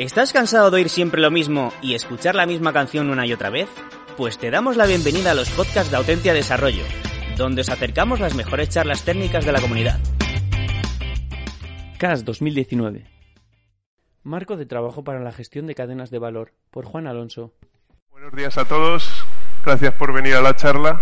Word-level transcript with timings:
¿Estás 0.00 0.32
cansado 0.32 0.70
de 0.70 0.78
oír 0.78 0.88
siempre 0.88 1.20
lo 1.20 1.30
mismo 1.30 1.74
y 1.82 1.92
escuchar 1.92 2.34
la 2.34 2.46
misma 2.46 2.72
canción 2.72 3.10
una 3.10 3.26
y 3.26 3.34
otra 3.34 3.50
vez? 3.50 3.68
Pues 4.16 4.38
te 4.38 4.50
damos 4.50 4.78
la 4.78 4.86
bienvenida 4.86 5.32
a 5.32 5.34
los 5.34 5.50
podcasts 5.50 5.90
de 5.90 5.98
Autentia 5.98 6.32
Desarrollo, 6.32 6.84
donde 7.36 7.60
os 7.60 7.68
acercamos 7.68 8.18
las 8.18 8.34
mejores 8.34 8.70
charlas 8.70 9.04
técnicas 9.04 9.44
de 9.44 9.52
la 9.52 9.60
comunidad. 9.60 10.00
CAS 11.98 12.24
2019 12.24 13.04
Marco 14.22 14.56
de 14.56 14.64
trabajo 14.64 15.04
para 15.04 15.20
la 15.20 15.32
gestión 15.32 15.66
de 15.66 15.74
cadenas 15.74 16.08
de 16.08 16.18
valor, 16.18 16.54
por 16.70 16.86
Juan 16.86 17.06
Alonso. 17.06 17.52
Buenos 18.10 18.32
días 18.32 18.56
a 18.56 18.64
todos, 18.64 19.06
gracias 19.66 19.92
por 19.96 20.14
venir 20.14 20.34
a 20.34 20.40
la 20.40 20.56
charla. 20.56 20.98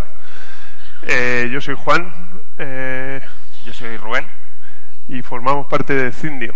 Eh, 1.07 1.49
yo 1.53 1.61
soy 1.61 1.77
Juan. 1.77 2.13
Eh, 2.59 3.21
yo 3.65 3.73
soy 3.73 3.97
Rubén. 3.97 4.27
Y 5.07 5.23
formamos 5.23 5.69
parte 5.69 5.95
de 5.95 6.11
Cindio. 6.11 6.53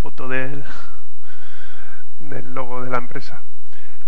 Foto 0.00 0.28
del, 0.28 0.64
del 2.20 2.54
logo 2.54 2.82
de 2.82 2.90
la 2.90 2.96
empresa. 2.96 3.42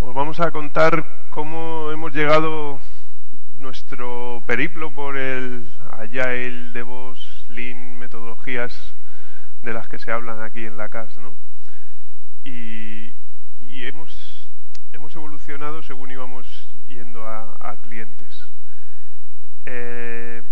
Os 0.01 0.15
vamos 0.15 0.41
a 0.41 0.51
contar 0.51 1.29
cómo 1.29 1.91
hemos 1.93 2.15
llegado 2.15 2.81
nuestro 3.59 4.43
periplo 4.47 4.91
por 4.91 5.19
el 5.19 5.69
Agile, 5.91 6.71
DevOps, 6.73 7.45
Lean, 7.51 7.99
metodologías 7.99 8.95
de 9.61 9.75
las 9.75 9.87
que 9.87 9.99
se 9.99 10.11
hablan 10.11 10.41
aquí 10.41 10.65
en 10.65 10.79
la 10.79 10.89
CAS, 10.89 11.19
¿no? 11.19 11.35
Y, 12.43 13.15
hemos, 13.85 14.49
hemos 14.95 15.15
evolucionado 15.15 15.83
según 15.83 16.11
íbamos 16.11 16.75
yendo 16.87 17.27
a, 17.29 17.77
clientes. 17.83 18.49
Eh, 19.67 20.43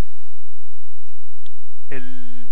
el, 1.89 2.47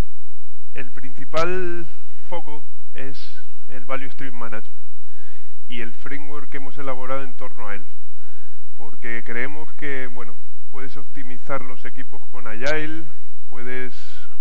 el 0.73 0.91
principal 0.93 1.87
foco 2.29 2.63
es 2.93 3.41
el 3.69 3.87
Value 3.87 4.11
Stream 4.11 4.35
Management 4.35 4.85
y 5.67 5.81
el 5.81 5.95
framework 5.95 6.51
que 6.51 6.59
hemos 6.59 6.77
elaborado 6.77 7.23
en 7.23 7.35
torno 7.35 7.69
a 7.69 7.75
él. 7.75 7.87
Porque 8.77 9.23
creemos 9.25 9.73
que, 9.73 10.09
bueno, 10.09 10.37
puedes 10.71 10.97
optimizar 10.99 11.63
los 11.63 11.87
equipos 11.87 12.23
con 12.31 12.47
Agile, 12.47 13.07
puedes 13.49 13.95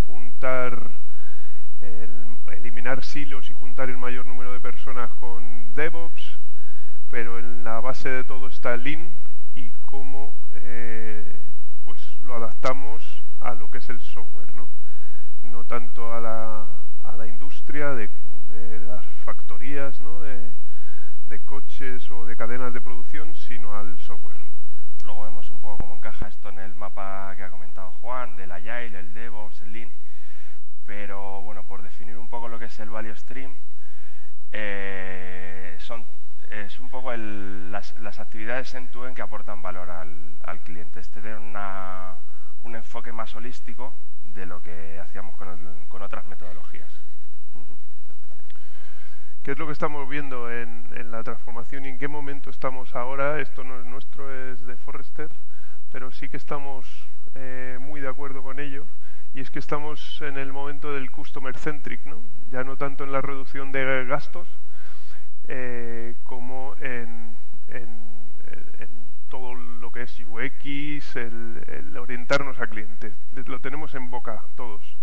juntar, 0.06 0.90
eliminar 2.52 3.02
silos 3.02 3.48
y 3.48 3.54
juntar 3.54 3.88
el 3.88 3.96
mayor 3.96 4.26
número 4.26 4.52
de 4.52 4.60
personas 4.60 5.10
con 5.14 5.72
DevOps, 5.74 6.38
pero 7.10 7.38
en 7.38 7.64
la 7.64 7.80
base 7.80 8.10
de 8.10 8.24
todo 8.24 8.48
está 8.48 8.76
Lean 8.76 9.12
y 9.54 9.70
cómo 9.86 10.38
eh, 10.56 11.42
pues 11.86 12.20
lo 12.20 12.34
adaptamos 12.34 13.22
a 13.40 13.54
lo 13.54 13.70
que 13.70 13.78
es 13.78 13.88
el 13.88 14.00
software, 14.00 14.54
¿no? 14.54 14.68
No 15.42 15.64
tanto 15.64 16.12
a 16.12 16.20
la, 16.20 16.66
a 17.04 17.16
la 17.16 17.26
industria 17.26 17.90
de, 17.90 18.10
las 18.86 19.04
factorías, 19.24 20.00
¿no? 20.00 20.20
de, 20.20 20.52
coches 21.44 22.10
o 22.10 22.26
de 22.26 22.36
cadenas 22.36 22.74
de 22.74 22.80
producción, 22.80 23.34
sino 23.34 23.74
al 23.74 23.98
software. 23.98 24.36
Luego 25.04 25.24
vemos 25.24 25.50
un 25.50 25.60
poco 25.60 25.78
cómo 25.78 25.94
encaja 25.94 26.28
esto 26.28 26.50
en 26.50 26.58
el 26.58 26.74
mapa 26.74 27.34
que 27.36 27.42
ha 27.42 27.48
comentado 27.48 27.90
Juan, 27.92 28.36
del 28.36 28.52
Agile, 28.52 28.98
el 28.98 29.14
DevOps, 29.14 29.62
el 29.62 29.72
Lean. 29.72 29.90
Pero 30.84 31.40
bueno, 31.42 31.64
por 31.66 31.82
definir 31.82 32.18
un 32.18 32.28
poco 32.28 32.48
lo 32.48 32.58
que 32.58 32.66
es 32.66 32.80
el 32.80 32.90
Value 32.90 33.16
Stream, 33.16 33.56
eh, 34.52 35.76
son, 35.78 36.04
es 36.50 36.80
un 36.80 36.90
poco 36.90 37.14
las, 37.16 37.94
actividades 38.18 38.74
en 38.74 38.90
tu 38.90 39.06
en 39.06 39.14
que 39.14 39.22
aportan 39.22 39.62
valor 39.62 39.90
al, 39.90 40.38
al 40.42 40.62
cliente. 40.62 41.00
Este 41.00 41.20
tiene 41.20 41.38
un 42.62 42.76
enfoque 42.76 43.12
más 43.12 43.34
holístico 43.34 43.94
de 44.34 44.46
lo 44.46 44.62
que 44.62 44.98
hacíamos 45.00 45.36
con, 45.36 46.02
otras 46.02 46.26
metodologías. 46.26 46.92
¿Qué 49.42 49.52
es 49.52 49.58
lo 49.58 49.66
que 49.66 49.72
estamos 49.72 50.08
viendo 50.08 50.50
en, 50.50 51.10
la 51.10 51.22
transformación 51.22 51.86
y 51.86 51.88
en 51.88 51.98
qué 51.98 52.08
momento 52.08 52.50
estamos 52.50 52.94
ahora? 52.94 53.40
Esto 53.40 53.64
no 53.64 53.80
es 53.80 53.86
nuestro, 53.86 54.30
es 54.32 54.66
de 54.66 54.76
Forrester, 54.76 55.30
pero 55.90 56.12
sí 56.12 56.28
que 56.28 56.36
estamos 56.36 56.86
eh, 57.34 57.78
muy 57.80 58.00
de 58.00 58.08
acuerdo 58.08 58.42
con 58.42 58.60
ello. 58.60 58.86
Y 59.34 59.40
es 59.40 59.50
que 59.50 59.58
estamos 59.58 60.20
en 60.22 60.38
el 60.38 60.52
momento 60.52 60.92
del 60.92 61.10
customer 61.10 61.56
centric, 61.56 62.04
¿no? 62.04 62.22
ya 62.50 62.64
no 62.64 62.76
tanto 62.76 63.04
en 63.04 63.12
la 63.12 63.20
reducción 63.20 63.72
de 63.72 64.04
gastos 64.06 64.48
eh, 65.48 66.14
como 66.24 66.74
en, 66.80 67.36
es 70.02 70.20
UX, 70.20 71.16
el, 71.16 71.96
orientarnos 71.98 72.60
a 72.60 72.66
clientes. 72.68 73.14
Lo 73.46 73.60
tenemos 73.60 73.94
en 73.94 74.10
boca 74.10 74.44
todos. 74.56 74.96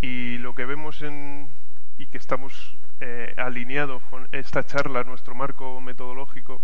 Y 0.00 0.38
lo 0.38 0.54
que 0.54 0.64
vemos 0.64 1.02
en, 1.02 1.50
y 1.98 2.06
que 2.06 2.18
estamos 2.18 2.76
eh, 3.00 3.34
alineados 3.36 4.02
con 4.04 4.28
esta 4.32 4.64
charla, 4.64 5.04
nuestro 5.04 5.34
marco 5.34 5.80
metodológico, 5.80 6.60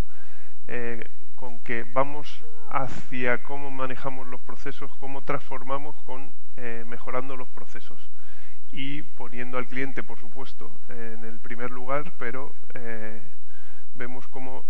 eh, 0.69 1.09
con 1.37 1.59
que 1.61 1.85
vamos 1.85 2.45
hacia 2.69 3.43
cómo 3.43 3.71
manejamos 3.71 4.27
los 4.27 4.41
procesos, 4.41 4.91
cómo 4.99 5.23
transformamos 5.23 5.97
con 6.03 6.33
eh, 6.57 6.85
mejorando 6.87 7.37
los 7.37 7.49
procesos 7.49 8.11
y 8.73 9.03
poniendo 9.03 9.59
al 9.59 9.67
cliente, 9.67 10.03
por 10.03 10.19
supuesto, 10.21 10.79
en 10.89 11.25
el 11.25 11.41
primer 11.41 11.71
lugar, 11.71 12.13
pero 12.19 12.55
vemos 14.00 14.28
cómo 14.28 14.65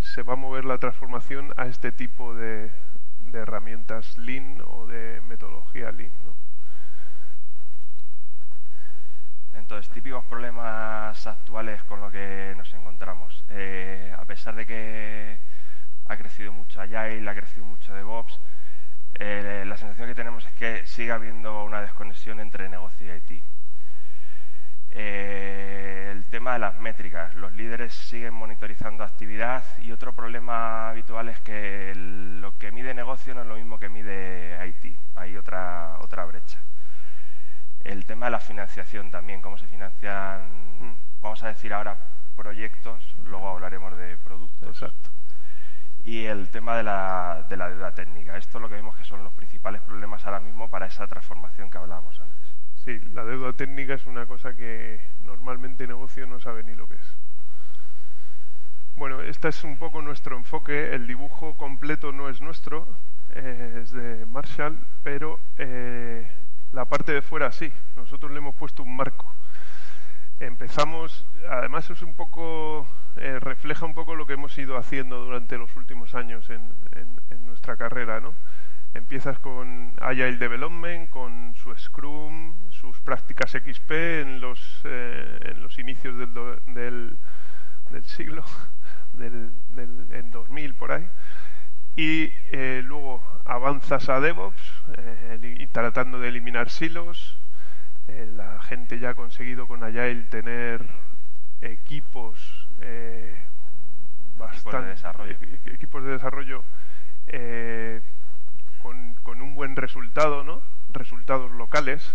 se 0.00 0.22
va 0.22 0.34
a 0.34 0.36
mover 0.36 0.64
la 0.64 0.78
transformación 0.78 1.52
a 1.56 1.66
este 1.66 1.90
tipo 1.90 2.36
de, 2.36 2.70
de 3.18 3.38
herramientas 3.40 4.16
Lean 4.16 4.62
o 4.64 4.86
de 4.86 5.20
metodología 5.22 5.90
Lean. 5.90 6.12
¿no? 6.22 6.36
Entonces, 9.54 9.92
típicos 9.92 10.24
problemas 10.26 11.26
actuales 11.26 11.82
con 11.82 12.00
los 12.00 12.12
que 12.12 12.54
nos 12.56 12.72
encontramos. 12.74 13.44
Eh, 13.48 14.14
a 14.16 14.24
pesar 14.24 14.54
de 14.54 14.66
que 14.66 15.40
ha 16.06 16.16
crecido 16.16 16.52
mucho 16.52 16.80
Agile, 16.80 17.28
ha 17.28 17.34
crecido 17.34 17.66
mucho 17.66 17.92
DevOps, 17.92 18.38
eh, 19.14 19.64
la 19.66 19.76
sensación 19.76 20.06
que 20.06 20.14
tenemos 20.14 20.46
es 20.46 20.52
que 20.52 20.86
sigue 20.86 21.10
habiendo 21.10 21.64
una 21.64 21.82
desconexión 21.82 22.38
entre 22.38 22.68
negocio 22.68 23.12
y 23.12 23.16
IT. 23.16 23.42
Eh, 25.00 26.10
el 26.10 26.26
tema 26.26 26.54
de 26.54 26.58
las 26.58 26.76
métricas. 26.80 27.32
Los 27.34 27.52
líderes 27.52 27.94
siguen 27.94 28.34
monitorizando 28.34 29.04
actividad 29.04 29.64
y 29.78 29.92
otro 29.92 30.12
problema 30.12 30.90
habitual 30.90 31.28
es 31.28 31.38
que 31.40 31.92
lo 31.94 32.58
que 32.58 32.72
mide 32.72 32.94
negocio 32.94 33.32
no 33.32 33.42
es 33.42 33.46
lo 33.46 33.54
mismo 33.54 33.78
que 33.78 33.88
mide 33.88 34.58
IT. 34.66 34.98
Hay 35.14 35.36
otra, 35.36 35.98
otra 36.00 36.24
brecha. 36.24 36.58
El 37.84 38.06
tema 38.06 38.26
de 38.26 38.32
la 38.32 38.40
financiación 38.40 39.12
también, 39.12 39.40
cómo 39.40 39.56
se 39.56 39.68
financian, 39.68 40.40
mm. 40.80 40.96
vamos 41.20 41.44
a 41.44 41.48
decir 41.48 41.72
ahora 41.72 41.96
proyectos, 42.36 43.14
luego 43.22 43.50
hablaremos 43.50 43.96
de 43.96 44.16
productos. 44.16 44.68
Exacto. 44.82 45.10
Y 46.02 46.24
el 46.24 46.48
tema 46.50 46.76
de 46.76 46.82
la, 46.82 47.46
de 47.48 47.56
la 47.56 47.68
deuda 47.68 47.94
técnica. 47.94 48.36
Esto 48.36 48.58
es 48.58 48.62
lo 48.62 48.68
que 48.68 48.74
vemos 48.74 48.96
que 48.96 49.04
son 49.04 49.22
los 49.22 49.32
principales 49.32 49.80
problemas 49.82 50.26
ahora 50.26 50.40
mismo 50.40 50.68
para 50.68 50.86
esa 50.86 51.06
transformación 51.06 51.70
que 51.70 51.78
hablábamos 51.78 52.20
antes. 52.20 52.47
Sí, 52.88 52.98
la 53.12 53.22
deuda 53.22 53.52
técnica 53.52 53.92
es 53.92 54.06
una 54.06 54.24
cosa 54.24 54.54
que 54.54 54.98
normalmente 55.22 55.86
negocio 55.86 56.26
no 56.26 56.40
sabe 56.40 56.64
ni 56.64 56.74
lo 56.74 56.88
que 56.88 56.94
es. 56.94 57.16
Bueno, 58.96 59.20
este 59.20 59.48
es 59.48 59.62
un 59.62 59.76
poco 59.76 60.00
nuestro 60.00 60.38
enfoque. 60.38 60.94
El 60.94 61.06
dibujo 61.06 61.54
completo 61.58 62.12
no 62.12 62.30
es 62.30 62.40
nuestro, 62.40 62.88
eh, 63.34 63.80
es 63.82 63.90
de 63.90 64.24
Marshall, 64.24 64.78
pero 65.02 65.38
eh, 65.58 66.26
la 66.72 66.86
parte 66.86 67.12
de 67.12 67.20
fuera 67.20 67.52
sí. 67.52 67.70
Nosotros 67.94 68.32
le 68.32 68.38
hemos 68.38 68.54
puesto 68.54 68.82
un 68.82 68.96
marco. 68.96 69.34
Empezamos, 70.40 71.26
además 71.50 71.90
es 71.90 72.00
un 72.00 72.14
poco, 72.14 72.88
eh, 73.16 73.38
refleja 73.38 73.84
un 73.84 73.92
poco 73.92 74.14
lo 74.14 74.26
que 74.26 74.32
hemos 74.32 74.56
ido 74.56 74.78
haciendo 74.78 75.22
durante 75.22 75.58
los 75.58 75.76
últimos 75.76 76.14
años 76.14 76.48
en, 76.48 76.72
en, 76.92 77.44
nuestra 77.44 77.76
carrera, 77.76 78.18
¿no? 78.20 78.32
Empiezas 78.94 79.38
con 79.38 79.92
Agile 80.00 80.36
Development, 80.36 81.08
con 81.10 81.54
su 81.54 81.74
Scrum, 81.74 82.70
sus 82.70 83.00
prácticas 83.00 83.52
XP 83.52 83.90
en 83.90 84.40
los, 84.40 84.80
eh, 84.84 85.38
en 85.42 85.62
los 85.62 85.78
inicios 85.78 86.16
del, 86.18 86.34
del, 86.66 87.18
del 87.90 88.04
siglo, 88.04 88.44
del, 89.12 89.52
del, 89.70 90.06
en 90.10 90.30
2000 90.30 90.74
por 90.74 90.92
ahí 90.92 91.08
y 91.98 92.32
eh, 92.52 92.80
luego 92.84 93.20
avanzas 93.44 94.08
a 94.08 94.20
DevOps 94.20 94.62
eh, 94.96 95.68
tratando 95.72 96.20
de 96.20 96.28
eliminar 96.28 96.70
silos. 96.70 97.40
Eh, 98.06 98.30
la 98.36 98.62
gente 98.62 99.00
ya 99.00 99.10
ha 99.10 99.14
conseguido 99.14 99.66
con 99.66 99.82
Agile 99.82 100.22
tener 100.30 100.86
equipos 101.60 102.68
bastante 104.36 104.94
equipos 105.66 106.04
de 106.04 106.10
desarrollo, 106.12 106.62
con, 109.22 109.42
un 109.42 109.54
buen 109.54 109.76
resultado, 109.76 110.44
¿no? 110.44 110.62
Resultados 110.90 111.50
locales. 111.52 112.14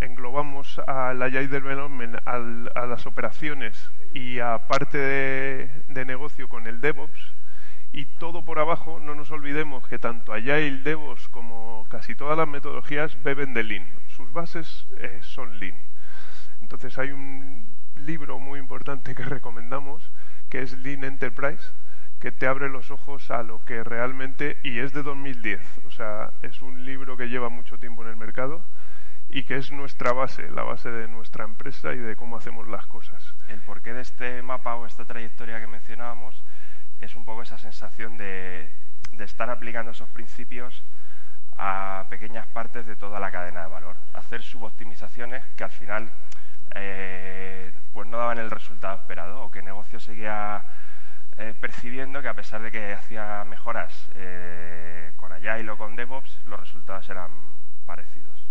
englobamos 0.00 0.78
al 0.80 1.22
Agile 1.22 1.48
Development 1.48 2.16
a 2.26 2.86
las 2.86 3.06
operaciones 3.06 3.90
y 4.12 4.38
a 4.40 4.66
parte 4.66 4.98
de, 4.98 6.04
negocio 6.04 6.48
con 6.48 6.66
el 6.66 6.80
DevOps 6.80 7.32
y 7.92 8.06
todo 8.06 8.44
por 8.44 8.58
abajo, 8.58 8.98
no 9.00 9.14
nos 9.14 9.30
olvidemos 9.30 9.86
que 9.86 10.00
tanto 10.00 10.32
Agile, 10.32 10.82
DevOps 10.82 11.28
como 11.28 11.86
casi 11.88 12.16
todas 12.16 12.36
las 12.36 12.48
metodologías 12.48 13.22
beben 13.22 13.54
de 13.54 13.62
Lean. 13.62 13.86
Sus 14.08 14.32
bases 14.32 14.86
eh, 14.98 15.20
son 15.22 15.60
Lean. 15.60 15.78
Entonces 16.60 16.98
hay 16.98 17.12
un 17.12 17.66
libro 17.96 18.40
muy 18.40 18.58
importante 18.58 19.14
que 19.14 19.24
recomendamos, 19.24 20.10
que 20.48 20.62
es 20.62 20.76
Lean 20.78 21.04
Enterprise, 21.04 21.72
que 22.24 22.32
te 22.32 22.46
abre 22.46 22.70
los 22.70 22.90
ojos 22.90 23.30
a 23.30 23.42
lo 23.42 23.66
que 23.66 23.84
realmente, 23.84 24.56
y 24.62 24.78
es 24.78 24.94
de 24.94 25.02
2010, 25.02 25.82
o 25.84 25.90
sea, 25.90 26.32
es 26.40 26.62
un 26.62 26.86
libro 26.86 27.18
que 27.18 27.28
lleva 27.28 27.50
mucho 27.50 27.78
tiempo 27.78 28.02
en 28.02 28.08
el 28.08 28.16
mercado 28.16 28.64
y 29.28 29.44
que 29.44 29.56
es 29.56 29.72
nuestra 29.72 30.14
base, 30.14 30.50
la 30.50 30.62
base 30.62 30.90
de 30.90 31.06
nuestra 31.06 31.44
empresa 31.44 31.92
y 31.92 31.98
de 31.98 32.16
cómo 32.16 32.38
hacemos 32.38 32.66
las 32.66 32.86
cosas. 32.86 33.34
El 33.48 33.60
porqué 33.60 33.92
de 33.92 34.00
este 34.00 34.40
mapa 34.40 34.74
o 34.76 34.86
esta 34.86 35.04
trayectoria 35.04 35.60
que 35.60 35.66
mencionábamos 35.66 36.42
es 37.02 37.14
un 37.14 37.26
poco 37.26 37.42
esa 37.42 37.58
sensación 37.58 38.16
de, 38.16 38.72
de 39.12 39.24
estar 39.24 39.50
aplicando 39.50 39.90
esos 39.90 40.08
principios 40.08 40.82
a 41.58 42.06
pequeñas 42.08 42.46
partes 42.46 42.86
de 42.86 42.96
toda 42.96 43.20
la 43.20 43.30
cadena 43.30 43.60
de 43.60 43.68
valor, 43.68 43.98
hacer 44.14 44.40
suboptimizaciones 44.40 45.44
que 45.58 45.64
al 45.64 45.72
final 45.72 46.10
eh, 46.74 47.70
pues 47.92 48.08
no 48.08 48.16
daban 48.16 48.38
el 48.38 48.50
resultado 48.50 48.96
esperado 48.96 49.42
o 49.42 49.50
que 49.50 49.58
el 49.58 49.66
negocio 49.66 50.00
seguía 50.00 50.64
eh, 51.38 51.54
percibiendo 51.58 52.22
que 52.22 52.28
a 52.28 52.34
pesar 52.34 52.62
de 52.62 52.70
que 52.70 52.92
hacía 52.92 53.44
mejoras 53.44 54.08
eh, 54.14 55.12
con 55.16 55.32
Agile 55.32 55.70
o 55.70 55.76
con 55.76 55.96
DevOps, 55.96 56.40
los 56.46 56.60
resultados 56.60 57.08
eran 57.08 57.30
parecidos. 57.86 58.48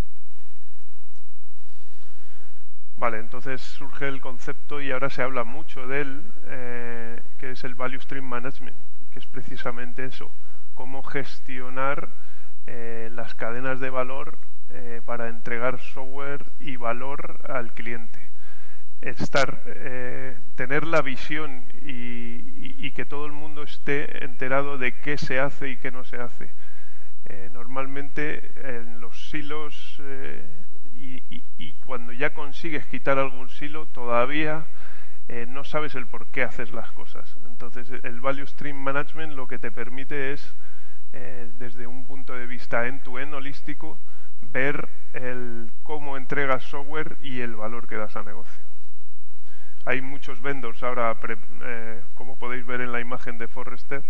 Vale, 2.98 3.20
entonces 3.20 3.62
surge 3.62 4.08
el 4.08 4.22
concepto 4.22 4.82
y 4.82 4.92
ahora 4.92 5.10
se 5.10 5.24
habla 5.24 5.44
mucho 5.44 5.88
de 5.88 6.02
él, 6.02 7.20
que 7.38 7.52
es 7.52 7.64
el 7.64 7.76
Value 7.76 8.00
Stream 8.00 8.24
Management, 8.24 8.78
que 9.12 9.20
es 9.20 9.26
precisamente 9.26 10.06
eso, 10.06 10.32
cómo 10.76 11.04
gestionar 11.04 12.10
las 12.66 13.36
cadenas 13.36 13.80
de 13.80 13.90
valor 13.90 14.38
eh, 14.76 15.02
para 15.06 15.28
entregar 15.28 15.80
software 15.80 16.52
y 16.60 16.78
valor 16.78 17.42
al 17.48 17.76
cliente. 17.76 18.33
Estar, 19.04 19.62
eh, 19.66 20.38
tener 20.56 20.88
la 20.88 21.02
visión 21.02 21.66
y, 21.82 22.92
que 22.92 23.06
todo 23.06 23.26
el 23.26 23.32
mundo 23.32 23.64
esté 23.64 24.24
enterado 24.24 24.78
de 24.78 24.92
qué 24.92 25.18
se 25.18 25.40
hace 25.40 25.72
y 25.72 25.78
qué 25.78 25.90
no 25.90 26.04
se 26.04 26.18
hace. 26.18 26.52
Eh, 27.26 27.50
normalmente 27.52 28.52
en 28.64 29.02
los 29.02 29.32
silos 29.32 30.00
y, 30.94 31.24
y, 31.58 31.74
cuando 31.86 32.14
ya 32.14 32.36
consigues 32.36 32.86
quitar 32.86 33.18
algún 33.18 33.50
silo 33.50 33.88
todavía 33.88 34.68
no 35.48 35.64
sabes 35.64 35.96
el 35.96 36.06
por 36.06 36.28
qué 36.28 36.44
haces 36.44 36.72
las 36.72 36.92
cosas. 36.92 37.36
Entonces 37.48 37.90
el 38.04 38.22
Value 38.22 38.46
Stream 38.46 38.78
Management 38.78 39.34
lo 39.34 39.48
que 39.48 39.58
te 39.58 39.72
permite 39.72 40.34
es 40.34 40.56
desde 41.58 41.88
un 41.88 42.06
punto 42.06 42.34
de 42.34 42.46
vista 42.46 42.88
end-to-end 42.88 43.34
holístico 43.34 43.98
ver 44.52 44.88
el 45.14 45.72
cómo 45.82 46.16
entregas 46.16 46.64
software 46.64 47.18
y 47.22 47.42
el 47.42 47.56
valor 47.56 47.88
que 47.88 47.96
das 47.96 48.16
a 48.16 48.24
negocio. 48.24 48.73
Hay 49.86 50.02
muchos 50.02 50.42
vendors 50.42 50.82
ahora, 50.84 51.18
eh, 51.62 52.02
como 52.16 52.38
podéis 52.38 52.66
ver 52.66 52.82
en 52.82 52.92
la 52.92 53.00
imagen 53.00 53.38
de 53.38 53.48
Forrester, 53.48 54.04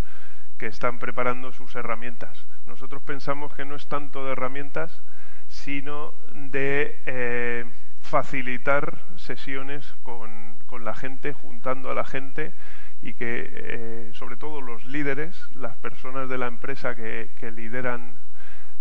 que 0.58 0.68
están 0.68 1.00
preparando 1.00 1.52
sus 1.52 1.76
herramientas. 1.76 2.46
Nosotros 2.66 3.02
pensamos 3.02 3.54
que 3.54 3.66
no 3.66 3.76
es 3.76 3.88
tanto 3.88 4.26
de 4.26 4.34
herramientas, 4.34 5.02
sino 5.48 6.14
de 6.34 7.00
eh, 7.06 7.66
facilitar 8.02 9.00
sesiones 9.16 9.96
con, 10.04 10.58
con, 10.68 10.86
la 10.86 10.94
gente, 10.94 11.34
juntando 11.34 11.92
a 11.92 11.96
la 11.96 12.06
gente 12.06 12.54
y 13.02 13.14
que, 13.14 13.50
eh, 13.54 14.10
sobre 14.14 14.38
todo 14.38 14.62
los 14.62 14.86
líderes, 14.86 15.50
las 15.56 15.76
personas 15.78 16.30
de 16.30 16.38
la 16.38 16.48
empresa 16.48 16.96
que, 16.96 17.30
que 17.38 17.52
lideran 17.52 18.16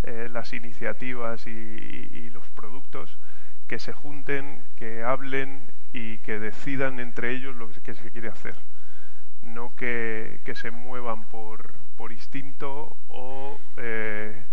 eh, 0.04 0.28
las 0.28 0.52
iniciativas 0.52 1.46
y, 1.46 2.28
los 2.30 2.50
productos, 2.50 3.18
que 3.68 3.78
se 3.78 3.92
junten, 3.92 4.64
que 4.76 5.04
hablen 5.04 5.66
y 5.92 6.18
que 6.18 6.38
decidan 6.38 7.00
entre 7.00 7.32
ellos 7.32 7.54
lo 7.56 7.70
que, 7.70 7.94
se 7.94 8.10
quiere 8.10 8.28
hacer. 8.28 8.54
No 9.42 9.74
que, 9.76 10.40
se 10.54 10.70
muevan 10.70 11.24
por, 11.24 11.74
por 11.96 12.12
instinto 12.12 12.96
o 13.08 13.58
eh, 13.76 14.44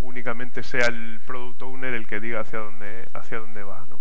únicamente 0.00 0.62
sea 0.62 0.86
el 0.86 1.20
product 1.26 1.62
owner 1.62 1.94
el 1.94 2.06
que 2.06 2.20
diga 2.20 2.40
hacia 2.40 2.60
dónde, 2.60 3.08
hacia 3.12 3.38
dónde 3.38 3.62
va. 3.62 3.84
¿no? 3.88 4.00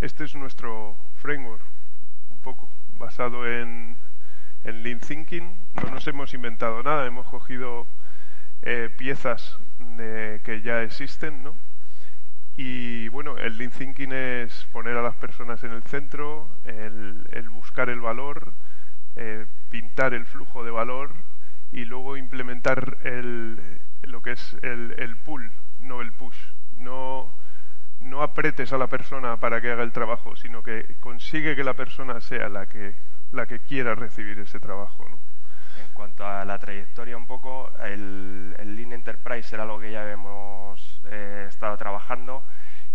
Este 0.00 0.24
es 0.24 0.34
nuestro 0.34 0.96
framework, 1.16 1.62
un 2.30 2.40
poco 2.40 2.68
basado 2.94 3.46
en, 3.46 3.96
en 4.64 4.82
Lean 4.82 5.00
Thinking. 5.00 5.56
No 5.74 5.90
nos 5.90 6.06
hemos 6.08 6.34
inventado 6.34 6.82
nada, 6.82 7.06
hemos 7.06 7.26
cogido 7.26 7.86
eh, 8.62 8.90
piezas 8.96 9.58
que 10.44 10.62
ya 10.62 10.82
existen, 10.82 11.42
¿no? 11.42 11.54
Y 12.56 13.08
bueno, 13.08 13.38
el 13.38 13.56
Lean 13.56 13.70
Thinking 13.70 14.12
es 14.12 14.66
poner 14.72 14.96
a 14.96 15.02
las 15.02 15.16
personas 15.16 15.62
en 15.64 15.72
el 15.72 15.82
centro, 15.84 16.48
el, 16.64 17.48
buscar 17.50 17.88
el 17.88 18.00
valor, 18.00 18.52
eh, 19.16 19.46
pintar 19.70 20.12
el 20.12 20.26
flujo 20.26 20.64
de 20.64 20.70
valor 20.70 21.14
y 21.70 21.86
luego 21.86 22.16
implementar 22.16 22.98
el, 23.04 23.58
lo 24.02 24.20
que 24.20 24.32
es 24.32 24.56
el, 24.62 24.94
el 24.98 25.16
pull, 25.16 25.50
no 25.80 26.02
el 26.02 26.12
push. 26.12 26.36
No, 26.76 27.32
no 28.00 28.22
apretes 28.22 28.72
a 28.72 28.78
la 28.78 28.88
persona 28.88 29.38
para 29.38 29.60
que 29.60 29.70
haga 29.70 29.82
el 29.82 29.92
trabajo, 29.92 30.36
sino 30.36 30.62
que 30.62 30.96
consigue 31.00 31.56
que 31.56 31.64
la 31.64 31.74
persona 31.74 32.20
sea 32.20 32.50
la 32.50 32.66
que, 32.66 32.94
la 33.30 33.46
que 33.46 33.60
quiera 33.60 33.94
recibir 33.94 34.38
ese 34.40 34.60
trabajo. 34.60 35.06
¿no? 35.08 35.18
En 35.82 35.94
cuanto 35.94 36.26
a 36.26 36.44
la 36.44 36.58
trayectoria 36.58 37.16
un 37.16 37.26
poco, 37.26 37.72
el, 37.82 38.54
el 38.58 38.76
Lean 38.76 38.92
Enterprise 38.92 39.54
era 39.54 39.64
algo 39.64 39.80
que 39.80 39.92
ya 39.92 40.10
hemos 40.10 40.91
eh, 41.10 41.46
estado 41.48 41.76
trabajando 41.76 42.42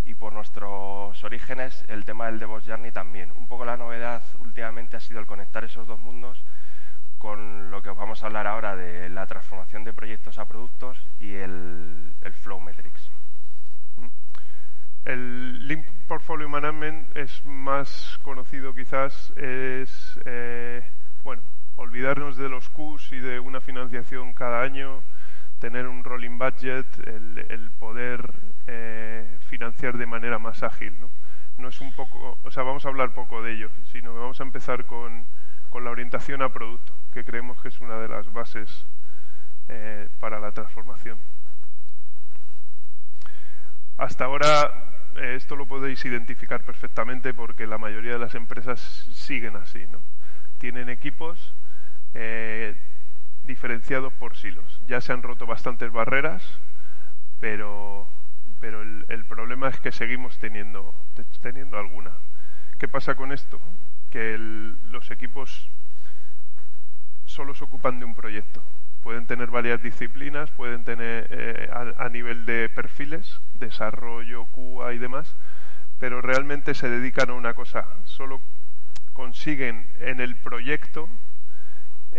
y 0.06 0.16
por 0.16 0.34
nuestros 0.34 1.24
orígenes 1.24 1.84
el 1.90 2.06
tema 2.06 2.28
del 2.28 2.40
DevOps 2.40 2.66
Journey 2.66 2.92
también. 2.92 3.32
Un 3.36 3.48
poco 3.48 3.66
la 3.66 3.78
novedad 3.78 4.24
últimamente 4.40 4.98
ha 4.98 5.00
sido 5.00 5.20
el 5.20 5.26
conectar 5.26 5.64
esos 5.64 5.88
dos 5.88 6.00
mundos 6.00 6.44
con 7.18 7.72
lo 7.72 7.82
que 7.82 7.90
os 7.90 7.98
vamos 7.98 8.22
a 8.24 8.28
hablar 8.28 8.48
ahora 8.48 8.76
de 8.76 9.10
la 9.10 9.26
transformación 9.26 9.84
de 9.84 9.94
proyectos 9.94 10.38
a 10.38 10.46
productos 10.46 11.08
y 11.20 11.34
el, 11.34 12.14
Flow 12.32 12.60
Metrics. 12.60 13.10
El 15.06 15.68
Lean 15.68 15.86
Portfolio 16.08 16.50
Management 16.50 17.16
es 17.16 17.44
más 17.46 18.20
conocido 18.24 18.74
quizás, 18.74 19.32
es, 19.38 20.20
eh, 20.26 20.84
bueno, 21.24 21.42
olvidarnos 21.76 22.38
de 22.38 22.50
los 22.50 22.70
Qs 22.70 23.14
y 23.14 23.20
de 23.20 23.40
una 23.40 23.62
financiación 23.62 24.34
cada 24.34 24.62
año, 24.62 25.02
tener 25.60 25.88
un 25.88 26.04
rolling 26.04 26.38
budget, 26.38 26.86
el, 27.08 27.72
poder 27.80 28.34
eh, 28.68 29.38
financiar 29.42 29.98
de 29.98 30.06
manera 30.06 30.40
más 30.40 30.64
ágil. 30.64 30.94
¿no? 31.00 31.10
no 31.58 31.70
es 31.70 31.82
un 31.82 31.92
poco, 31.94 32.38
o 32.44 32.52
sea, 32.52 32.64
vamos 32.64 32.86
a 32.86 32.90
hablar 32.90 33.14
poco 33.14 33.42
de 33.42 33.54
ello, 33.54 33.72
sino 33.92 34.14
que 34.14 34.20
vamos 34.20 34.40
a 34.40 34.44
empezar 34.44 34.86
con, 34.86 35.26
con 35.70 35.84
la 35.84 35.92
orientación 35.92 36.42
a 36.42 36.50
producto, 36.50 36.94
que 37.14 37.24
creemos 37.24 37.62
que 37.62 37.70
es 37.70 37.82
una 37.82 37.98
de 37.98 38.08
las 38.08 38.32
bases 38.32 38.86
eh, 39.68 40.08
para 40.20 40.40
la 40.40 40.52
transformación. 40.52 41.18
Hasta 43.98 44.26
ahora 44.26 44.92
eh, 45.16 45.34
esto 45.36 45.56
lo 45.56 45.66
podéis 45.66 46.06
identificar 46.06 46.64
perfectamente 46.64 47.34
porque 47.34 47.66
la 47.66 47.80
mayoría 47.80 48.14
de 48.14 48.20
las 48.20 48.36
empresas 48.36 48.80
siguen 49.12 49.56
así, 49.56 49.88
¿no? 49.88 50.02
Tienen 50.60 50.90
equipos 50.90 51.56
diferenciados 53.48 54.14
por 54.14 54.38
silos. 54.38 54.82
Ya 54.88 55.02
se 55.02 55.14
han 55.14 55.24
roto 55.24 55.48
bastantes 55.48 55.92
barreras, 55.92 56.60
pero, 57.40 58.08
pero 58.60 58.82
el, 58.82 59.26
problema 59.26 59.70
es 59.70 59.80
que 59.80 59.92
seguimos 59.92 60.38
teniendo, 60.38 60.94
teniendo 61.42 61.80
alguna. 61.80 62.12
¿Qué 62.78 62.88
pasa 62.88 63.16
con 63.16 63.32
esto? 63.32 63.60
Que 64.12 64.38
los 64.38 65.10
equipos 65.10 65.72
solo 67.26 67.56
se 67.56 67.64
ocupan 67.64 68.00
de 68.00 68.06
un 68.06 68.14
proyecto. 68.14 68.64
Pueden 69.02 69.26
tener 69.26 69.50
varias 69.50 69.82
disciplinas, 69.82 70.52
pueden 70.52 70.84
tener 70.84 71.28
eh, 71.30 71.70
a, 71.72 72.10
nivel 72.10 72.46
de 72.46 72.68
perfiles, 72.70 73.42
desarrollo, 73.54 74.46
QA 74.46 74.94
y 74.94 74.98
demás, 74.98 75.36
pero 76.00 76.22
realmente 76.22 76.74
se 76.74 76.90
dedican 76.90 77.30
a 77.30 77.34
una 77.34 77.54
cosa. 77.54 77.88
Solo 78.04 78.42
consiguen 79.14 79.88
en 80.00 80.20
el 80.20 80.36
proyecto 80.36 81.10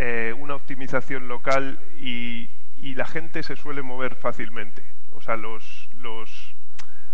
eh, 0.01 0.33
una 0.39 0.55
optimización 0.55 1.27
local 1.27 1.81
y, 2.01 2.51
la 2.95 3.05
gente 3.05 3.43
se 3.43 3.57
suele 3.57 3.83
mover 3.83 4.15
fácilmente. 4.15 4.85
O 5.13 5.21
sea, 5.21 5.37
los, 5.37 5.89
los, 5.95 6.55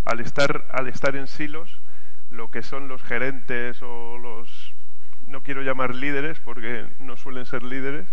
al, 0.04 0.20
estar, 0.20 0.66
al 0.70 0.88
estar 0.88 1.16
en 1.16 1.26
silos, 1.26 1.80
lo 2.30 2.50
que 2.50 2.62
son 2.62 2.88
los 2.88 3.02
gerentes 3.02 3.82
o 3.82 4.18
los, 4.18 4.74
no 5.26 5.42
quiero 5.42 5.62
llamar 5.62 5.94
líderes 5.94 6.40
porque 6.40 6.86
no 6.98 7.16
suelen 7.16 7.44
ser 7.44 7.62
líderes, 7.62 8.06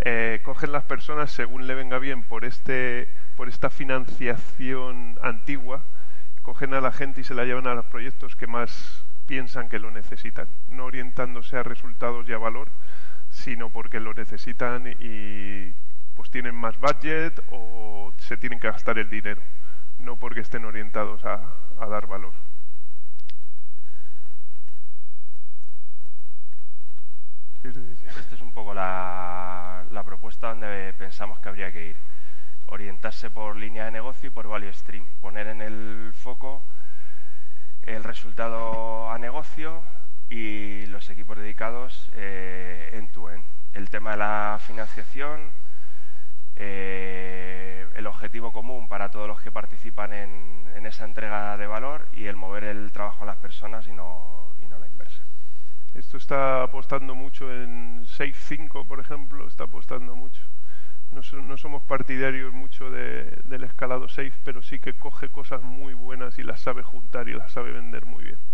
eh, 0.00 0.40
cogen 0.44 0.72
las 0.72 0.84
personas 0.84 1.30
según 1.30 1.66
le 1.66 1.74
venga 1.74 1.98
bien 1.98 2.22
por, 2.22 2.44
este, 2.44 3.08
por 3.36 3.48
esta 3.48 3.70
financiación 3.70 5.18
antigua, 5.22 5.82
cogen 6.42 6.74
a 6.74 6.80
la 6.80 6.92
gente 6.92 7.22
y 7.22 7.24
se 7.24 7.34
la 7.34 7.44
llevan 7.44 7.66
a 7.66 7.74
los 7.74 7.86
proyectos 7.86 8.36
que 8.36 8.46
más 8.46 9.04
piensan 9.26 9.68
que 9.68 9.78
lo 9.78 9.90
necesitan, 9.90 10.48
no 10.68 10.84
orientándose 10.84 11.56
a 11.56 11.62
resultados 11.62 12.28
y 12.28 12.32
a 12.32 12.38
valor, 12.38 12.68
sino 13.44 13.68
porque 13.68 14.00
lo 14.00 14.14
necesitan 14.14 14.96
y 14.98 15.74
pues 16.14 16.30
tienen 16.30 16.54
más 16.54 16.78
budget 16.78 17.44
o 17.50 18.10
se 18.16 18.38
tienen 18.38 18.58
que 18.58 18.70
gastar 18.70 18.98
el 18.98 19.10
dinero, 19.10 19.42
no 19.98 20.16
porque 20.16 20.40
estén 20.40 20.64
orientados 20.64 21.22
a, 21.26 21.42
a 21.78 21.86
dar 21.86 22.06
valor. 22.06 22.32
Esta 27.62 28.34
es 28.34 28.40
un 28.40 28.52
poco 28.52 28.72
la, 28.72 29.84
la 29.90 30.04
propuesta 30.04 30.48
donde 30.48 30.94
pensamos 30.96 31.38
que 31.40 31.48
habría 31.50 31.70
que 31.70 31.88
ir. 31.88 31.96
Orientarse 32.68 33.28
por 33.28 33.56
línea 33.56 33.84
de 33.84 33.90
negocio 33.90 34.28
y 34.28 34.30
por 34.30 34.48
value 34.48 34.72
stream. 34.72 35.06
Poner 35.20 35.48
en 35.48 35.60
el 35.60 36.12
foco 36.14 36.62
el 37.82 38.04
resultado 38.04 39.10
a 39.10 39.18
negocio 39.18 39.82
y 40.30 40.86
los 40.86 41.10
equipos 41.10 41.36
dedicados 41.36 42.10
eh, 42.14 42.73
el 43.74 43.90
tema 43.90 44.12
de 44.12 44.18
la 44.18 44.60
financiación, 44.64 45.50
eh, 46.54 47.88
el 47.96 48.06
objetivo 48.06 48.52
común 48.52 48.86
para 48.86 49.10
todos 49.10 49.26
los 49.26 49.40
que 49.42 49.50
participan 49.50 50.12
en, 50.12 50.72
en, 50.76 50.86
esa 50.86 51.04
entrega 51.04 51.56
de 51.56 51.66
valor 51.66 52.06
y 52.12 52.26
el 52.26 52.36
mover 52.36 52.62
el 52.62 52.92
trabajo 52.92 53.24
a 53.24 53.26
las 53.26 53.36
personas 53.38 53.88
y 53.88 53.92
no, 53.92 54.52
y 54.62 54.68
no 54.68 54.78
la 54.78 54.86
inversa. 54.86 55.20
Esto 55.92 56.16
está 56.16 56.62
apostando 56.62 57.16
mucho 57.16 57.52
en 57.52 58.04
6.5, 58.06 58.86
por 58.86 59.00
ejemplo, 59.00 59.48
está 59.48 59.64
apostando 59.64 60.14
mucho. 60.14 60.42
No, 61.10 61.20
no 61.42 61.56
somos 61.56 61.82
partidarios 61.82 62.52
mucho 62.52 62.92
de, 62.92 63.40
del 63.44 63.64
escalado 63.64 64.08
6, 64.08 64.34
pero 64.44 64.62
sí 64.62 64.78
que 64.78 64.94
coge 64.94 65.30
cosas 65.30 65.62
muy 65.62 65.94
buenas 65.94 66.38
y 66.38 66.44
las 66.44 66.60
sabe 66.60 66.84
juntar 66.84 67.28
y 67.28 67.32
las 67.32 67.50
sabe 67.50 67.72
vender 67.72 68.06
muy 68.06 68.22
bien 68.22 68.53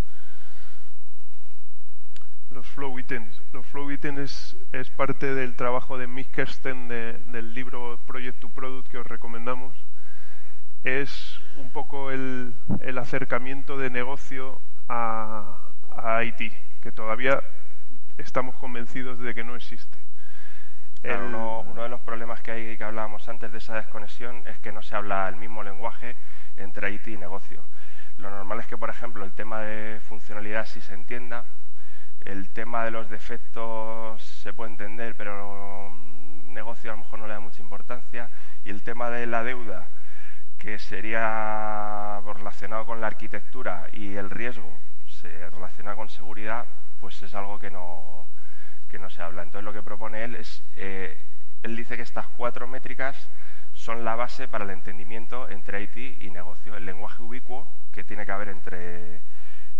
los 2.50 2.66
flow 2.66 2.98
items. 2.98 3.40
Los 3.52 3.66
flow 3.66 3.90
items 3.90 4.18
es, 4.18 4.56
es 4.72 4.90
parte 4.90 5.34
del 5.34 5.56
trabajo 5.56 5.98
de 5.98 6.06
Mick 6.06 6.30
Kersten 6.30 6.88
de, 6.88 7.14
del 7.26 7.54
libro 7.54 7.98
Project 8.06 8.40
to 8.40 8.48
Product 8.48 8.88
que 8.88 8.98
os 8.98 9.06
recomendamos. 9.06 9.74
Es 10.82 11.40
un 11.56 11.70
poco 11.70 12.10
el, 12.10 12.54
el 12.80 12.98
acercamiento 12.98 13.76
de 13.76 13.90
negocio 13.90 14.60
a, 14.88 15.70
a, 15.96 16.24
IT, 16.24 16.52
que 16.80 16.90
todavía 16.90 17.42
estamos 18.18 18.56
convencidos 18.56 19.18
de 19.18 19.34
que 19.34 19.44
no 19.44 19.56
existe. 19.56 19.98
Claro, 21.02 21.26
el, 21.26 21.34
uno, 21.34 21.60
uno, 21.60 21.82
de 21.82 21.88
los 21.88 22.00
problemas 22.00 22.42
que 22.42 22.50
hay 22.50 22.76
que 22.76 22.84
hablábamos 22.84 23.28
antes 23.28 23.52
de 23.52 23.58
esa 23.58 23.76
desconexión 23.76 24.42
es 24.46 24.58
que 24.58 24.72
no 24.72 24.82
se 24.82 24.96
habla 24.96 25.28
el 25.28 25.36
mismo 25.36 25.62
lenguaje 25.62 26.16
entre 26.56 26.90
IT 26.92 27.08
y 27.08 27.16
negocio. 27.16 27.62
Lo 28.18 28.30
normal 28.30 28.60
es 28.60 28.66
que, 28.66 28.76
por 28.76 28.90
ejemplo, 28.90 29.24
el 29.24 29.32
tema 29.32 29.60
de 29.60 30.00
funcionalidad 30.00 30.66
sí 30.66 30.80
se 30.80 30.92
entienda, 30.94 31.44
el 32.24 32.50
tema 32.50 32.84
de 32.84 32.90
los 32.90 33.08
defectos 33.08 34.22
se 34.22 34.52
puede 34.52 34.72
entender, 34.72 35.16
pero 35.16 35.90
negocio 36.46 36.90
a 36.90 36.94
lo 36.94 37.02
mejor 37.02 37.18
no 37.20 37.26
le 37.26 37.34
da 37.34 37.40
mucha 37.40 37.62
importancia. 37.62 38.30
Y 38.64 38.70
el 38.70 38.82
tema 38.82 39.10
de 39.10 39.26
la 39.26 39.42
deuda, 39.42 39.88
que 40.58 40.78
sería 40.78 42.20
relacionado 42.34 42.84
con 42.84 43.00
la 43.00 43.06
arquitectura 43.06 43.86
y 43.92 44.16
el 44.16 44.30
riesgo 44.30 44.78
se 45.06 45.48
relaciona 45.50 45.94
con 45.94 46.08
seguridad, 46.08 46.66
pues 47.00 47.22
es 47.22 47.34
algo 47.34 47.58
que 47.58 47.70
no, 47.70 48.26
que 48.88 48.98
no 48.98 49.08
se 49.10 49.22
habla. 49.22 49.42
Entonces 49.42 49.64
lo 49.64 49.72
que 49.72 49.82
propone 49.82 50.24
él 50.24 50.34
es, 50.34 50.62
eh, 50.76 51.24
él 51.62 51.76
dice 51.76 51.96
que 51.96 52.02
estas 52.02 52.26
cuatro 52.28 52.66
métricas 52.66 53.30
son 53.72 54.04
la 54.04 54.16
base 54.16 54.48
para 54.48 54.64
el 54.64 54.70
entendimiento 54.70 55.48
entre 55.48 55.82
IT 55.82 56.22
y 56.22 56.30
negocio. 56.30 56.76
El 56.76 56.84
lenguaje 56.84 57.22
ubicuo 57.22 57.66
que 57.92 58.04
tiene 58.04 58.26
que 58.26 58.32
haber 58.32 58.48
entre 58.48 59.22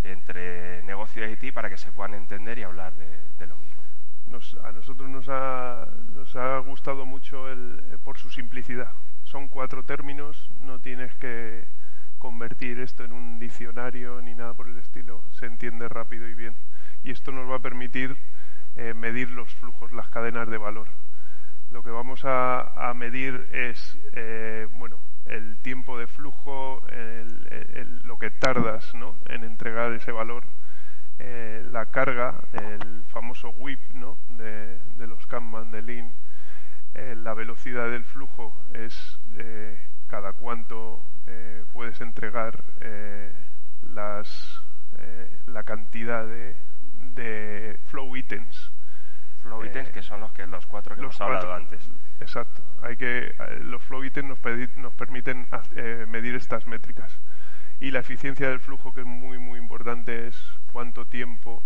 entre 0.03 0.83
negocio 0.83 1.29
y 1.29 1.33
IT 1.33 1.53
para 1.53 1.69
que 1.69 1.77
se 1.77 1.93
puedan 1.93 2.15
entender 2.15 2.59
y 2.59 2.63
hablar 2.63 2.95
de, 2.95 3.47
lo 3.47 3.57
mismo. 3.57 3.83
Nos, 4.27 4.55
a 4.65 4.73
nosotros 4.73 5.09
nos 5.09 5.29
ha, 5.29 5.89
nos 6.13 6.35
ha 6.37 6.59
gustado 6.59 7.05
mucho 7.05 7.49
el, 7.49 7.83
eh, 7.91 7.99
por 8.03 8.19
su 8.19 8.31
simplicidad. 8.31 8.93
Son 9.25 9.49
cuatro 9.49 9.85
términos, 9.85 10.51
no 10.61 10.79
tienes 10.79 11.15
que 11.17 11.65
convertir 12.19 12.81
esto 12.81 13.05
en 13.05 13.13
un 13.13 13.39
diccionario 13.39 14.21
ni 14.21 14.35
nada 14.35 14.55
por 14.55 14.69
el 14.69 14.79
estilo. 14.79 15.25
Se 15.33 15.47
entiende 15.47 15.89
rápido 15.89 16.29
y 16.29 16.35
bien. 16.35 16.55
Y 17.03 17.11
esto 17.11 17.33
nos 17.33 17.51
va 17.51 17.57
a 17.57 17.61
permitir 17.61 18.17
eh, 18.77 18.95
medir 18.95 19.31
los 19.31 19.55
flujos, 19.55 19.93
las 19.93 20.09
cadenas 20.09 20.49
de 20.49 20.59
valor. 20.59 20.89
Lo 21.71 21.83
que 21.83 21.91
vamos 21.91 22.25
a, 22.25 22.89
a 22.89 22.95
medir 22.95 23.49
es, 23.53 23.99
eh, 24.13 24.69
bueno, 24.73 24.99
el 25.27 25.59
tiempo 25.59 25.99
de 25.99 26.07
flujo, 26.07 26.83
el, 26.89 27.47
el, 27.51 28.01
lo 28.05 28.19
que 28.19 28.31
tardas 28.31 28.95
¿no? 28.95 29.17
en 29.27 29.45
entregar 29.45 29.93
ese 29.93 30.13
valor, 30.13 30.45
eh, 31.19 31.65
la 31.71 31.87
carga, 31.87 32.35
el 32.53 33.05
famoso 33.09 33.51
whip 33.51 33.81
¿no? 33.93 34.19
de, 34.29 34.81
los 35.07 35.27
Kanban, 35.27 35.71
de 35.71 35.83
Lean, 35.83 36.13
eh, 36.95 37.15
la 37.17 37.35
velocidad 37.35 37.91
del 37.91 38.05
flujo 38.05 38.57
es 38.75 39.19
eh, 39.37 39.79
cada 40.09 40.33
cuánto 40.33 41.05
puedes 41.73 42.01
entregar 42.01 42.65
las, 43.83 44.61
la 45.47 45.63
cantidad 45.63 46.27
de, 46.27 46.57
de 47.15 47.79
flow 47.87 48.17
items 48.17 48.73
flow 49.43 49.63
eh, 49.65 49.91
que 49.93 50.03
son 50.03 50.21
los 50.21 50.33
que 50.33 50.47
los 50.47 50.67
cuatro 50.67 50.95
que 50.95 51.03
los 51.03 51.19
hemos 51.19 51.21
hablado 51.21 51.55
antes. 51.55 51.89
Exacto. 52.21 52.63
Hay 52.83 52.97
que 52.97 53.29
eh, 53.29 53.35
los 53.63 53.83
flow 53.83 54.03
nos, 54.03 54.39
nos 54.77 54.95
permiten 54.95 55.47
eh, 55.77 56.07
medir 56.09 56.35
estas 56.35 56.67
métricas 56.67 57.21
y 57.81 57.91
la 57.91 58.01
eficiencia 58.01 58.49
del 58.49 58.61
flujo 58.61 58.93
que 58.93 59.01
es 59.01 59.07
muy 59.07 59.39
muy 59.39 59.59
importante 59.59 60.29
es 60.29 60.37
cuánto 60.73 61.07
tiempo 61.07 61.63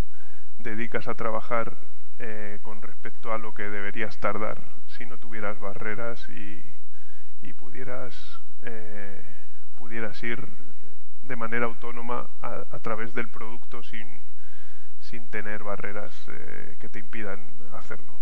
dedicas 0.59 1.09
a 1.09 1.15
trabajar 1.15 1.77
eh, 2.21 2.61
con 2.63 2.81
respecto 2.81 3.33
a 3.33 3.39
lo 3.39 3.53
que 3.55 3.65
deberías 3.65 4.19
tardar 4.19 4.63
si 4.87 5.05
no 5.05 5.19
tuvieras 5.19 5.59
barreras 5.59 6.29
y, 6.29 6.65
y 7.43 7.53
pudieras 7.53 8.41
eh, 8.63 9.23
pudieras 9.77 10.23
ir 10.23 10.47
de 11.25 11.37
manera 11.37 11.67
autónoma 11.67 12.29
a, 12.41 12.65
a 12.71 12.79
través 12.79 13.15
del 13.15 13.29
producto 13.29 13.83
sin 13.83 14.21
sin 15.15 15.29
tener 15.29 15.63
barreras 15.63 16.13
eh, 16.27 16.77
que 16.81 16.89
te 16.89 16.99
impidan 16.99 17.39
hacerlo. 17.73 18.13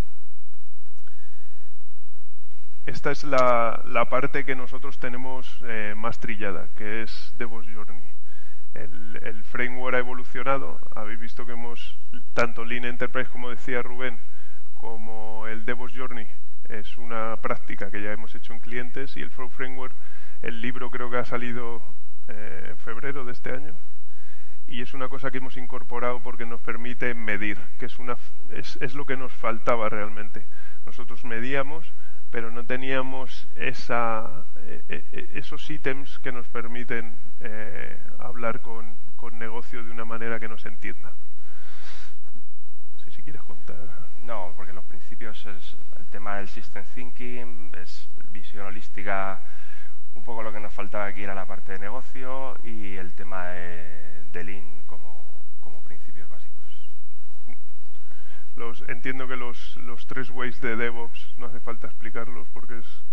Esta 2.85 3.11
es 3.11 3.25
la, 3.25 4.07
parte 4.11 4.45
que 4.45 4.55
nosotros 4.55 4.99
tenemos 4.99 5.59
eh, 5.65 5.95
más 5.97 6.21
trillada, 6.21 6.69
que 6.77 7.03
es 7.03 7.35
DevOps 7.39 7.67
Journey. 7.73 8.03
El, 8.75 9.19
el, 9.23 9.43
framework 9.43 9.97
ha 9.97 10.01
evolucionado. 10.01 10.81
Habéis 10.95 11.19
visto 11.19 11.47
que 11.47 11.53
hemos, 11.53 11.99
tanto 12.35 12.67
Lean 12.67 12.85
Enterprise, 12.85 13.31
como 13.31 13.49
decía 13.49 13.81
Rubén, 13.81 14.19
como 14.75 15.47
el 15.47 15.65
DevOps 15.65 15.95
Journey, 15.97 16.27
es 16.69 16.99
una 16.99 17.39
práctica 17.41 17.91
que 17.91 18.03
ya 18.03 18.13
hemos 18.13 18.35
hecho 18.35 18.53
en 18.53 18.59
clientes 18.59 19.17
y 19.17 19.23
el 19.23 19.31
Flow 19.31 19.49
Framework, 19.49 19.95
el 20.43 20.61
libro 20.61 20.91
creo 20.91 21.11
que 21.11 21.17
ha 21.17 21.25
salido 21.25 21.81
eh, 22.29 22.67
en 22.69 22.77
febrero 22.77 23.25
de 23.25 23.33
este 23.33 23.51
año, 23.51 23.77
y 24.73 24.81
es 24.81 24.95
una 24.95 25.11
cosa 25.11 25.31
que 25.31 25.37
hemos 25.37 25.59
incorporado 25.59 26.23
porque 26.23 26.47
nos 26.47 26.63
permite 26.63 27.13
medir, 27.13 27.59
que 27.79 27.85
es, 27.85 27.99
una, 27.99 28.17
es, 28.49 28.79
es 28.81 28.95
lo 28.95 29.05
que 29.05 29.19
nos 29.19 29.31
faltaba 29.31 29.91
realmente. 29.91 30.47
Nosotros 30.87 31.27
medíamos, 31.27 31.93
pero 32.31 32.51
no 32.51 32.65
teníamos 32.65 33.49
esa, 33.55 34.47
eh, 34.57 34.83
eh, 34.89 35.31
esos 35.35 35.69
ítems 35.69 36.19
que 36.21 36.33
nos 36.33 36.49
permiten 36.49 37.19
eh, 37.41 37.99
hablar 38.19 38.63
con, 38.63 38.97
con, 39.17 39.39
negocio 39.39 39.85
de 39.85 39.91
una 39.91 40.07
manera 40.07 40.41
que 40.41 40.49
nos 40.49 40.65
entienda. 40.65 41.13
No 42.93 42.99
sé 42.99 43.11
si 43.11 43.23
quieres 43.23 43.43
contar. 43.43 43.77
No, 44.23 44.55
porque 44.57 44.73
los 44.73 44.87
principios 44.87 45.45
es 45.45 45.77
el 45.99 46.07
tema 46.07 46.37
del 46.37 46.49
system 46.49 46.85
thinking, 46.95 47.73
es 47.77 48.09
visión 48.31 48.65
holística, 48.65 49.45
un 50.15 50.25
poco 50.25 50.43
lo 50.43 50.51
que 50.51 50.61
nos 50.61 50.73
faltaba 50.73 51.05
aquí 51.05 51.25
era 51.25 51.35
la 51.35 51.45
parte 51.45 51.73
de 51.73 51.79
negocio 51.79 52.57
y 52.65 52.97
el 52.97 53.15
tema 53.15 53.49
de 53.49 54.22
de 54.33 54.45
Lean 54.45 54.83
como, 54.87 55.45
como 55.61 55.83
principios 55.83 56.29
básicos. 56.29 56.53
Entiendo 58.89 59.27
que 59.27 59.37
los, 59.37 59.77
los 59.77 60.07
tres 60.07 60.31
ways 60.31 60.61
de 60.61 60.77
DevOps 60.77 61.35
no 61.37 61.47
hace 61.47 61.61
falta 61.61 61.87
explicarlos 61.87 62.47
porque 62.53 62.79
es, 62.79 63.05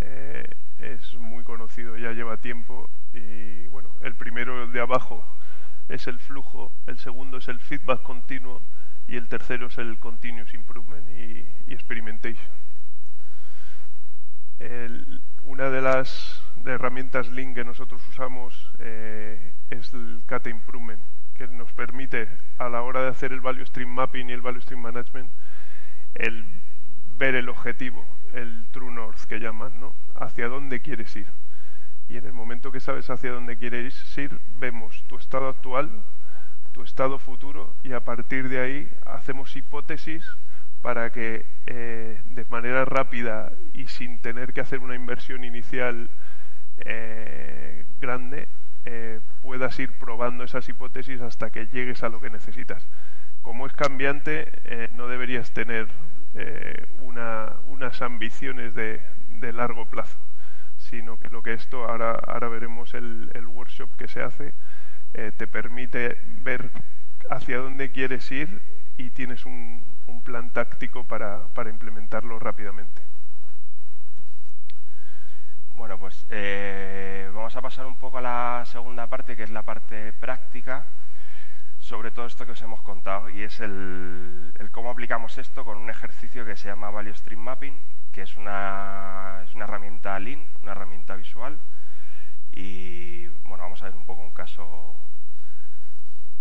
eh, 0.00 0.48
es 0.78 1.14
muy 1.14 1.42
conocido, 1.42 1.96
ya 1.96 2.12
lleva 2.12 2.36
tiempo 2.36 2.88
y 3.12 3.66
bueno, 3.68 3.90
el 4.02 4.14
primero 4.14 4.66
de 4.68 4.80
abajo 4.80 5.24
es 5.88 6.06
el 6.06 6.18
flujo, 6.18 6.70
el 6.86 6.98
segundo 6.98 7.38
es 7.38 7.48
el 7.48 7.60
feedback 7.60 8.02
continuo 8.02 8.62
y 9.06 9.16
el 9.16 9.28
tercero 9.28 9.66
es 9.66 9.78
el 9.78 9.98
continuous 9.98 10.54
improvement 10.54 11.08
y, 11.08 11.72
experimentation. 11.72 12.52
Una 15.42 15.70
de 15.70 15.82
las 15.82 16.42
herramientas 16.64 17.28
Lean 17.30 17.54
que 17.54 17.64
nosotros 17.64 18.06
usamos 18.08 18.72
eh, 18.78 19.53
es 19.70 19.92
el 19.94 20.22
Kata 20.26 20.50
Improvement, 20.50 21.02
que 21.34 21.48
nos 21.48 21.72
permite 21.72 22.28
a 22.58 22.68
la 22.68 22.82
hora 22.82 23.02
de 23.02 23.08
hacer 23.08 23.32
el 23.32 23.40
Value 23.40 23.66
Stream 23.66 23.90
Mapping 23.90 24.30
y 24.30 24.32
el 24.32 24.40
Value 24.40 24.60
Stream 24.60 24.80
Management 24.80 25.30
el 26.14 26.44
ver 27.16 27.34
el 27.34 27.48
objetivo, 27.48 28.06
el 28.32 28.66
True 28.70 28.92
North 28.92 29.24
que 29.28 29.38
llaman, 29.38 29.78
¿no? 29.80 29.94
Hacia 30.14 30.48
dónde 30.48 30.80
quieres 30.80 31.14
ir. 31.16 31.26
Y 32.08 32.16
en 32.16 32.26
el 32.26 32.32
momento 32.32 32.70
que 32.70 32.80
sabes 32.80 33.08
hacia 33.10 33.32
dónde 33.32 33.56
quieres 33.56 33.94
ir, 34.18 34.38
vemos 34.58 35.04
tu 35.08 35.16
estado 35.16 35.48
actual, 35.48 35.90
tu 36.72 36.82
estado 36.82 37.18
futuro 37.18 37.74
y 37.82 37.92
a 37.92 38.00
partir 38.00 38.48
de 38.48 38.60
ahí 38.60 38.90
hacemos 39.06 39.56
hipótesis 39.56 40.24
para 40.82 41.10
que 41.10 41.46
eh, 41.66 42.20
de 42.26 42.44
manera 42.46 42.84
rápida 42.84 43.52
y 43.72 43.86
sin 43.86 44.20
tener 44.20 44.52
que 44.52 44.60
hacer 44.60 44.80
una 44.80 44.94
inversión 44.94 45.44
inicial 45.44 46.10
eh, 46.78 47.86
grande 48.00 48.48
eh, 48.84 49.20
puedas 49.42 49.78
ir 49.78 49.92
probando 49.98 50.44
esas 50.44 50.68
hipótesis 50.68 51.20
hasta 51.20 51.50
que 51.50 51.66
llegues 51.66 52.02
a 52.02 52.08
lo 52.08 52.20
que 52.20 52.30
necesitas. 52.30 52.86
Como 53.42 53.66
es 53.66 53.72
cambiante, 53.74 54.50
eh, 54.64 54.88
no 54.94 55.06
deberías 55.06 55.52
tener 55.52 55.88
eh, 56.34 56.86
unas 57.02 58.02
ambiciones 58.02 58.74
de, 58.74 59.00
largo 59.52 59.84
plazo, 59.84 60.18
sino 60.78 61.18
que 61.18 61.28
lo 61.28 61.42
que 61.42 61.52
esto, 61.52 61.86
ahora, 61.86 62.12
ahora 62.12 62.48
veremos 62.48 62.94
el, 62.94 63.30
workshop 63.46 63.94
que 63.98 64.08
se 64.08 64.22
hace, 64.22 64.54
eh, 65.12 65.30
te 65.36 65.46
permite 65.46 66.18
ver 66.42 66.70
hacia 67.30 67.58
dónde 67.58 67.92
quieres 67.92 68.32
ir 68.32 68.62
y 68.96 69.10
tienes 69.10 69.44
un, 69.44 69.84
plan 70.24 70.50
táctico 70.50 71.04
para, 71.04 71.48
para 71.48 71.68
implementarlo 71.68 72.38
rápidamente. 72.38 73.02
Bueno, 75.76 75.98
pues 75.98 76.24
eh, 76.30 77.28
vamos 77.34 77.56
a 77.56 77.60
pasar 77.60 77.86
un 77.86 77.96
poco 77.96 78.18
a 78.18 78.20
la 78.20 78.64
segunda 78.64 79.08
parte, 79.08 79.36
que 79.36 79.42
es 79.42 79.50
la 79.50 79.64
parte 79.64 80.12
práctica, 80.12 80.86
sobre 81.80 82.12
todo 82.12 82.26
esto 82.26 82.46
que 82.46 82.52
os 82.52 82.62
hemos 82.62 82.80
contado, 82.82 83.28
y 83.28 83.42
es 83.42 83.60
el, 83.60 84.52
cómo 84.70 84.90
aplicamos 84.90 85.36
esto 85.36 85.64
con 85.64 85.76
un 85.78 85.90
ejercicio 85.90 86.44
que 86.44 86.56
se 86.56 86.68
llama 86.68 86.90
Value 86.90 87.14
Stream 87.14 87.40
Mapping, 87.40 87.76
que 88.12 88.22
es 88.22 88.36
una, 88.36 89.42
es 89.44 89.54
una 89.56 89.64
herramienta 89.64 90.18
Lean, 90.20 90.46
una 90.62 90.72
herramienta 90.72 91.16
visual, 91.16 91.58
y 92.52 93.26
bueno, 93.44 93.64
vamos 93.64 93.82
a 93.82 93.86
ver 93.86 93.96
un 93.96 94.04
poco 94.04 94.22
un 94.22 94.32
caso, 94.32 94.94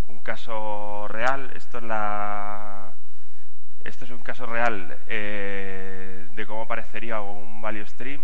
un 0.07 0.19
caso 0.19 1.07
real. 1.07 1.51
Esto 1.55 1.79
es 1.79 1.83
la, 1.85 2.93
esto 3.83 4.05
es 4.05 4.11
un 4.11 4.21
caso 4.21 4.45
real 4.45 4.95
eh, 5.07 6.29
de 6.33 6.45
cómo 6.45 6.67
parecería 6.67 7.19
un 7.21 7.61
value 7.61 7.85
stream 7.85 8.21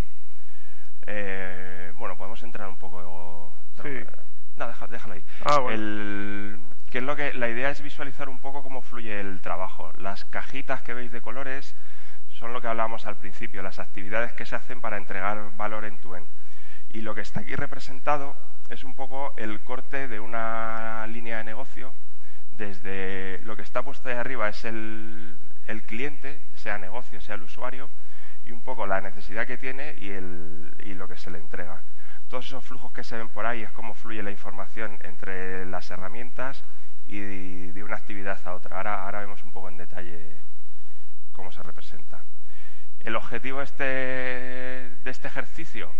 eh, 1.11 1.91
bueno, 1.95 2.15
podemos 2.15 2.41
entrar 2.43 2.69
un 2.69 2.77
poco. 2.77 3.51
Sí. 3.81 3.89
No, 4.55 4.67
déjalo, 4.67 5.13
ahí. 5.13 5.23
Ah, 5.43 5.59
que 6.89 6.97
es 6.99 7.03
lo 7.03 7.15
que 7.15 7.33
la 7.33 7.49
idea 7.49 7.71
es 7.71 7.81
visualizar 7.81 8.29
un 8.29 8.39
poco 8.39 8.61
cómo 8.61 8.81
fluye 8.81 9.19
el 9.19 9.41
trabajo. 9.41 9.91
Las 9.97 10.25
cajitas 10.25 10.81
que 10.83 10.93
veis 10.93 11.11
de 11.11 11.21
colores 11.21 11.75
son 12.29 12.53
lo 12.53 12.61
que 12.61 12.67
hablábamos 12.67 13.07
al 13.07 13.15
principio, 13.17 13.63
las 13.63 13.79
actividades 13.79 14.33
que 14.33 14.45
se 14.45 14.55
hacen 14.55 14.81
para 14.81 14.97
entregar 14.97 15.55
valor 15.57 15.85
en 15.85 15.97
tu 15.97 16.15
en. 16.15 16.25
Y 16.89 17.01
lo 17.01 17.15
que 17.15 17.21
está 17.21 17.41
aquí 17.41 17.55
representado 17.55 18.35
es 18.69 18.83
un 18.83 18.93
poco 18.93 19.33
el 19.37 19.61
corte 19.61 20.07
de 20.07 20.19
una 20.19 21.07
línea 21.07 21.37
de 21.37 21.43
negocio. 21.43 21.93
Desde 22.51 23.39
lo 23.43 23.55
que 23.55 23.63
está 23.63 23.81
puesto 23.81 24.09
ahí 24.09 24.15
arriba 24.15 24.49
es 24.49 24.63
el, 24.65 25.39
el 25.67 25.83
cliente, 25.83 26.41
sea 26.55 26.77
negocio, 26.77 27.21
sea 27.21 27.35
el 27.35 27.43
usuario, 27.43 27.89
y 28.49 28.51
un 28.51 28.61
poco 28.61 28.87
la 28.87 28.99
necesidad 28.99 29.45
que 29.45 29.57
tiene 29.57 29.93
y, 29.99 30.09
el, 30.09 30.73
y 30.83 30.95
lo 30.95 31.07
que 31.07 31.17
se 31.17 31.29
le 31.29 31.37
entrega. 31.37 31.83
Todos 32.27 32.47
esos 32.47 32.65
flujos 32.65 32.91
que 32.91 33.03
se 33.03 33.15
ven 33.15 33.29
por 33.29 33.45
ahí 33.45 33.61
es 33.61 33.71
cómo 33.71 33.93
fluye 33.93 34.23
la 34.23 34.31
información 34.31 34.97
entre 35.03 35.65
las 35.67 35.91
herramientas 35.91 36.63
y 37.05 37.19
de 37.71 37.83
una 37.83 37.95
actividad 37.95 38.39
a 38.45 38.53
otra. 38.53 38.77
Ahora, 38.77 39.03
ahora 39.03 39.19
vemos 39.19 39.43
un 39.43 39.51
poco 39.51 39.69
en 39.69 39.77
detalle 39.77 40.35
cómo 41.31 41.51
se 41.51 41.61
representa. 41.61 42.23
El 42.99 43.15
objetivo 43.15 43.61
este, 43.61 43.83
de 43.83 45.11
este 45.11 45.27
ejercicio 45.27 45.93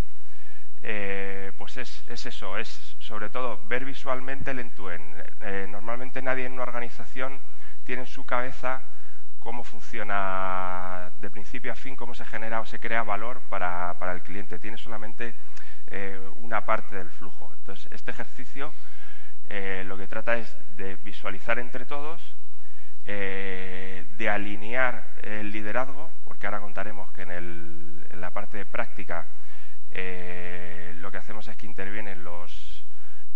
eh, 0.81 1.51
pues 1.57 1.77
es, 1.77 2.03
es, 2.07 2.25
eso, 2.25 2.57
es 2.57 2.95
sobre 2.99 3.29
todo 3.29 3.61
ver 3.67 3.85
visualmente 3.85 4.51
el 4.51 4.59
entuen. 4.59 5.03
Eh, 5.41 5.67
normalmente 5.69 6.21
nadie 6.23 6.45
en 6.45 6.53
una 6.53 6.63
organización 6.63 7.41
tiene 7.83 8.03
en 8.03 8.07
su 8.07 8.25
cabeza 8.25 8.81
cómo 9.39 9.63
funciona 9.63 11.11
de 11.21 11.29
principio 11.29 11.71
a 11.71 11.75
fin, 11.75 11.95
cómo 11.95 12.13
se 12.13 12.25
genera 12.25 12.59
o 12.59 12.65
se 12.65 12.79
crea 12.79 13.03
valor 13.03 13.41
para, 13.49 13.95
el 14.11 14.21
cliente. 14.21 14.59
Tiene 14.59 14.77
solamente 14.77 15.35
eh, 15.87 16.19
una 16.35 16.65
parte 16.65 16.95
del 16.97 17.09
flujo. 17.09 17.51
Entonces, 17.57 17.87
este 17.91 18.11
ejercicio 18.11 18.73
eh, 19.47 19.83
lo 19.85 19.97
que 19.97 20.07
trata 20.07 20.37
es 20.37 20.55
de 20.77 20.95
visualizar 20.97 21.57
entre 21.59 21.85
todos, 21.85 22.35
eh, 23.05 24.05
de 24.17 24.29
alinear 24.29 25.15
el 25.23 25.51
liderazgo, 25.51 26.11
porque 26.25 26.45
ahora 26.45 26.59
contaremos 26.59 27.11
que 27.11 27.23
en, 27.23 28.05
la 28.19 28.31
parte 28.31 28.65
práctica 28.65 29.27
lo 29.91 31.11
que 31.11 31.17
hacemos 31.17 31.47
es 31.47 31.55
que 31.55 31.65
intervienen 31.65 32.23
los, 32.23 32.85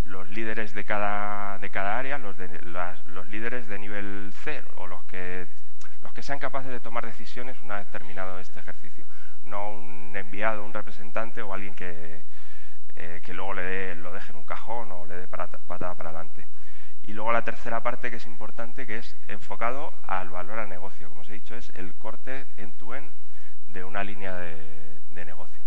los 0.06 0.30
líderes 0.30 0.74
de 0.74 0.84
cada, 0.84 1.58
de 1.60 1.70
cada 1.70 1.98
área, 1.98 2.18
los, 2.18 2.38
de, 2.38 2.48
los 2.62 3.28
líderes 3.30 3.68
de 3.68 3.80
nivel 3.80 4.32
C 4.34 4.62
o 4.76 4.88
los 4.88 5.04
que 5.06 5.48
los 6.04 6.14
que 6.14 6.22
sean 6.22 6.38
capaces 6.38 6.70
de 6.70 6.80
tomar 6.80 7.06
decisiones 7.06 7.58
una 7.64 7.78
vez 7.78 7.90
terminado 7.90 8.38
este 8.40 8.60
ejercicio, 8.60 9.06
no 9.46 9.72
un 9.72 10.16
enviado, 10.16 10.64
un 10.64 10.74
representante 10.74 11.42
o 11.42 11.54
alguien 11.54 11.74
que, 11.74 12.24
eh, 12.96 13.22
que 13.24 13.34
luego 13.34 13.54
le 13.54 13.96
lo 13.96 14.12
deje 14.12 14.32
en 14.32 14.38
un 14.38 14.44
cajón 14.44 14.92
o 14.92 15.06
le 15.06 15.16
dé 15.16 15.28
patada 15.28 15.96
para 15.96 16.10
adelante. 16.10 16.46
Y 17.04 17.14
luego 17.14 17.32
la 17.32 17.44
tercera 17.44 17.82
parte 17.82 18.12
que 18.12 18.18
es 18.18 18.28
importante, 18.28 18.86
que 18.86 18.98
es 18.98 19.18
enfocado 19.28 19.94
al 20.04 20.30
valor 20.30 20.60
al 20.60 20.70
negocio. 20.70 21.10
Como 21.10 21.22
os 21.22 21.30
he 21.30 21.34
dicho, 21.34 21.56
es 21.56 21.70
el 21.76 21.96
corte 21.96 22.46
en 22.58 22.72
tu 22.74 22.94
en 22.94 23.12
de 23.70 23.84
una 23.84 24.04
línea 24.04 24.36
de, 24.36 25.00
negocio. 25.26 25.62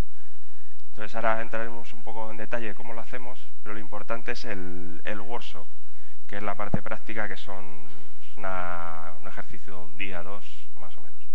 Entonces 0.89 1.15
ahora 1.15 1.41
entraremos 1.41 1.93
un 1.93 2.03
poco 2.03 2.29
en 2.29 2.37
detalle 2.37 2.67
de 2.67 2.75
cómo 2.75 2.93
lo 2.93 3.01
hacemos, 3.01 3.47
pero 3.63 3.73
lo 3.73 3.79
importante 3.79 4.33
es 4.33 4.45
el, 4.45 5.01
el 5.03 5.19
workshop, 5.19 5.65
que 6.27 6.37
es 6.37 6.43
la 6.43 6.55
parte 6.55 6.81
práctica 6.81 7.27
que 7.27 7.37
son 7.37 7.87
un 8.37 9.27
ejercicio 9.27 9.73
de 9.73 9.79
un 9.79 9.97
día, 9.97 10.23
dos, 10.23 10.69
más 10.79 10.95
o 10.97 11.01
menos. 11.01 11.27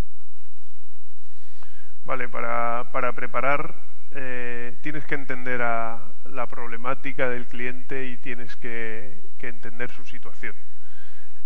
Vale, 2.04 2.28
para, 2.28 2.90
para 2.92 3.12
preparar 3.12 3.74
eh, 4.14 4.76
tienes 4.82 5.06
que 5.06 5.14
entender 5.14 5.62
a 5.62 6.02
la 6.24 6.46
problemática 6.46 7.30
del 7.30 7.46
cliente 7.46 8.08
y 8.08 8.18
tienes 8.18 8.56
que, 8.56 9.32
entender 9.40 9.90
su 9.90 10.04
situación. 10.04 10.54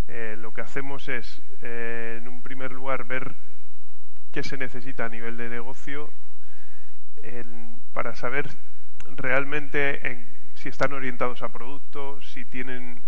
Eh, 0.07 0.35
lo 0.37 0.53
que 0.53 0.61
hacemos 0.61 1.09
es, 1.09 1.41
eh, 1.61 2.19
en 2.21 2.27
un 2.27 2.43
primer 2.43 2.71
lugar, 2.71 3.05
ver 3.05 3.35
qué 4.31 4.43
se 4.43 4.55
necesita 4.57 5.05
a 5.05 5.09
nivel 5.09 5.37
de 5.37 5.49
negocio 5.49 6.11
para 7.91 8.13
saber 8.13 8.47
realmente 9.15 10.07
en, 10.07 10.27
si 10.53 10.69
están 10.69 10.93
orientados 10.93 11.41
a 11.41 11.51
productos, 11.51 12.31
si 12.31 12.45
tienen 12.45 13.01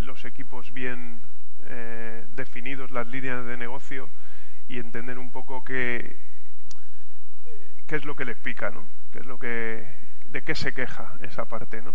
los 0.00 0.26
equipos 0.26 0.74
bien 0.74 1.22
eh, 1.66 2.26
definidos 2.30 2.90
las 2.90 3.06
líneas 3.06 3.44
de 3.46 3.56
negocio 3.56 4.08
y 4.68 4.78
entender 4.78 5.18
un 5.18 5.30
poco 5.30 5.64
qué, 5.64 6.18
qué 7.86 7.96
es 7.96 8.04
lo 8.04 8.14
que 8.14 8.24
les 8.24 8.36
pica, 8.36 8.70
¿no? 8.70 8.86
Qué 9.12 9.18
es 9.18 9.26
lo 9.26 9.38
que, 9.38 9.86
de 10.26 10.42
qué 10.42 10.54
se 10.54 10.72
queja 10.72 11.12
esa 11.22 11.46
parte, 11.46 11.82
¿no? 11.82 11.94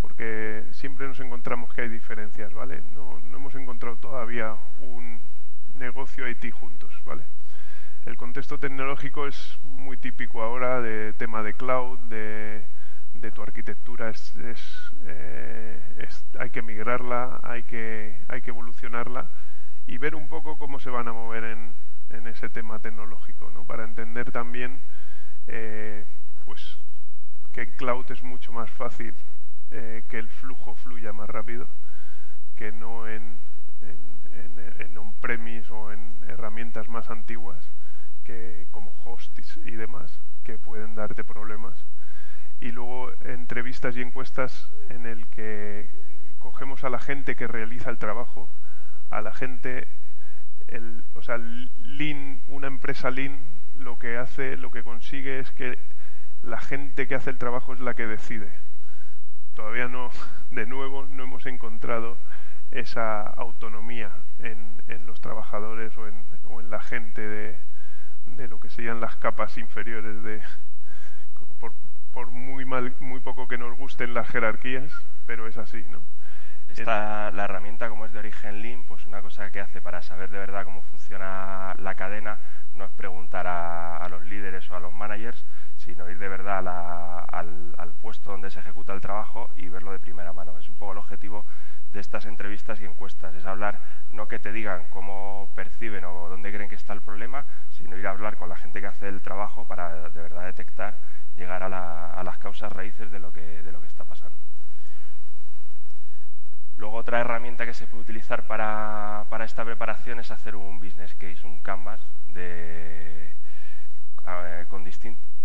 Porque 0.00 0.64
siempre 0.72 1.06
nos 1.06 1.20
encontramos 1.20 1.72
que 1.74 1.82
hay 1.82 1.88
diferencias, 1.88 2.52
¿vale? 2.54 2.82
No, 2.92 3.20
no 3.20 3.36
hemos 3.36 3.54
encontrado 3.54 3.96
todavía 3.96 4.56
un 4.80 5.22
negocio 5.74 6.28
IT 6.28 6.50
juntos, 6.52 6.92
¿vale? 7.04 7.24
El 8.06 8.16
contexto 8.16 8.58
tecnológico 8.58 9.26
es 9.26 9.58
muy 9.64 9.96
típico 9.96 10.42
ahora 10.42 10.80
de 10.80 11.12
tema 11.12 11.42
de 11.42 11.54
cloud, 11.54 11.98
de 12.08 12.64
de 13.20 13.30
tu 13.30 13.42
arquitectura 13.42 14.10
es, 14.10 14.34
eh, 15.04 15.80
es, 15.98 16.24
hay 16.38 16.50
que 16.50 16.62
migrarla, 16.62 17.40
hay 17.42 17.62
que, 17.62 18.18
hay 18.28 18.42
que 18.42 18.50
evolucionarla 18.50 19.28
y 19.86 19.98
ver 19.98 20.14
un 20.14 20.28
poco 20.28 20.58
cómo 20.58 20.80
se 20.80 20.90
van 20.90 21.08
a 21.08 21.12
mover 21.12 21.44
en, 21.44 21.74
en 22.10 22.26
ese 22.26 22.48
tema 22.48 22.78
tecnológico, 22.78 23.50
¿no? 23.52 23.64
para 23.64 23.84
entender 23.84 24.32
también 24.32 24.80
eh, 25.46 26.04
pues, 26.44 26.78
que 27.52 27.62
en 27.62 27.72
cloud 27.72 28.10
es 28.10 28.22
mucho 28.22 28.52
más 28.52 28.70
fácil 28.70 29.14
eh, 29.70 30.04
que 30.08 30.18
el 30.18 30.28
flujo 30.28 30.74
fluya 30.74 31.12
más 31.12 31.28
rápido 31.28 31.68
que 32.56 32.72
no 32.72 33.06
en, 33.08 33.38
en, 33.82 34.72
en 34.78 34.98
on-premise 34.98 35.72
o 35.72 35.92
en 35.92 36.16
herramientas 36.28 36.88
más 36.88 37.10
antiguas 37.10 37.70
que 38.24 38.66
como 38.70 38.92
hosts 39.04 39.58
y 39.64 39.72
demás 39.72 40.20
que 40.42 40.58
pueden 40.58 40.94
darte 40.94 41.22
problemas 41.24 41.84
y 42.60 42.72
luego 42.72 43.10
entrevistas 43.24 43.96
y 43.96 44.02
encuestas 44.02 44.70
en 44.88 45.06
el 45.06 45.26
que 45.28 45.90
cogemos 46.38 46.84
a 46.84 46.90
la 46.90 46.98
gente 46.98 47.36
que 47.36 47.46
realiza 47.46 47.90
el 47.90 47.98
trabajo, 47.98 48.48
a 49.10 49.20
la 49.20 49.32
gente, 49.32 49.88
el, 50.68 51.04
o 51.14 51.22
sea, 51.22 51.38
Lean, 51.38 52.40
una 52.48 52.66
empresa 52.66 53.10
Lean 53.10 53.38
lo 53.74 53.98
que 53.98 54.16
hace, 54.16 54.56
lo 54.56 54.70
que 54.70 54.82
consigue 54.82 55.38
es 55.38 55.50
que 55.52 55.78
la 56.42 56.60
gente 56.60 57.06
que 57.06 57.14
hace 57.14 57.30
el 57.30 57.38
trabajo 57.38 57.74
es 57.74 57.80
la 57.80 57.94
que 57.94 58.06
decide. 58.06 58.50
Todavía 59.54 59.88
no, 59.88 60.10
de 60.50 60.66
nuevo, 60.66 61.06
no 61.06 61.24
hemos 61.24 61.46
encontrado 61.46 62.18
esa 62.70 63.22
autonomía 63.22 64.10
en, 64.38 64.82
en 64.88 65.06
los 65.06 65.20
trabajadores 65.20 65.96
o 65.98 66.08
en, 66.08 66.24
o 66.44 66.60
en 66.60 66.70
la 66.70 66.80
gente 66.80 67.20
de, 67.20 67.58
de 68.26 68.48
lo 68.48 68.60
que 68.60 68.68
serían 68.68 69.00
las 69.00 69.16
capas 69.16 69.56
inferiores 69.58 70.22
de, 70.22 70.42
por 72.16 72.30
muy, 72.30 72.64
mal, 72.64 72.94
muy 72.98 73.20
poco 73.20 73.46
que 73.46 73.58
nos 73.58 73.76
gusten 73.76 74.14
las 74.14 74.26
jerarquías, 74.28 74.90
pero 75.26 75.46
es 75.46 75.58
así, 75.58 75.84
¿no? 75.90 76.00
Esta, 76.66 77.30
la 77.30 77.44
herramienta, 77.44 77.90
como 77.90 78.06
es 78.06 78.12
de 78.14 78.20
origen 78.20 78.62
Lean, 78.62 78.84
pues 78.84 79.04
una 79.04 79.20
cosa 79.20 79.50
que 79.50 79.60
hace 79.60 79.82
para 79.82 80.00
saber 80.00 80.30
de 80.30 80.38
verdad 80.38 80.64
cómo 80.64 80.80
funciona 80.80 81.74
la 81.78 81.94
cadena 81.94 82.38
no 82.72 82.86
es 82.86 82.90
preguntar 82.92 83.46
a, 83.46 84.08
los 84.08 84.24
líderes 84.24 84.70
o 84.70 84.76
a 84.76 84.80
los 84.80 84.94
managers, 84.94 85.44
sino 85.86 86.10
ir 86.10 86.18
de 86.18 86.28
verdad 86.28 86.58
al, 87.30 87.74
al, 87.78 87.92
puesto 88.02 88.32
donde 88.32 88.50
se 88.50 88.58
ejecuta 88.58 88.92
el 88.92 89.00
trabajo 89.00 89.50
y 89.54 89.68
verlo 89.68 89.92
de 89.92 90.00
primera 90.00 90.32
mano. 90.32 90.58
Es 90.58 90.68
un 90.68 90.74
poco 90.74 90.92
el 90.92 90.98
objetivo 90.98 91.46
de 91.92 92.00
estas 92.00 92.26
entrevistas 92.26 92.80
y 92.80 92.84
encuestas. 92.84 93.32
Es 93.36 93.46
hablar, 93.46 93.78
no 94.10 94.26
que 94.26 94.40
te 94.40 94.50
digan 94.50 94.86
cómo 94.90 95.52
perciben 95.54 96.04
o 96.04 96.28
dónde 96.28 96.52
creen 96.52 96.68
que 96.68 96.74
está 96.74 96.92
el 96.92 97.02
problema, 97.02 97.46
sino 97.70 97.96
ir 97.96 98.06
a 98.08 98.10
hablar 98.10 98.36
con 98.36 98.48
la 98.48 98.56
gente 98.56 98.80
que 98.80 98.88
hace 98.88 99.06
el 99.06 99.22
trabajo 99.22 99.64
para 99.64 100.10
de 100.10 100.20
verdad 100.20 100.44
detectar, 100.44 100.98
llegar 101.36 101.62
a, 101.62 101.68
las 101.68 102.38
causas 102.38 102.72
raíces 102.72 103.12
de 103.12 103.20
lo 103.20 103.32
que, 103.32 103.62
de 103.62 103.70
lo 103.70 103.80
que 103.80 103.86
está 103.86 104.04
pasando. 104.04 104.36
Luego 106.76 106.96
otra 106.96 107.20
herramienta 107.20 107.64
que 107.64 107.74
se 107.74 107.86
puede 107.86 108.02
utilizar 108.02 108.48
para, 108.48 109.26
para 109.30 109.44
esta 109.44 109.64
preparación 109.64 110.18
es 110.18 110.32
hacer 110.32 110.56
un 110.56 110.80
business 110.80 111.14
case, 111.14 111.46
un 111.46 111.60
canvas 111.60 112.04
de, 112.34 113.35
con 114.68 114.84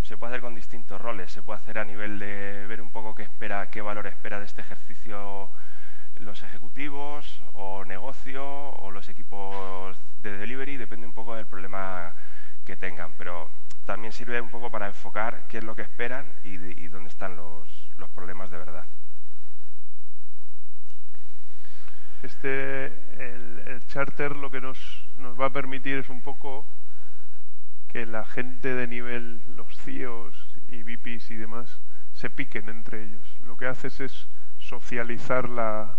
se 0.02 0.18
puede 0.18 0.34
hacer 0.34 0.42
con 0.42 0.56
distintos 0.56 1.00
roles. 1.00 1.32
Se 1.32 1.44
puede 1.44 1.60
hacer 1.60 1.80
a 1.80 1.86
nivel 1.86 2.20
de 2.20 2.66
ver 2.68 2.82
un 2.82 2.90
poco 2.90 3.16
qué 3.16 3.24
espera, 3.24 3.70
qué 3.70 3.82
valor 3.82 4.08
espera 4.08 4.40
de 4.40 4.46
este 4.46 4.62
ejercicio 4.62 5.50
los 6.20 6.44
ejecutivos 6.44 7.42
o 7.54 7.84
negocio 7.86 8.44
o 8.46 8.92
los 8.92 9.10
equipos 9.10 9.98
de 10.22 10.38
delivery, 10.38 10.78
depende 10.78 11.08
un 11.08 11.14
poco 11.14 11.36
del 11.36 11.48
problema 11.48 12.14
que 12.66 12.78
tengan, 12.78 13.14
pero 13.18 13.50
también 13.86 14.12
sirve 14.12 14.40
un 14.40 14.50
poco 14.50 14.70
para 14.70 14.88
enfocar 14.88 15.48
qué 15.48 15.58
es 15.58 15.64
lo 15.64 15.76
que 15.76 15.82
esperan 15.82 16.26
y, 16.44 16.58
dónde 16.88 17.10
están 17.10 17.36
los, 17.36 17.90
los, 17.98 18.10
problemas 18.10 18.52
de 18.52 18.58
verdad. 18.58 18.86
Este, 22.22 22.86
el, 22.86 23.64
el 23.66 23.88
charter 23.88 24.36
lo 24.36 24.52
que 24.52 24.62
nos, 24.62 25.08
nos 25.18 25.40
va 25.40 25.48
a 25.48 25.50
permitir 25.50 25.98
es 25.98 26.10
un 26.10 26.22
poco 26.22 26.68
que 27.92 28.06
la 28.06 28.24
gente 28.24 28.74
de 28.74 28.88
nivel, 28.88 29.42
los 29.54 29.78
CIOs 29.78 30.56
y 30.70 30.84
VPs 30.84 31.30
y 31.32 31.36
demás, 31.36 31.82
se 32.14 32.30
piquen 32.30 32.70
entre 32.70 33.04
ellos. 33.04 33.38
Lo 33.46 33.58
que 33.58 33.68
haces 33.68 34.00
es 34.00 34.30
socializar 34.60 35.50
la, 35.50 35.98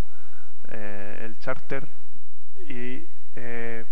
eh, 0.68 1.18
el 1.20 1.38
charter 1.38 1.86
y 2.66 3.06
eh, 3.36 3.84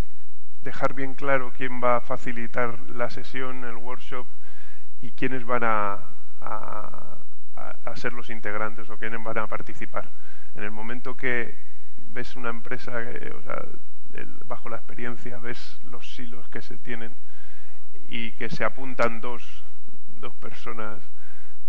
dejar 0.63 0.95
bien 0.95 1.15
claro 1.15 1.53
quién 1.55 1.83
va 1.83 1.97
a 1.97 2.01
facilitar 2.01 2.81
la 2.89 3.11
sesión, 3.11 3.65
el 3.65 3.77
workshop 3.77 4.27
y 5.03 5.11
quiénes 5.13 5.45
van 5.45 5.65
a, 5.65 5.99
a, 6.41 7.17
ser 7.97 8.15
los 8.15 8.31
integrantes 8.31 8.89
o 8.89 8.97
quiénes 8.97 9.23
van 9.23 9.37
a 9.37 9.47
participar. 9.47 10.09
En 10.55 10.63
el 10.63 10.71
momento 10.71 11.19
que 11.19 11.59
ves 11.99 12.35
una 12.35 12.49
empresa, 12.49 12.93
o 13.37 13.43
sea, 13.43 13.63
bajo 14.47 14.71
la 14.71 14.77
experiencia, 14.77 15.39
ves 15.39 15.79
los 15.85 16.15
silos 16.15 16.49
que 16.49 16.63
se 16.63 16.79
tienen, 16.79 17.15
y 18.11 18.33
que 18.33 18.51
se 18.51 18.65
apuntan 18.65 19.21
dos, 19.21 19.63
dos 20.19 20.35
personas 20.35 21.01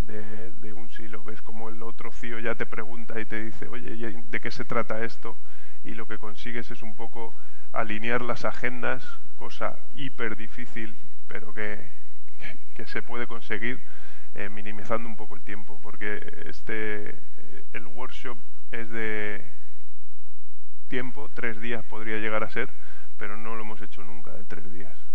de, 0.00 0.50
de, 0.54 0.72
un 0.72 0.90
silo, 0.90 1.22
ves 1.22 1.40
como 1.40 1.68
el 1.68 1.80
otro 1.84 2.10
CIO 2.10 2.40
ya 2.40 2.56
te 2.56 2.66
pregunta 2.66 3.20
y 3.20 3.24
te 3.24 3.40
dice, 3.40 3.68
oye, 3.68 3.94
¿de 3.96 4.40
qué 4.40 4.50
se 4.50 4.64
trata 4.64 5.04
esto? 5.04 5.36
Y 5.84 5.94
lo 5.94 6.08
que 6.08 6.18
consigues 6.18 6.72
es 6.72 6.82
un 6.82 6.96
poco 6.96 7.32
alinear 7.72 8.22
las 8.22 8.44
agendas, 8.44 9.20
cosa 9.36 9.78
hiper 9.94 10.36
difícil, 10.36 10.96
pero 11.28 11.54
que, 11.54 11.88
que, 12.74 12.86
se 12.86 13.02
puede 13.02 13.28
conseguir 13.28 13.80
eh, 14.34 14.48
minimizando 14.48 15.08
un 15.08 15.14
poco 15.16 15.36
el 15.36 15.42
tiempo, 15.42 15.78
porque 15.80 16.42
este, 16.46 17.10
eh, 17.10 17.64
el 17.72 17.86
workshop 17.86 18.36
es 18.72 18.90
de 18.90 19.48
tiempo, 20.88 21.30
tres 21.32 21.60
días 21.60 21.84
podría 21.84 22.18
llegar 22.18 22.42
a 22.42 22.50
ser, 22.50 22.68
pero 23.16 23.36
no 23.36 23.54
lo 23.54 23.62
hemos 23.62 23.80
hecho 23.80 24.02
nunca 24.02 24.32
de 24.32 24.44
tres 24.44 24.72
días. 24.72 25.12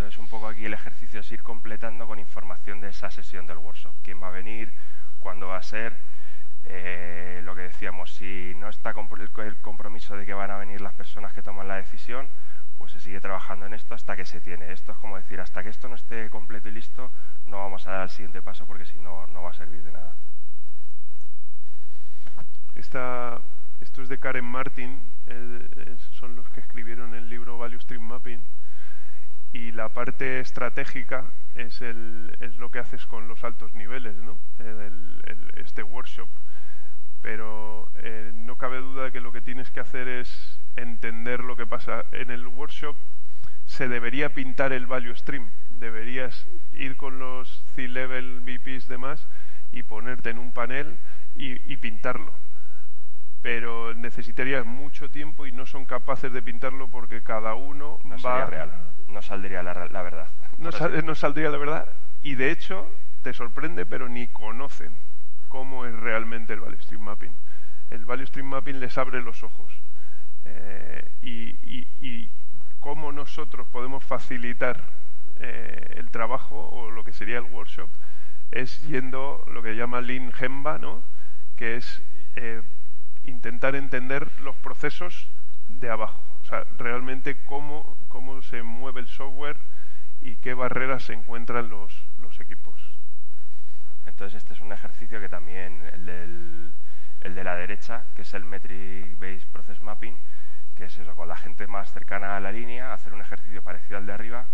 Entonces, 0.00 0.18
un 0.18 0.28
poco 0.28 0.48
aquí 0.48 0.64
el 0.64 0.72
ejercicio 0.72 1.20
es 1.20 1.30
ir 1.30 1.42
completando 1.42 2.06
con 2.06 2.18
información 2.18 2.80
de 2.80 2.88
esa 2.88 3.10
sesión 3.10 3.46
del 3.46 3.58
workshop. 3.58 3.94
¿Quién 4.02 4.18
va 4.22 4.28
a 4.28 4.30
venir? 4.30 4.72
¿Cuándo 5.18 5.48
va 5.48 5.58
a 5.58 5.62
ser? 5.62 5.94
Eh, 6.64 7.42
lo 7.44 7.54
que 7.54 7.60
decíamos, 7.60 8.10
si 8.14 8.54
no 8.56 8.70
está 8.70 8.94
el 8.94 9.56
compromiso 9.60 10.16
de 10.16 10.24
que 10.24 10.32
van 10.32 10.50
a 10.50 10.56
venir 10.56 10.80
las 10.80 10.94
personas 10.94 11.34
que 11.34 11.42
toman 11.42 11.68
la 11.68 11.76
decisión, 11.76 12.30
pues 12.78 12.92
se 12.92 13.00
sigue 13.00 13.20
trabajando 13.20 13.66
en 13.66 13.74
esto 13.74 13.94
hasta 13.94 14.16
que 14.16 14.24
se 14.24 14.40
tiene. 14.40 14.72
Esto 14.72 14.92
es 14.92 14.98
como 14.98 15.18
decir, 15.18 15.38
hasta 15.38 15.62
que 15.62 15.68
esto 15.68 15.86
no 15.86 15.96
esté 15.96 16.30
completo 16.30 16.70
y 16.70 16.72
listo, 16.72 17.12
no 17.44 17.58
vamos 17.58 17.86
a 17.86 17.90
dar 17.90 18.02
el 18.04 18.08
siguiente 18.08 18.40
paso 18.40 18.64
porque 18.64 18.86
si 18.86 18.98
no, 19.00 19.26
no 19.26 19.42
va 19.42 19.50
a 19.50 19.52
servir 19.52 19.82
de 19.82 19.92
nada. 19.92 20.14
Esta, 22.74 23.38
esto 23.82 24.00
es 24.00 24.08
de 24.08 24.18
Karen 24.18 24.46
Martin, 24.46 24.98
son 26.12 26.36
los 26.36 26.48
que 26.48 26.60
escribieron 26.60 27.14
el 27.14 27.28
libro 27.28 27.58
Value 27.58 27.78
Stream 27.78 28.04
Mapping 28.04 28.42
y 29.52 29.72
la 29.72 29.88
parte 29.88 30.40
estratégica 30.40 31.24
es, 31.54 31.80
el, 31.82 32.36
es 32.40 32.56
lo 32.56 32.70
que 32.70 32.78
haces 32.78 33.06
con 33.06 33.28
los 33.28 33.42
altos 33.44 33.74
niveles, 33.74 34.16
¿no? 34.16 34.38
este 35.56 35.82
workshop. 35.82 36.28
Pero 37.22 37.90
eh, 37.96 38.30
no 38.34 38.56
cabe 38.56 38.78
duda 38.78 39.04
de 39.04 39.12
que 39.12 39.20
lo 39.20 39.32
que 39.32 39.42
tienes 39.42 39.70
que 39.70 39.80
hacer 39.80 40.08
es 40.08 40.58
entender 40.76 41.40
lo 41.40 41.56
que 41.56 41.66
pasa. 41.66 42.04
En 42.12 42.30
el 42.30 42.46
workshop 42.46 42.96
se 43.66 43.88
debería 43.88 44.30
pintar 44.30 44.72
el 44.72 44.86
value 44.86 45.14
stream. 45.14 45.50
Deberías 45.68 46.46
ir 46.72 46.96
con 46.96 47.18
los 47.18 47.62
C-level 47.74 48.40
VPs 48.40 48.88
demás 48.88 49.26
y 49.72 49.82
ponerte 49.82 50.30
en 50.30 50.38
un 50.38 50.52
panel 50.52 50.98
y, 51.34 51.72
y 51.72 51.76
pintarlo 51.76 52.32
pero 53.42 53.94
necesitarías 53.94 54.66
mucho 54.66 55.10
tiempo 55.10 55.46
y 55.46 55.52
no 55.52 55.66
son 55.66 55.86
capaces 55.86 56.32
de 56.32 56.42
pintarlo 56.42 56.88
porque 56.88 57.22
cada 57.22 57.54
uno 57.54 57.98
no 58.04 58.16
va 58.20 58.46
real 58.46 58.70
no 59.10 59.22
saldría 59.22 59.62
la, 59.62 59.72
verdad. 59.72 60.28
No, 60.58 60.70
no, 61.02 61.14
saldría 61.14 61.50
la 61.50 61.58
verdad 61.58 61.88
y 62.22 62.34
de 62.34 62.50
hecho 62.50 62.88
te 63.22 63.34
sorprende, 63.34 63.84
pero 63.86 64.08
ni 64.08 64.28
conocen 64.28 64.96
cómo 65.48 65.84
es 65.84 65.94
realmente 65.94 66.52
el 66.52 66.60
Value 66.60 66.80
Stream 66.80 67.02
Mapping. 67.02 67.34
El 67.90 68.04
Value 68.04 68.26
Stream 68.26 68.46
Mapping 68.46 68.78
les 68.78 68.96
abre 68.98 69.20
los 69.20 69.42
ojos 69.42 69.72
eh, 70.44 71.08
y, 71.22 72.30
cómo 72.78 73.12
nosotros 73.12 73.68
podemos 73.68 74.02
facilitar 74.02 74.80
eh, 75.36 75.96
el 75.96 76.10
trabajo 76.10 76.70
o 76.70 76.90
lo 76.90 77.04
que 77.04 77.12
sería 77.12 77.36
el 77.36 77.44
workshop 77.44 77.90
es 78.50 78.80
yendo 78.88 79.44
lo 79.48 79.62
que 79.62 79.76
llama 79.76 80.00
Lean 80.00 80.32
Gemba, 80.32 80.78
¿no? 80.78 81.02
que 81.56 81.76
es 81.76 82.02
eh, 82.36 82.62
intentar 83.30 83.74
entender 83.74 84.30
los 84.40 84.56
procesos 84.56 85.28
de 85.68 85.90
abajo 85.90 86.20
sea, 86.50 86.66
realmente 86.76 87.36
cómo, 87.44 87.96
cómo 88.08 88.42
se 88.42 88.62
mueve 88.62 89.00
el 89.00 89.08
software 89.08 89.56
y 90.20 90.36
qué 90.36 90.52
barreras 90.52 91.04
se 91.04 91.14
encuentran 91.14 91.70
los, 91.70 92.04
los 92.18 92.40
equipos. 92.40 92.98
Entonces 94.06 94.42
este 94.42 94.54
es 94.54 94.60
un 94.60 94.72
ejercicio 94.72 95.20
que 95.20 95.28
también 95.28 95.82
el, 95.92 96.04
del, 96.04 96.74
el 97.20 97.34
de 97.34 97.44
la 97.44 97.56
derecha, 97.56 98.04
que 98.14 98.22
es 98.22 98.34
el 98.34 98.44
Metric 98.44 99.18
Based 99.18 99.48
Process 99.52 99.80
Mapping, 99.80 100.18
que 100.76 100.84
es 100.84 100.98
eso, 100.98 101.14
con 101.14 101.28
la 101.28 101.36
gente 101.36 101.66
más 101.66 101.92
cercana 101.92 102.36
a 102.36 102.40
la 102.40 102.52
línea, 102.52 102.92
hacer 102.92 103.14
un 103.14 103.20
ejercicio 103.20 103.62
parecido 103.62 103.98
al 103.98 104.06
de 104.06 104.12
arriba, 104.12 104.46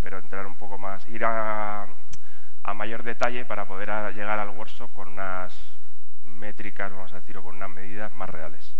pero 0.00 0.18
entrar 0.18 0.46
un 0.46 0.56
poco 0.56 0.78
más, 0.78 1.06
ir 1.08 1.24
a, 1.24 1.86
a 2.62 2.74
mayor 2.74 3.02
detalle 3.02 3.44
para 3.44 3.66
poder 3.66 4.14
llegar 4.14 4.38
al 4.38 4.50
workshop 4.50 4.92
con 4.92 5.08
unas 5.08 5.54
métricas, 6.32 6.90
vamos 6.92 7.12
a 7.12 7.20
decir, 7.20 7.36
o 7.38 7.42
con 7.42 7.56
unas 7.56 7.70
medidas 7.70 8.12
más 8.12 8.28
reales. 8.30 8.76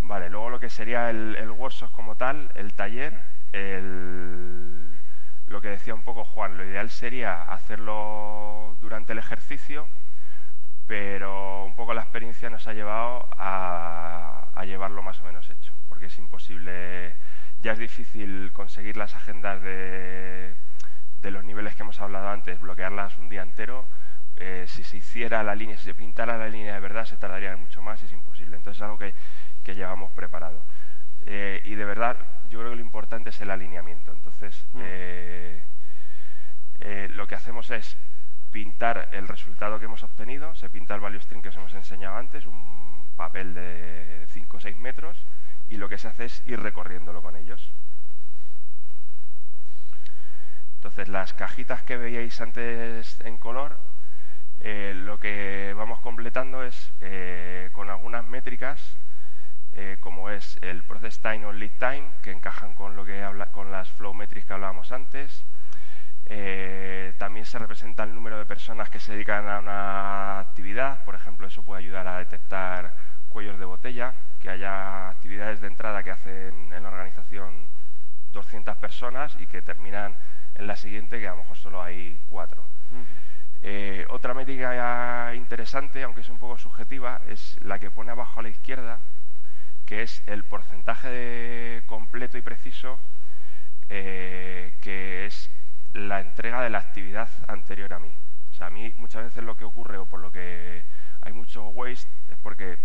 Vale, 0.00 0.30
luego 0.30 0.50
lo 0.50 0.60
que 0.60 0.70
sería 0.70 1.10
el, 1.10 1.36
el 1.36 1.50
workshop 1.50 1.92
como 1.92 2.16
tal, 2.16 2.50
el 2.54 2.72
taller, 2.72 3.20
lo 5.46 5.60
que 5.60 5.68
decía 5.68 5.94
un 5.94 6.02
poco 6.02 6.24
Juan, 6.24 6.56
lo 6.56 6.64
ideal 6.64 6.90
sería 6.90 7.42
hacerlo 7.42 8.76
durante 8.80 9.12
el 9.12 9.18
ejercicio, 9.18 9.88
pero 10.86 11.64
un 11.64 11.74
poco 11.74 11.94
la 11.94 12.02
experiencia 12.02 12.48
nos 12.50 12.66
ha 12.66 12.72
llevado 12.72 13.28
a, 13.32 14.64
llevarlo 14.64 15.02
más 15.02 15.20
o 15.20 15.24
menos 15.24 15.48
hecho, 15.48 15.72
porque 15.88 16.06
es 16.06 16.18
imposible, 16.18 17.14
ya 17.60 17.72
es 17.72 17.78
difícil 17.78 18.50
conseguir 18.52 18.96
las 18.96 19.14
agendas 19.14 19.62
de, 19.62 20.54
de 21.22 21.30
los 21.30 21.44
niveles 21.44 21.74
que 21.74 21.82
hemos 21.82 22.00
hablado 22.00 22.28
antes, 22.28 22.60
bloquearlas 22.60 23.16
un 23.18 23.28
día 23.28 23.42
entero. 23.42 23.86
Eh, 24.40 24.66
si 24.68 24.84
se 24.84 24.98
hiciera 24.98 25.42
la 25.42 25.54
línea, 25.54 25.76
si 25.76 25.84
se 25.84 25.94
pintara 25.94 26.38
la 26.38 26.48
línea 26.48 26.74
de 26.74 26.80
verdad, 26.80 27.04
se 27.04 27.16
tardaría 27.16 27.56
mucho 27.56 27.82
más 27.82 28.00
y 28.02 28.06
es 28.06 28.12
imposible. 28.12 28.56
Entonces 28.56 28.78
es 28.78 28.82
algo 28.82 28.98
que 28.98 29.14
que 29.68 29.74
llevamos 29.74 30.10
preparado. 30.12 30.64
Eh, 31.26 31.60
y 31.66 31.74
de 31.74 31.84
verdad, 31.84 32.16
yo 32.48 32.58
creo 32.58 32.70
que 32.70 32.76
lo 32.76 32.82
importante 32.82 33.28
es 33.28 33.38
el 33.42 33.50
alineamiento. 33.50 34.12
Entonces, 34.12 34.64
mm. 34.72 34.80
eh, 34.80 35.62
lo 37.10 37.26
que 37.26 37.34
hacemos 37.34 37.68
es 37.68 37.98
pintar 38.50 39.10
el 39.12 39.28
resultado 39.28 39.78
que 39.78 39.84
hemos 39.84 40.02
obtenido, 40.04 40.54
se 40.54 40.70
pinta 40.70 40.94
el 40.94 41.02
value 41.02 41.20
stream 41.20 41.42
que 41.42 41.50
os 41.50 41.56
hemos 41.56 41.74
enseñado 41.74 42.16
antes, 42.16 42.46
un 42.46 43.10
papel 43.14 43.52
de 43.52 44.24
5 44.28 44.56
o 44.56 44.60
6 44.60 44.74
metros, 44.78 45.22
y 45.68 45.76
lo 45.76 45.90
que 45.90 45.98
se 45.98 46.08
hace 46.08 46.24
es 46.24 46.42
ir 46.46 46.58
recorriéndolo 46.58 47.20
con 47.20 47.36
ellos. 47.36 47.70
Entonces, 50.76 51.08
las 51.08 51.34
cajitas 51.34 51.82
que 51.82 51.98
veíais 51.98 52.40
antes 52.40 53.20
en 53.20 53.36
color, 53.36 53.78
lo 54.60 55.18
que 55.18 55.74
vamos 55.76 56.00
completando 56.00 56.62
es 56.62 56.92
con 57.72 57.90
algunas 57.90 58.24
métricas 58.24 58.98
eh, 59.80 59.96
como 60.00 60.28
es 60.28 60.58
el 60.60 60.82
process 60.82 61.20
time 61.20 61.46
o 61.46 61.52
lead 61.52 61.70
time, 61.78 62.10
que 62.20 62.32
encajan 62.32 62.74
con 62.74 62.96
lo 62.96 63.04
que 63.04 63.22
habla, 63.22 63.46
con 63.52 63.70
las 63.70 63.88
flow 63.88 64.12
metrics 64.12 64.44
que 64.44 64.52
hablábamos 64.52 64.90
antes. 64.90 65.44
Eh, 66.26 67.14
también 67.16 67.46
se 67.46 67.60
representa 67.60 68.02
el 68.02 68.12
número 68.12 68.38
de 68.38 68.44
personas 68.44 68.90
que 68.90 68.98
se 68.98 69.12
dedican 69.12 69.48
a 69.48 69.60
una 69.60 70.40
actividad, 70.40 71.04
por 71.04 71.14
ejemplo, 71.14 71.46
eso 71.46 71.62
puede 71.62 71.84
ayudar 71.84 72.08
a 72.08 72.18
detectar 72.18 72.92
cuellos 73.28 73.56
de 73.60 73.66
botella, 73.66 74.14
que 74.40 74.50
haya 74.50 75.10
actividades 75.10 75.60
de 75.60 75.68
entrada 75.68 76.02
que 76.02 76.10
hacen 76.10 76.72
en 76.72 76.82
la 76.82 76.88
organización 76.88 77.68
200 78.32 78.76
personas 78.78 79.36
y 79.38 79.46
que 79.46 79.62
terminan 79.62 80.16
en 80.56 80.66
la 80.66 80.74
siguiente 80.74 81.20
que 81.20 81.28
a 81.28 81.30
lo 81.30 81.36
mejor 81.36 81.56
solo 81.56 81.80
hay 81.80 82.20
cuatro. 82.26 82.64
Eh, 83.62 84.06
otra 84.10 84.34
métrica 84.34 85.34
interesante, 85.34 86.02
aunque 86.02 86.20
es 86.20 86.28
un 86.28 86.38
poco 86.38 86.56
subjetiva, 86.56 87.20
es 87.28 87.58
la 87.62 87.78
que 87.78 87.90
pone 87.90 88.10
abajo 88.10 88.40
a 88.40 88.42
la 88.42 88.48
izquierda, 88.48 89.00
que 89.84 90.02
es 90.02 90.22
el 90.26 90.44
porcentaje 90.44 91.82
completo 91.86 92.38
y 92.38 92.42
preciso 92.42 92.98
eh, 93.88 94.74
que 94.82 95.26
es 95.26 95.50
la 95.94 96.20
entrega 96.20 96.62
de 96.62 96.70
la 96.70 96.78
actividad 96.78 97.28
anterior 97.46 97.92
a 97.94 97.98
mí. 97.98 98.10
O 98.50 98.54
sea, 98.54 98.66
a 98.66 98.70
mí 98.70 98.92
muchas 98.96 99.24
veces 99.24 99.42
lo 99.44 99.56
que 99.56 99.64
ocurre 99.64 99.98
o 99.98 100.06
por 100.06 100.20
lo 100.20 100.30
que 100.30 100.84
hay 101.22 101.32
mucho 101.32 101.68
waste 101.68 102.10
es 102.28 102.36
porque 102.42 102.78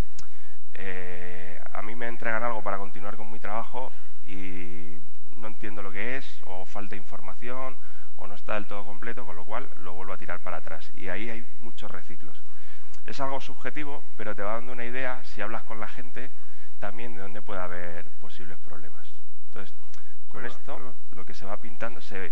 eh, 0.76 1.60
a 1.74 1.82
mí 1.82 1.96
me 1.96 2.08
entregan 2.08 2.44
algo 2.44 2.64
para 2.64 2.78
continuar 2.78 3.16
con 3.18 3.32
mi 3.32 3.40
trabajo 3.40 3.92
y 4.26 4.98
no 5.36 5.48
entiendo 5.48 5.82
lo 5.82 5.92
que 5.92 6.18
es 6.18 6.42
o 6.46 6.66
falta 6.66 6.96
información 6.96 7.78
o 8.16 8.28
no 8.28 8.36
está 8.36 8.54
del 8.54 8.68
todo 8.68 8.86
completo, 8.86 9.26
con 9.26 9.36
lo 9.36 9.46
cual 9.46 9.70
lo 9.78 9.94
vuelvo 9.94 10.14
a 10.14 10.18
tirar 10.18 10.40
para 10.40 10.58
atrás. 10.58 10.92
Y 10.96 11.10
ahí 11.10 11.30
hay 11.30 11.46
muchos 11.62 11.90
reciclos. 11.92 12.42
Es 13.06 13.20
algo 13.20 13.42
subjetivo, 13.42 14.04
pero 14.16 14.36
te 14.36 14.44
va 14.44 14.54
dando 14.54 14.72
una 14.72 14.86
idea, 14.86 15.24
si 15.26 15.42
hablas 15.42 15.64
con 15.64 15.80
la 15.80 15.88
gente, 15.88 16.32
también 16.80 17.16
de 17.16 17.22
dónde 17.22 17.42
puede 17.42 17.60
haber 17.62 18.10
posibles 18.20 18.58
problemas. 18.60 19.14
Entonces, 19.48 19.76
con 20.30 20.46
esto, 20.46 20.96
lo 21.12 21.26
que 21.26 21.34
se 21.34 21.46
va 21.46 21.58
pintando, 21.58 22.02
se, 22.02 22.32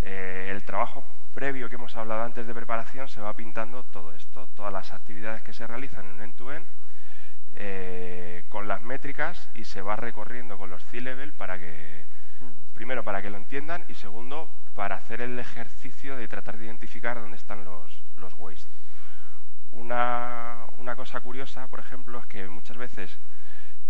eh, 0.00 0.48
el 0.50 0.64
trabajo 0.64 1.04
previo 1.34 1.68
que 1.68 1.76
hemos 1.76 1.96
hablado 1.96 2.22
antes 2.22 2.46
de 2.46 2.54
preparación, 2.54 3.08
se 3.08 3.20
va 3.20 3.34
pintando 3.34 3.82
todo 3.84 4.12
esto, 4.14 4.48
todas 4.54 4.72
las 4.72 4.92
actividades 4.92 5.42
que 5.42 5.52
se 5.52 5.66
realizan 5.66 6.06
en 6.06 6.12
un 6.12 6.22
end-to-end, 6.22 6.66
eh, 7.54 8.44
con 8.48 8.68
las 8.68 8.82
métricas 8.82 9.50
y 9.54 9.64
se 9.64 9.82
va 9.82 9.96
recorriendo 9.96 10.58
con 10.58 10.70
los 10.70 10.84
C-level 10.84 11.32
para 11.32 11.58
que, 11.58 12.04
mm. 12.40 12.74
primero, 12.74 13.04
para 13.04 13.22
que 13.22 13.30
lo 13.30 13.36
entiendan 13.36 13.84
y 13.88 13.94
segundo, 13.94 14.50
para 14.74 14.96
hacer 14.96 15.20
el 15.20 15.38
ejercicio 15.38 16.16
de 16.16 16.28
tratar 16.28 16.56
de 16.56 16.66
identificar 16.66 17.20
dónde 17.20 17.36
están 17.36 17.64
los, 17.64 18.02
los 18.16 18.34
waste. 18.34 18.70
Una, 19.72 20.66
una, 20.78 20.94
cosa 20.94 21.20
curiosa, 21.20 21.66
por 21.66 21.80
ejemplo, 21.80 22.18
es 22.18 22.26
que 22.26 22.48
muchas 22.48 22.76
veces 22.76 23.18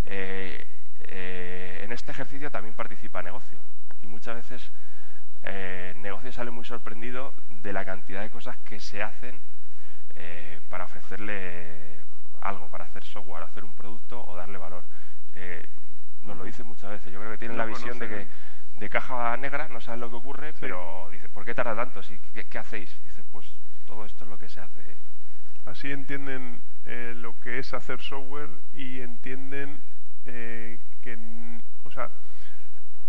eh, 0.05 0.67
eh, 1.01 1.81
en 1.83 1.93
este 1.93 2.13
ejercicio 2.13 2.51
también 2.51 2.75
participa 2.75 3.23
negocio 3.23 3.59
y 4.03 4.07
muchas 4.07 4.37
veces 4.37 4.73
eh, 5.43 5.93
negocio 5.97 6.33
sale 6.33 6.51
muy 6.51 6.65
sorprendido 6.65 7.35
de 7.63 7.73
la 7.73 7.85
cantidad 7.85 8.23
de 8.23 8.31
cosas 8.31 8.57
que 8.59 8.81
se 8.81 9.03
hacen 9.03 9.41
eh, 10.15 10.61
para 10.71 10.85
ofrecerle 10.85 12.01
algo, 12.45 12.69
para 12.69 12.85
hacer 12.85 13.05
software, 13.05 13.43
hacer 13.43 13.65
un 13.65 13.75
producto 13.75 14.25
o 14.25 14.37
darle 14.37 14.59
valor. 14.59 14.85
nos 16.23 16.37
lo 16.37 16.45
dicen 16.45 16.67
muchas 16.67 16.91
veces. 16.91 17.13
Yo 17.13 17.19
creo 17.19 17.33
que 17.33 17.39
tienen 17.39 17.59
la 17.59 17.67
visión 17.67 17.99
de 17.99 18.09
que 18.09 18.29
de 18.77 18.91
caja 18.91 19.37
negra, 19.37 19.69
no 19.69 19.81
saben 19.81 20.01
lo 20.01 20.11
que 20.11 20.17
ocurre, 20.17 20.53
pero 20.59 21.09
dice, 21.11 21.29
¿por 21.29 21.45
qué 21.45 21.55
tarda 21.55 21.75
tanto? 21.75 22.01
¿qué, 22.33 22.59
hacéis? 22.59 22.97
Dice, 23.05 23.23
pues 23.31 23.57
todo 23.87 24.05
esto 24.05 24.25
es 24.25 24.31
lo 24.31 24.39
que 24.39 24.49
se 24.49 24.61
hace. 24.61 24.97
Así 25.65 25.91
entienden 25.91 26.61
eh, 26.85 27.15
lo 27.17 27.39
que 27.41 27.59
es 27.59 27.73
hacer 27.73 28.01
software 28.03 28.51
y 28.73 29.01
entienden 29.01 29.81
eh, 30.27 30.81
que, 31.01 31.61
o 31.85 31.91
sea, 31.91 32.11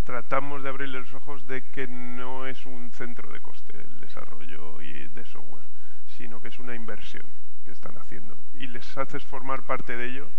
tratamos 0.04 0.64
de 0.64 0.70
abrirle 0.70 1.00
los 1.00 1.14
ojos 1.14 1.48
de 1.48 1.64
que 1.64 1.88
no 1.88 2.46
es 2.46 2.66
un 2.66 2.92
centro 2.92 3.32
de 3.32 3.42
coste 3.42 3.78
el 3.78 4.00
desarrollo 4.00 4.82
y 4.82 5.08
de 5.10 5.26
software, 5.26 5.66
sino 6.08 6.40
que 6.40 6.50
es 6.50 6.60
una 6.60 6.76
inversión 6.76 7.26
que 7.66 7.72
están 7.72 7.98
haciendo. 7.98 8.38
Y 8.54 8.68
les 8.68 8.98
haces 8.98 9.26
formar 9.26 9.64
parte 9.64 9.98
de 9.98 10.06
ello 10.06 10.30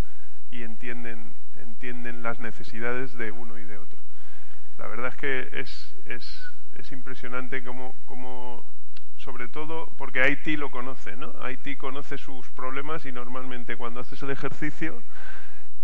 y 0.50 0.62
entienden, 0.62 1.34
entienden 1.56 2.22
las 2.22 2.38
necesidades 2.38 3.12
de 3.18 3.32
uno 3.32 3.58
y 3.58 3.64
de 3.64 3.78
otro. 3.78 3.98
La 4.78 4.86
verdad 4.86 5.08
es 5.08 5.16
que 5.16 5.48
es, 5.52 5.94
es, 6.04 6.50
es 6.78 6.92
impresionante 6.92 7.62
cómo, 7.64 8.64
sobre 9.16 9.48
todo 9.48 9.86
porque 9.96 10.22
Haití 10.22 10.56
lo 10.56 10.70
conoce, 10.70 11.16
¿no? 11.16 11.32
Haití 11.42 11.76
conoce 11.76 12.18
sus 12.18 12.50
problemas 12.50 13.06
y 13.06 13.12
normalmente 13.12 13.76
cuando 13.76 14.00
haces 14.00 14.22
el 14.22 14.30
ejercicio 14.30 15.02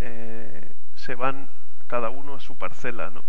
eh, 0.01 0.73
se 0.95 1.15
van 1.15 1.51
cada 1.87 2.11
uno 2.11 2.35
a 2.35 2.41
su 2.41 2.57
parcela, 2.57 3.11
¿no? 3.11 3.25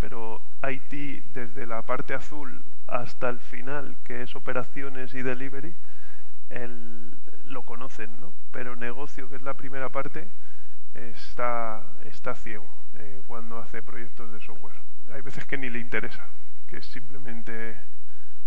Pero 0.00 0.42
Haití, 0.62 1.22
desde 1.32 1.66
la 1.66 1.82
parte 1.82 2.14
azul 2.14 2.62
hasta 2.86 3.28
el 3.28 3.40
final, 3.40 3.96
que 4.04 4.22
es 4.22 4.36
operaciones 4.36 5.14
y 5.14 5.22
delivery, 5.22 5.74
lo 7.48 7.62
conocen, 7.62 8.20
¿no? 8.20 8.32
Pero 8.50 8.76
negocio, 8.76 9.28
que 9.28 9.36
es 9.36 9.42
la 9.42 9.54
primera 9.54 9.88
parte, 9.90 10.28
está, 10.94 11.82
está 12.04 12.34
ciego 12.34 12.68
eh, 12.94 13.22
cuando 13.26 13.58
hace 13.58 13.82
proyectos 13.82 14.32
de 14.32 14.40
software 14.40 14.88
hay 15.12 15.22
veces 15.22 15.44
que 15.46 15.56
ni 15.56 15.70
le 15.70 15.78
interesa, 15.78 16.26
que 16.66 16.82
simplemente 16.82 17.80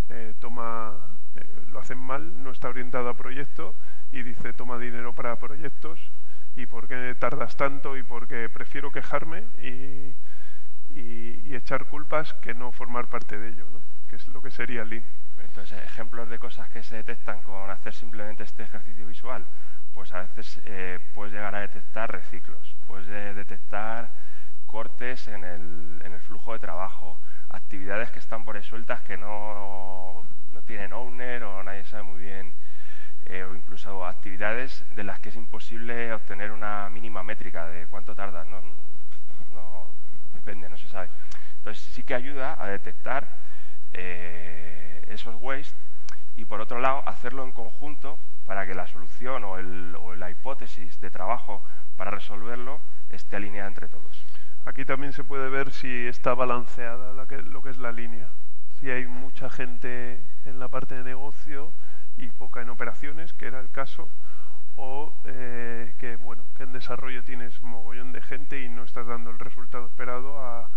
eh, 0.09 0.33
toma, 0.39 0.97
eh, 1.35 1.63
lo 1.67 1.79
hacen 1.79 1.97
mal, 1.97 2.43
no 2.43 2.51
está 2.51 2.69
orientado 2.69 3.09
a 3.09 3.15
proyecto 3.15 3.75
y 4.11 4.23
dice 4.23 4.53
toma 4.53 4.77
dinero 4.77 5.13
para 5.13 5.37
proyectos 5.37 5.99
y 6.55 6.65
por 6.65 6.87
qué 6.87 7.15
tardas 7.17 7.55
tanto 7.55 7.97
y 7.97 8.03
por 8.03 8.27
qué 8.27 8.49
prefiero 8.49 8.91
quejarme 8.91 9.45
y, 9.57 10.15
echar 11.53 11.85
culpas 11.85 12.33
que 12.35 12.53
no 12.53 12.71
formar 12.71 13.07
parte 13.07 13.37
de 13.37 13.49
ello, 13.49 13.67
¿no? 13.71 13.81
que 14.09 14.15
es 14.15 14.27
lo 14.29 14.41
que 14.41 14.51
sería 14.51 14.85
Lean. 14.85 15.03
Entonces, 15.43 15.81
ejemplos 15.83 16.29
de 16.29 16.39
cosas 16.39 16.69
que 16.69 16.83
se 16.83 16.97
detectan 16.97 17.41
con 17.41 17.69
hacer 17.69 17.93
simplemente 17.93 18.43
este 18.43 18.63
ejercicio 18.63 19.05
visual, 19.07 19.45
pues 19.93 20.11
a 20.13 20.21
veces 20.21 20.61
eh, 20.65 20.99
puedes 21.13 21.33
llegar 21.33 21.55
a 21.55 21.59
detectar 21.59 22.11
reciclos, 22.11 22.75
puedes 22.87 23.07
detectar 23.35 24.11
cortes 24.65 25.27
en 25.27 25.43
el, 25.43 26.01
en 26.05 26.13
el 26.13 26.21
flujo 26.21 26.53
de 26.53 26.59
trabajo, 26.59 27.19
actividades 27.49 28.11
que 28.11 28.19
están 28.19 28.45
por 28.45 28.61
sueltas 28.63 29.01
que 29.01 29.17
no, 29.17 30.25
no 30.53 30.61
tienen 30.61 30.93
owner 30.93 31.43
o 31.43 31.63
nadie 31.63 31.83
sabe 31.83 32.03
muy 32.03 32.21
bien, 32.21 32.53
eh, 33.25 33.43
o 33.43 33.55
incluso 33.55 34.05
actividades 34.05 34.83
de 34.95 35.03
las 35.03 35.19
que 35.19 35.29
es 35.29 35.35
imposible 35.35 36.13
obtener 36.13 36.51
una 36.51 36.89
mínima 36.89 37.23
métrica 37.23 37.67
de 37.67 37.87
cuánto 37.87 38.15
tarda, 38.15 38.45
no, 38.45 38.61
no 39.53 39.87
depende, 40.33 40.69
no 40.69 40.77
se 40.77 40.87
sabe. 40.87 41.09
Entonces 41.57 41.83
sí 41.93 42.03
que 42.03 42.15
ayuda 42.15 42.57
a 42.59 42.67
detectar 42.67 43.27
eh, 43.93 44.50
esos 45.13 45.35
waste 45.39 45.77
y 46.35 46.45
por 46.45 46.61
otro 46.61 46.79
lado 46.79 47.03
hacerlo 47.07 47.43
en 47.43 47.51
conjunto 47.51 48.17
para 48.45 48.65
que 48.65 48.73
la 48.73 48.87
solución 48.87 49.43
o, 49.43 49.57
el, 49.57 49.95
o 50.01 50.15
la 50.15 50.29
hipótesis 50.29 50.99
de 50.99 51.09
trabajo 51.09 51.63
para 51.97 52.11
resolverlo 52.11 52.81
esté 53.09 53.35
alineada 53.35 53.67
entre 53.67 53.87
todos. 53.87 54.25
Aquí 54.65 54.85
también 54.85 55.11
se 55.11 55.23
puede 55.23 55.49
ver 55.49 55.71
si 55.71 56.07
está 56.07 56.35
balanceada 56.35 57.13
lo 57.13 57.27
que, 57.27 57.69
es 57.69 57.77
la 57.77 57.91
línea. 57.91 58.29
Si 58.79 58.89
hay 58.91 59.07
mucha 59.07 59.49
gente 59.49 60.23
en 60.45 60.59
la 60.59 60.67
parte 60.67 60.95
de 60.95 61.03
negocio 61.03 61.73
y 62.15 62.27
poca 62.29 62.61
en 62.61 62.69
operaciones, 62.69 63.33
que 63.33 63.47
era 63.47 63.59
el 63.59 63.71
caso, 63.71 64.09
o 64.75 65.15
eh, 65.25 65.95
que 65.97 66.15
bueno 66.15 66.45
que 66.55 66.63
en 66.63 66.73
desarrollo 66.73 67.23
tienes 67.23 67.61
mogollón 67.61 68.11
de 68.13 68.21
gente 68.21 68.61
y 68.61 68.69
no 68.69 68.83
estás 68.83 69.07
dando 69.07 69.31
el 69.31 69.39
resultado 69.39 69.87
esperado 69.87 70.39
a, 70.39 70.69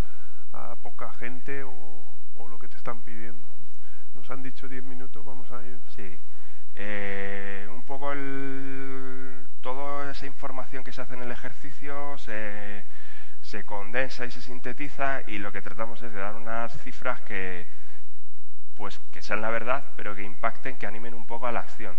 poca 0.83 1.13
gente 1.13 1.65
o, 1.65 2.05
lo 2.49 2.59
que 2.59 2.69
te 2.69 2.77
están 2.77 3.01
pidiendo. 3.03 3.49
Nos 4.15 4.31
han 4.31 4.43
dicho 4.43 4.69
10 4.69 4.85
minutos, 4.85 5.25
vamos 5.25 5.51
a 5.51 5.65
ir. 5.65 5.79
Sí. 5.95 6.19
Eh, 6.77 7.67
un 7.71 7.85
poco 7.85 8.13
el, 8.13 9.47
toda 9.61 10.11
esa 10.11 10.27
información 10.27 10.83
que 10.83 10.93
se 10.93 11.03
hace 11.03 11.15
en 11.15 11.23
el 11.23 11.31
ejercicio 11.31 12.19
se 12.19 12.85
se 13.45 13.65
condensa 13.65 14.25
y 14.25 14.31
se 14.31 14.41
sintetiza 14.41 15.21
y 15.27 15.39
lo 15.39 15.53
que 15.53 15.61
tratamos 15.61 16.03
es 16.03 16.13
de 16.13 16.19
dar 16.19 16.35
unas 16.35 16.73
cifras 16.83 17.21
que 17.21 17.67
pues 18.75 19.01
que 19.13 19.23
sean 19.23 19.43
la 19.43 19.51
verdad, 19.51 19.85
pero 19.97 20.17
que 20.17 20.23
impacten, 20.23 20.77
que 20.77 20.87
animen 20.87 21.15
un 21.15 21.27
poco 21.27 21.47
a 21.47 21.53
la 21.53 21.61
acción. 21.61 21.97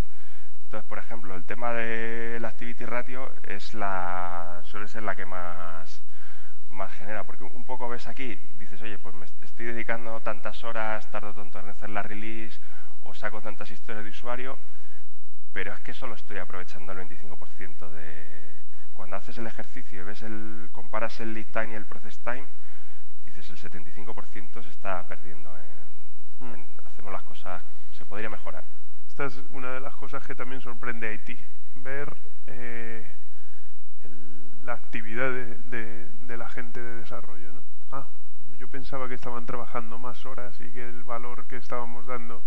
Entonces, 0.65 0.89
por 0.89 0.97
ejemplo, 0.97 1.35
el 1.35 1.45
tema 1.45 1.71
de 1.71 2.39
la 2.41 2.49
activity 2.49 2.85
ratio 2.85 3.31
es 3.43 3.73
la 3.73 4.61
suele 4.65 4.87
ser 4.87 5.03
la 5.03 5.15
que 5.15 5.25
más 5.25 6.01
más 6.75 6.93
genera, 6.93 7.23
porque 7.23 7.43
un 7.43 7.65
poco 7.65 7.89
ves 7.89 8.07
aquí, 8.07 8.39
dices, 8.59 8.81
oye, 8.81 8.99
pues 8.99 9.15
me 9.15 9.25
estoy 9.25 9.65
dedicando 9.65 10.19
tantas 10.21 10.63
horas, 10.63 11.09
tardo 11.09 11.33
tanto 11.33 11.59
en 11.59 11.69
hacer 11.69 11.89
la 11.89 12.03
release 12.03 12.59
o 13.03 13.13
saco 13.13 13.41
tantas 13.41 13.71
historias 13.71 14.03
de 14.03 14.09
usuario, 14.09 14.57
pero 15.53 15.73
es 15.73 15.79
que 15.79 15.93
solo 15.93 16.15
estoy 16.15 16.37
aprovechando 16.37 16.91
el 16.91 16.99
25% 17.07 17.89
de, 17.89 18.55
cuando 18.93 19.15
haces 19.15 19.37
el 19.37 19.47
ejercicio 19.47 20.01
y 20.01 20.03
ves 20.03 20.21
el, 20.21 20.69
comparas 20.71 21.19
el 21.19 21.33
lead 21.33 21.47
time 21.47 21.71
y 21.71 21.75
el 21.75 21.85
process 21.85 22.19
time, 22.19 22.45
dices 23.23 23.49
el 23.49 23.57
75% 23.57 24.61
se 24.61 24.69
está 24.69 25.07
perdiendo 25.07 25.55
en, 26.41 26.67
hacemos 26.85 27.11
las 27.11 27.23
cosas, 27.23 27.63
se 27.91 28.05
podría 28.05 28.29
mejorar. 28.29 28.65
Esta 29.07 29.25
es 29.25 29.41
una 29.51 29.71
de 29.71 29.79
las 29.79 29.95
cosas 29.95 30.25
que 30.25 30.35
también 30.35 30.61
sorprende 30.61 31.07
a 31.07 31.11
Haití, 31.11 31.39
ver 31.75 32.17
eh, 32.47 33.07
la 34.65 34.73
actividad 34.73 35.31
de, 35.31 36.09
de, 36.09 36.37
la 36.37 36.49
gente 36.49 36.81
de 36.81 36.95
desarrollo. 36.97 37.53
¿no? 37.53 37.61
Ah, 37.91 38.07
yo 38.57 38.67
pensaba 38.67 39.07
que 39.07 39.13
estaban 39.13 39.45
trabajando 39.45 39.99
más 39.99 40.25
horas 40.25 40.59
y 40.59 40.71
que 40.71 40.87
el 40.87 41.03
valor 41.03 41.45
que 41.47 41.57
estábamos 41.57 42.07
dando 42.07 42.43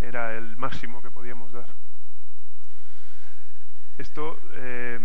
era 0.00 0.36
el 0.36 0.56
máximo 0.56 1.02
que 1.02 1.10
podíamos 1.10 1.52
dar. 1.52 1.66
Esto... 3.98 4.38
Eh, 4.54 5.00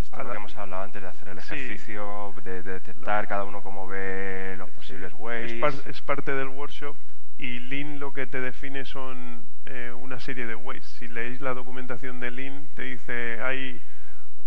esto 0.00 0.22
es 0.22 0.26
lo 0.26 0.32
que 0.32 0.38
hemos 0.38 0.56
hablado 0.56 0.82
antes 0.82 1.02
de 1.02 1.08
hacer 1.08 1.28
el 1.28 1.38
ejercicio, 1.38 2.34
de, 2.42 2.62
detectar 2.62 3.28
cada 3.28 3.44
uno 3.44 3.62
cómo 3.62 3.86
ve 3.86 4.54
los 4.56 4.70
posibles 4.70 5.12
ways. 5.16 5.52
Es, 5.86 6.00
parte 6.00 6.32
del 6.32 6.48
workshop 6.48 6.96
y 7.38 7.60
Lean 7.60 8.00
lo 8.00 8.12
que 8.12 8.26
te 8.26 8.40
define 8.40 8.86
son 8.86 9.44
eh, 9.66 9.92
una 9.92 10.18
serie 10.18 10.46
de 10.46 10.54
ways. 10.54 10.84
Si 10.84 11.06
leéis 11.06 11.40
la 11.40 11.54
documentación 11.54 12.18
de 12.18 12.30
Lean, 12.30 12.68
te 12.74 12.82
dice 12.82 13.42
hay, 13.42 13.80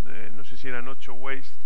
eh, 0.08 0.32
no 0.34 0.44
sé 0.44 0.58
si 0.58 0.68
eran 0.68 0.88
ocho 0.88 1.14
ways, 1.14 1.58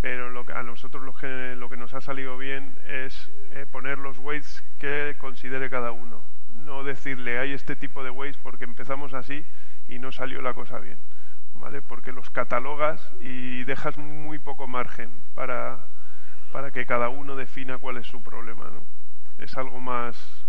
pero 0.00 0.30
lo 0.30 0.44
que, 0.44 0.52
a 0.52 0.62
nosotros 0.62 1.02
lo 1.02 1.14
que, 1.14 1.54
lo 1.56 1.68
que 1.68 1.76
nos 1.76 1.94
ha 1.94 2.00
salido 2.00 2.36
bien 2.36 2.74
es 2.88 3.30
eh, 3.52 3.66
poner 3.70 3.98
los 3.98 4.18
weights 4.18 4.64
que 4.78 5.14
considere 5.18 5.70
cada 5.70 5.92
uno. 5.92 6.22
No 6.64 6.84
decirle 6.84 7.38
hay 7.38 7.52
este 7.52 7.76
tipo 7.76 8.02
de 8.04 8.10
weights 8.10 8.38
porque 8.42 8.64
empezamos 8.64 9.14
así 9.14 9.44
y 9.88 9.98
no 9.98 10.12
salió 10.12 10.42
la 10.42 10.54
cosa 10.54 10.78
bien. 10.78 10.98
¿vale? 11.54 11.80
Porque 11.80 12.12
los 12.12 12.30
catalogas 12.30 13.12
y 13.20 13.64
dejas 13.64 13.96
muy 13.98 14.38
poco 14.38 14.66
margen 14.66 15.10
para, 15.34 15.86
para 16.52 16.72
que 16.72 16.86
cada 16.86 17.08
uno 17.08 17.36
defina 17.36 17.78
cuál 17.78 17.98
es 17.98 18.06
su 18.06 18.22
problema. 18.22 18.64
¿no? 18.64 18.84
Es 19.38 19.56
algo 19.56 19.80
más, 19.80 20.41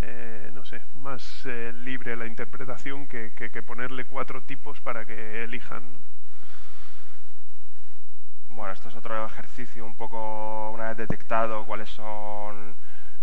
eh, 0.00 0.50
no 0.54 0.64
sé, 0.64 0.82
más 0.96 1.44
eh, 1.46 1.72
libre 1.72 2.16
la 2.16 2.26
interpretación 2.26 3.06
que, 3.06 3.32
que, 3.34 3.50
que, 3.50 3.62
ponerle 3.62 4.04
cuatro 4.04 4.42
tipos 4.42 4.80
para 4.80 5.04
que 5.04 5.44
elijan. 5.44 5.82
Bueno, 8.48 8.72
esto 8.72 8.88
es 8.88 8.96
otro 8.96 9.24
ejercicio 9.26 9.84
un 9.84 9.94
poco, 9.94 10.70
una 10.70 10.88
vez 10.88 10.96
detectado 10.96 11.64
cuáles 11.64 11.90
son 11.90 12.76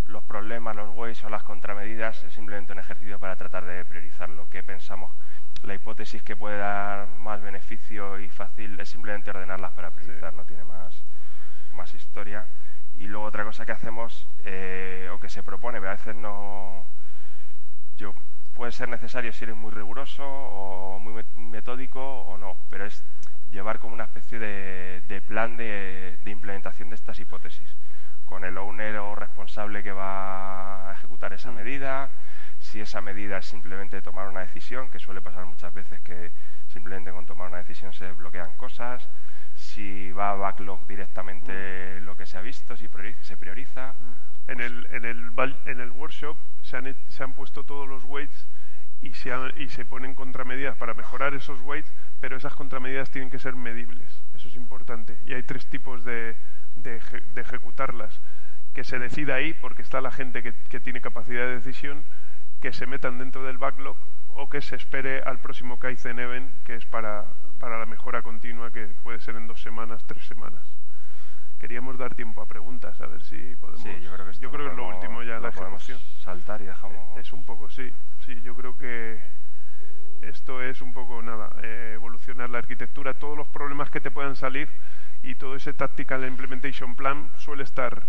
los 0.06 0.24
problemas, 0.24 0.76
los 0.76 0.96
ways 0.96 1.24
o 1.24 1.30
las 1.30 1.44
contramedidas, 1.44 2.24
es 2.24 2.34
simplemente 2.34 2.74
un 2.74 2.80
ejercicio 2.80 3.20
para 3.20 3.36
tratar 3.36 3.66
de 3.66 3.84
priorizarlo. 3.86 4.48
¿Qué 4.50 4.64
pensamos? 4.64 5.12
La 5.64 5.74
hipótesis 5.74 6.22
que 6.24 6.36
puede 6.36 6.58
dar 6.58 7.08
más 7.08 7.42
beneficio 7.42 8.20
y 8.20 8.30
fácil 8.30 8.80
es 8.80 8.90
simplemente 8.90 9.32
ordenarlas 9.32 9.72
para 9.72 9.92
priorizar, 9.92 10.34
no 10.34 10.46
tiene 10.46 10.64
más, 10.64 11.04
más 11.72 11.94
historia. 11.94 12.46
Y 12.98 13.08
luego 13.08 13.26
otra 13.26 13.44
cosa 13.44 13.66
que 13.66 13.72
hacemos, 13.72 14.28
eh, 14.44 15.10
o 15.14 15.20
que 15.20 15.30
se 15.30 15.44
propone, 15.44 15.80
pero 15.80 15.92
a 15.92 15.96
veces 15.96 16.16
no... 16.16 16.86
Yo, 17.98 18.14
puede 18.54 18.72
ser 18.72 18.90
necesario 18.90 19.34
si 19.34 19.44
eres 19.44 19.56
muy 19.56 19.72
riguroso 19.72 20.24
o 20.26 21.00
muy 21.00 21.24
metódico 21.36 22.22
o 22.22 22.38
no, 22.38 22.58
pero 22.70 22.86
es 22.86 23.04
llevar 23.52 23.80
como 23.80 23.94
una 23.94 24.06
especie 24.06 24.40
de, 24.40 25.22
plan 25.28 25.58
de, 25.58 26.20
implementación 26.26 26.90
de 26.90 26.96
estas 26.96 27.20
hipótesis, 27.20 27.76
con 28.26 28.44
el 28.44 28.58
owner 28.58 28.98
o 28.98 29.16
responsable 29.16 29.84
que 29.84 29.92
va 29.92 30.90
a 30.90 30.94
ejecutar 30.94 31.34
esa 31.34 31.52
mm. 31.52 31.56
medida, 31.56 32.10
si 32.60 32.82
esa 32.82 33.02
medida 33.02 33.38
es 33.38 33.46
simplemente 33.46 34.02
tomar 34.02 34.28
una 34.28 34.42
decisión, 34.42 34.90
que 34.90 35.00
suele 35.00 35.22
pasar 35.22 35.46
muchas 35.46 35.74
veces 35.74 36.02
que 36.02 36.32
simplemente 36.68 37.12
con 37.12 37.26
tomar 37.26 37.48
una 37.48 37.58
decisión 37.58 37.94
se 37.94 38.12
bloquean 38.12 38.56
cosas, 38.56 39.08
si 39.76 40.12
va 40.14 40.32
a 40.32 40.36
backlog 40.36 40.88
directamente 40.88 42.00
mm. 42.00 42.06
lo 42.06 42.16
que 42.16 42.26
se 42.26 42.38
ha 42.38 42.42
visto, 42.42 42.78
si 42.78 42.88
se 43.22 43.38
prioriza. 43.38 43.94
Mm. 43.94 44.52
En, 44.52 44.62
el, 44.62 44.88
en, 44.92 45.06
el, 45.06 45.32
en 45.66 45.82
el 45.82 45.92
workshop 45.92 46.38
se 46.62 46.78
han, 46.78 46.96
se 47.10 47.24
han 47.24 47.34
puesto 47.34 47.64
todos 47.64 47.90
los 47.90 48.04
weights 48.06 48.48
y 49.02 49.14
se, 49.14 49.32
y 49.58 49.70
se 49.70 49.84
ponen 49.84 50.16
contramedidas 50.16 50.78
para 50.78 50.94
mejorar 50.94 51.34
esos 51.34 51.60
weights, 51.62 51.92
pero 52.22 52.38
esas 52.38 52.54
contramedidas 52.54 53.12
tienen 53.12 53.30
que 53.30 53.40
ser 53.40 53.56
medibles. 53.56 54.22
Eso 54.34 54.48
es 54.48 54.56
importante. 54.56 55.20
Y 55.26 55.34
hay 55.34 55.44
tres 55.44 55.68
tipos 55.68 56.06
de, 56.06 56.38
de, 56.76 57.02
ejecutarlas. 57.36 58.22
Que 58.74 58.84
se 58.84 59.00
decida 59.00 59.36
ahí, 59.36 59.54
porque 59.54 59.82
está 59.82 60.00
la 60.00 60.12
gente 60.12 60.42
que, 60.42 60.54
que, 60.70 60.80
tiene 60.80 61.02
capacidad 61.02 61.46
de 61.46 61.56
decisión, 61.56 62.04
que 62.62 62.72
se 62.72 62.86
metan 62.88 63.18
dentro 63.18 63.44
del 63.44 63.58
backlog 63.58 63.98
o 64.30 64.50
que 64.50 64.62
se 64.62 64.76
espere 64.76 65.22
al 65.22 65.40
próximo 65.40 65.80
Kaizen 65.80 66.20
Event, 66.20 66.52
que 66.64 66.76
es 66.76 66.86
para, 66.86 67.26
para 67.60 67.80
la 67.80 67.86
mejora 67.86 68.22
continua, 68.22 68.72
que 68.72 68.88
puede 69.04 69.20
ser 69.20 69.36
en 69.36 69.48
dos 69.48 69.62
semanas, 69.62 70.04
tres 70.06 70.26
semanas 70.26 70.76
queríamos 71.60 71.98
dar 71.98 72.14
tiempo 72.14 72.42
a 72.42 72.46
preguntas, 72.46 73.00
a 73.02 73.08
ver 73.08 73.24
si 73.24 73.56
podemos. 73.56 73.82
Sí, 73.82 74.02
yo 74.02 74.14
creo 74.14 74.26
que, 74.28 74.34
yo 74.40 74.52
creo 74.52 74.66
que 74.66 74.72
es 74.72 74.78
lo 74.78 74.88
último 74.88 75.24
ya, 75.24 75.40
la 75.40 75.50
ejecución. 75.50 76.00
Saltar 76.20 76.62
y 76.62 76.66
dejamos. 76.66 77.18
Es 77.18 77.34
un 77.34 77.44
poco, 77.44 77.70
sí. 77.70 77.92
Sí, 78.26 78.40
yo 78.42 78.56
creo 78.56 78.78
que 78.78 79.20
esto 80.22 80.62
es 80.62 80.82
un 80.82 80.94
poco 80.94 81.22
nada, 81.22 81.50
eh, 81.64 81.94
evolucionar 81.96 82.50
la 82.50 82.60
arquitectura, 82.60 83.14
todos 83.14 83.38
los 83.38 83.48
problemas 83.48 83.90
que 83.90 84.00
te 84.00 84.12
puedan 84.12 84.36
salir 84.36 84.70
y 85.22 85.36
todo 85.36 85.56
ese 85.56 85.74
Tactical 85.74 86.26
Implementation 86.26 86.96
Plan 86.96 87.32
suele 87.38 87.64
estar 87.64 88.08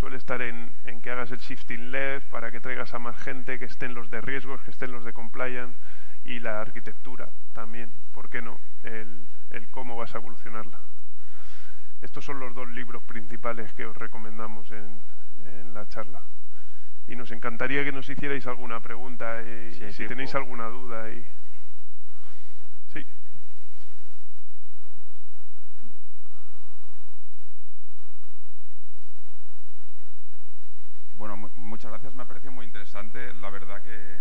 suele 0.00 0.16
estar 0.16 0.40
en, 0.40 0.72
en, 0.86 1.02
que 1.02 1.10
hagas 1.10 1.30
el 1.30 1.38
shifting 1.40 1.90
left 1.90 2.26
para 2.30 2.50
que 2.50 2.58
traigas 2.58 2.94
a 2.94 2.98
más 2.98 3.18
gente, 3.18 3.58
que 3.58 3.66
estén 3.66 3.92
los 3.92 4.10
de 4.10 4.22
riesgos, 4.22 4.62
que 4.62 4.70
estén 4.70 4.92
los 4.92 5.04
de 5.04 5.12
compliance 5.12 5.76
y 6.24 6.38
la 6.38 6.62
arquitectura 6.62 7.28
también, 7.52 7.90
¿por 8.14 8.30
qué 8.30 8.40
no? 8.40 8.58
El, 8.82 9.26
el 9.50 9.68
cómo 9.68 9.98
vas 9.98 10.14
a 10.14 10.18
evolucionarla. 10.18 10.80
Estos 12.00 12.24
son 12.24 12.40
los 12.40 12.54
dos 12.54 12.66
libros 12.68 13.02
principales 13.02 13.74
que 13.74 13.84
os 13.84 13.94
recomendamos 13.94 14.70
en, 14.70 15.02
en 15.44 15.74
la 15.74 15.86
charla 15.86 16.22
y 17.06 17.14
nos 17.14 17.30
encantaría 17.30 17.84
que 17.84 17.92
nos 17.92 18.08
hicierais 18.08 18.46
alguna 18.46 18.80
pregunta 18.80 19.42
y 19.42 19.92
si, 19.92 20.06
tenéis 20.06 20.34
alguna 20.34 20.68
duda. 20.68 21.10
Y... 21.10 21.22
Sí. 22.94 23.04
Bueno, 31.20 31.36
muchas 31.36 31.90
gracias, 31.90 32.14
me 32.14 32.22
ha 32.22 32.26
parecido 32.26 32.50
muy 32.50 32.64
interesante. 32.64 33.34
La 33.34 33.50
verdad 33.50 33.82
que 33.82 34.16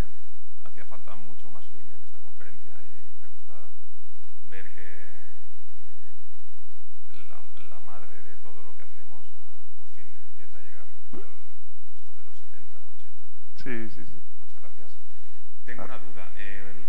hacía 0.65 0.83
falta 0.83 1.15
mucho 1.15 1.49
más 1.49 1.63
línea 1.71 1.95
en 1.95 2.01
esta 2.03 2.19
conferencia 2.19 2.75
y 2.83 3.21
me 3.21 3.27
gusta 3.29 3.69
ver 4.49 4.69
que, 4.75 5.07
la, 7.29 7.79
madre 7.79 8.21
de 8.21 8.35
todo 8.43 8.61
lo 8.63 8.75
que 8.75 8.83
hacemos 8.83 9.25
ah, 9.37 9.63
por 9.77 9.87
fin 9.95 10.13
empieza 10.25 10.57
a 10.57 10.61
llegar. 10.61 10.87
Sí, 13.55 13.89
sí, 13.89 14.05
sí. 14.05 14.21
Muchas 14.39 14.61
gracias. 14.61 14.97
Tengo 15.63 15.85
una 15.85 15.99
duda. 15.99 16.33
Eh, 16.35 16.83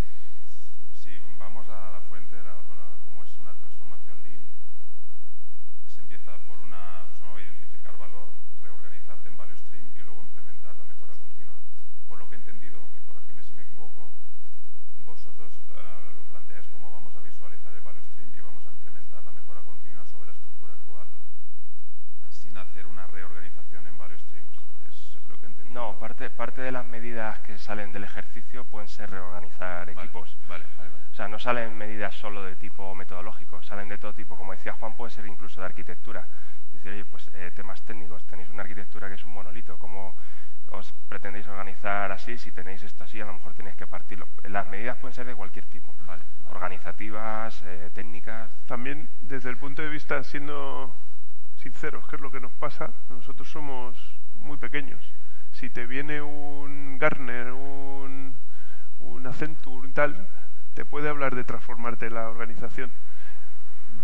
si 0.92 1.18
vamos 1.38 1.68
a 1.68 1.92
la 1.92 2.00
fuente, 2.00 2.34
la, 2.42 2.56
como 3.04 3.22
es 3.22 3.38
una 3.38 3.54
transformación 3.54 4.20
lean, 4.24 4.42
se 5.86 6.00
empieza 6.00 6.36
por 6.48 6.58
una, 6.60 7.06
pues, 7.32 7.44
identificar 7.44 7.96
valor, 7.98 8.28
reorganizarte 8.62 9.28
en 9.28 9.36
value 9.36 9.56
stream 9.56 9.90
y 9.96 10.02
luego 10.02 10.22
implementar 10.22 10.76
la 10.76 10.84
mejora 10.84 11.14
continua. 11.14 11.54
Por 12.08 12.18
lo 12.18 12.28
que 12.28 12.36
he 12.36 12.38
entendido, 12.38 12.80
y 12.96 13.00
corregime 13.00 13.42
si 13.42 13.52
me 13.54 13.62
equivoco, 13.62 14.10
vosotros 15.04 15.52
uh, 15.70 16.16
lo 16.16 16.22
planteáis 16.24 16.68
como 16.68 16.90
vamos 16.90 17.16
a 17.16 17.20
visualizar 17.20 17.72
el 17.74 17.80
value 17.80 18.02
stream 18.12 18.32
y 18.34 18.40
vamos 18.40 18.64
a 18.66 18.70
implementar 18.70 19.24
la 19.24 19.32
mejora 19.32 19.62
continua 19.62 20.04
sobre 20.06 20.26
la 20.26 20.32
estructura 20.32 20.74
actual 20.74 21.08
sin 22.28 22.56
hacer 22.56 22.86
una 22.86 23.06
reorganización 23.06 23.86
en 23.86 23.98
value 23.98 24.18
streams. 24.18 24.60
No, 25.70 25.96
parte, 26.20 26.36
parte 26.36 26.60
de 26.60 26.72
las 26.72 26.86
medidas 26.86 27.38
que 27.40 27.56
salen 27.56 27.92
del 27.92 28.04
ejercicio 28.04 28.64
pueden 28.64 28.88
ser 28.88 29.08
reorganizar 29.10 29.88
equipos. 29.88 30.36
Vale, 30.48 30.64
vale, 30.76 30.90
o 31.10 31.14
sea, 31.14 31.28
no 31.28 31.38
salen 31.38 31.76
medidas 31.78 32.14
solo 32.14 32.44
de 32.44 32.56
tipo 32.56 32.94
metodológico, 32.94 33.62
salen 33.62 33.88
de 33.88 33.96
todo 33.96 34.12
tipo. 34.12 34.36
Como 34.36 34.52
decía 34.52 34.74
Juan, 34.74 34.94
puede 34.96 35.10
ser 35.10 35.26
incluso 35.26 35.60
de 35.60 35.66
arquitectura. 35.66 36.26
Decir, 36.72 36.92
oye, 36.92 37.04
pues 37.06 37.30
eh, 37.34 37.50
temas 37.54 37.82
técnicos, 37.84 38.22
tenéis 38.24 38.50
una 38.50 38.62
arquitectura 38.62 39.08
que 39.08 39.14
es 39.14 39.24
un 39.24 39.32
monolito, 39.32 39.78
¿cómo 39.78 40.14
os 40.70 40.92
pretendéis 41.08 41.46
organizar 41.46 42.12
así? 42.12 42.36
Si 42.36 42.52
tenéis 42.52 42.82
esto 42.82 43.04
así, 43.04 43.20
a 43.20 43.24
lo 43.24 43.32
mejor 43.32 43.54
tenéis 43.54 43.76
que 43.76 43.86
partirlo. 43.86 44.26
Las 44.44 44.68
medidas 44.68 44.98
pueden 44.98 45.14
ser 45.14 45.26
de 45.26 45.34
cualquier 45.34 45.64
tipo, 45.66 45.94
organizativas, 46.50 47.62
eh, 47.64 47.90
técnicas. 47.94 48.54
También, 48.66 49.08
desde 49.22 49.48
el 49.48 49.56
punto 49.56 49.80
de 49.80 49.88
vista, 49.88 50.22
siendo 50.22 50.94
sinceros, 51.56 52.06
¿qué 52.08 52.16
es 52.16 52.22
lo 52.22 52.30
que 52.30 52.40
nos 52.40 52.52
pasa? 52.52 52.90
Nosotros 53.08 53.50
somos 53.50 54.18
muy 54.34 54.58
pequeños 54.58 55.14
si 55.60 55.68
te 55.68 55.86
viene 55.86 56.22
un 56.22 56.96
Gartner, 56.98 57.52
un, 57.52 58.34
un 59.00 59.26
Accenture 59.26 59.90
tal, 59.92 60.26
te 60.72 60.86
puede 60.86 61.10
hablar 61.10 61.34
de 61.34 61.44
transformarte 61.44 62.08
la 62.08 62.30
organización. 62.30 62.90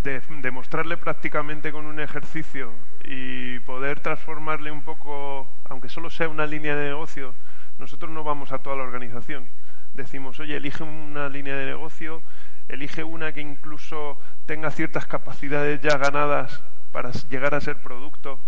De 0.03 0.21
demostrarle 0.43 0.97
prácticamente 0.97 1.71
con 1.71 1.87
un 1.87 1.99
ejercicio 1.99 2.73
y 3.03 3.57
poder 3.61 4.01
transformarle 4.01 4.69
un 4.69 4.83
poco, 4.83 5.47
aunque 5.63 5.89
solo 5.89 6.11
sea 6.11 6.29
una 6.29 6.45
línea 6.45 6.75
de 6.75 6.89
negocio, 6.89 7.33
nosotros 7.79 8.11
no 8.11 8.23
vamos 8.23 8.51
a 8.51 8.59
toda 8.59 8.75
la 8.75 8.83
organización. 8.83 9.49
Decimos, 9.95 10.39
oye, 10.39 10.57
elige 10.57 10.83
una 10.83 11.27
línea 11.27 11.55
de 11.55 11.65
negocio, 11.65 12.21
elige 12.67 13.03
una 13.03 13.31
que 13.31 13.41
incluso 13.41 14.19
tenga 14.45 14.69
ciertas 14.69 15.07
capacidades 15.07 15.81
ya 15.81 15.97
ganadas 15.97 16.61
para 16.91 17.09
llegar 17.31 17.55
a 17.55 17.61
ser 17.61 17.81
producto. 17.81 18.39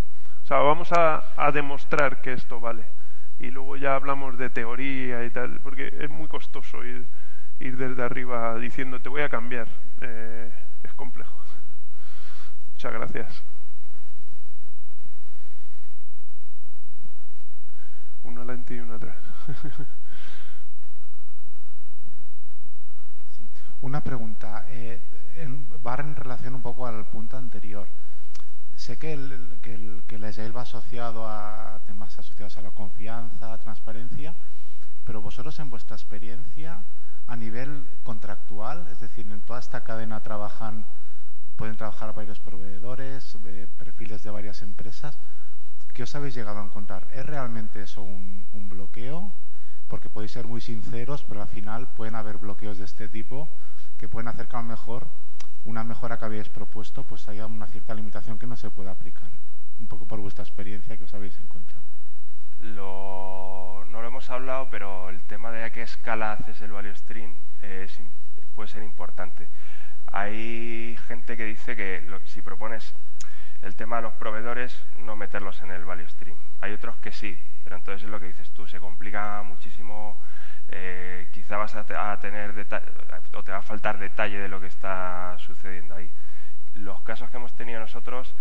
O 0.44 0.46
sea, 0.46 0.58
vamos 0.60 0.92
a, 0.92 1.24
a 1.38 1.52
demostrar 1.52 2.22
que 2.22 2.34
esto 2.34 2.60
vale 2.60 2.99
y 3.40 3.52
luego 3.52 3.78
ya 3.78 3.96
hablamos 3.96 4.38
de 4.38 4.50
teoría 4.50 5.24
y 5.24 5.30
tal, 5.30 5.62
porque 5.62 5.96
es 6.00 6.10
muy 6.10 6.28
costoso 6.28 6.84
ir, 6.84 7.08
ir 7.60 7.78
desde 7.78 8.04
arriba 8.04 8.58
diciendo 8.60 9.00
te 9.02 9.10
voy 9.10 9.22
a 9.22 9.30
cambiar. 9.30 9.68
Eh, 10.02 10.52
es 10.84 10.94
complejo. 10.94 11.40
Muchas 12.74 12.94
gracias. 12.94 13.44
Una 18.24 18.44
lente 18.44 18.76
y 18.76 18.80
una 18.80 18.96
atrás. 18.96 19.18
Una 23.82 24.04
pregunta. 24.04 24.66
Eh, 24.70 25.02
va 25.86 25.96
en 25.96 26.16
relación 26.16 26.56
un 26.56 26.62
poco 26.62 26.86
al 26.86 27.06
punto 27.06 27.38
anterior. 27.38 27.88
Sé 28.90 28.98
que 28.98 29.14
el, 29.14 29.60
que 29.62 29.76
el, 29.76 30.02
que 30.08 30.16
el 30.16 30.26
Agile 30.26 30.50
va 30.50 30.64
asociado 30.64 31.28
a 31.28 31.80
temas 31.86 32.18
asociados 32.18 32.58
a 32.58 32.62
la 32.62 32.72
confianza, 32.72 33.56
transparencia, 33.60 34.34
pero 35.06 35.22
vosotros 35.22 35.60
en 35.60 35.70
vuestra 35.70 35.96
experiencia 35.96 36.82
a 37.28 37.36
nivel 37.36 37.88
contractual, 38.02 38.88
es 38.92 39.00
decir, 39.00 39.32
en 39.32 39.42
toda 39.42 39.60
esta 39.60 39.84
cadena 39.84 40.24
trabajan, 40.24 40.88
pueden 41.56 41.78
trabajar 41.78 42.16
varios 42.16 42.40
proveedores, 42.40 43.38
eh, 43.46 43.68
perfiles 43.78 44.24
de 44.24 44.32
varias 44.32 44.64
empresas. 44.64 45.20
¿Qué 45.94 46.02
os 46.02 46.16
habéis 46.16 46.34
llegado 46.34 46.58
a 46.60 46.66
encontrar? 46.66 47.06
¿Es 47.14 47.28
realmente 47.28 47.84
eso 47.84 48.02
un, 48.02 48.48
un 48.54 48.70
bloqueo? 48.70 49.32
Porque 49.88 50.10
podéis 50.10 50.32
ser 50.32 50.48
muy 50.48 50.62
sinceros, 50.62 51.24
pero 51.30 51.44
al 51.44 51.48
final 51.48 51.90
pueden 51.90 52.16
haber 52.16 52.40
bloqueos 52.40 52.80
de 52.80 52.86
este 52.86 53.08
tipo 53.08 53.50
que 54.00 54.10
pueden 54.10 54.30
a 54.30 54.34
lo 54.34 54.64
mejor 54.64 55.08
una 55.66 55.84
mejora 55.84 56.18
que 56.18 56.26
habéis 56.26 56.50
propuesto 56.50 57.04
pues 57.04 57.28
haya 57.28 57.46
una 57.46 57.68
cierta 57.68 57.94
limitación 57.94 58.40
que 58.40 58.48
no 58.48 58.56
se 58.56 58.70
pueda 58.70 58.92
aplicar. 58.92 59.30
Un 59.80 59.88
poco 59.88 60.06
por 60.06 60.20
vuestra 60.20 60.44
experiencia 60.44 60.98
que 60.98 61.04
os 61.04 61.14
habéis 61.14 61.38
encontrado. 61.40 61.84
Lo, 62.62 63.86
no 63.90 64.02
lo 64.02 64.08
hemos 64.08 64.30
hablado, 64.30 64.70
pero 64.70 65.10
el 65.10 65.22
tema 65.22 65.52
de 65.52 65.64
a 65.64 65.70
qué 65.70 65.82
escala 65.82 66.34
haces 66.34 66.60
el 66.62 66.72
value 66.72 66.96
stream 66.96 67.36
es, 67.62 68.00
puede 68.56 68.68
ser 68.68 68.84
importante. 68.84 69.48
Hay 70.08 70.98
gente 71.08 71.38
que 71.38 71.46
dice 71.46 71.76
que 71.76 72.02
lo, 72.02 72.20
si 72.26 72.42
propones 72.42 72.94
el 73.62 73.76
tema 73.76 73.98
de 73.98 74.04
los 74.04 74.14
proveedores, 74.14 74.84
no 74.98 75.16
meterlos 75.16 75.62
en 75.62 75.72
el 75.72 75.86
value 75.86 76.08
stream. 76.08 76.38
Hay 76.62 76.74
otros 76.74 76.98
que 76.98 77.12
sí, 77.12 77.38
pero 77.64 77.76
entonces 77.76 78.04
es 78.04 78.10
lo 78.10 78.20
que 78.20 78.28
dices 78.28 78.50
tú, 78.52 78.68
se 78.68 78.80
complica 78.80 79.42
muchísimo 79.44 80.18
eh, 80.72 81.28
quizá 81.32 81.58
vas 81.58 81.76
a, 81.76 82.20
tener 82.20 82.54
o 83.34 83.44
te 83.44 83.52
va 83.52 83.58
a 83.58 83.62
faltar 83.62 83.98
detalle 83.98 84.40
de 84.40 84.50
lo 84.50 84.62
que 84.62 84.68
está 84.68 85.38
sucediendo 85.40 85.96
ahí. 85.96 86.12
Los 86.76 87.02
casos 87.02 87.30
que 87.30 87.38
hemos 87.38 87.56
tenido 87.56 87.80
nosotros, 87.80 88.36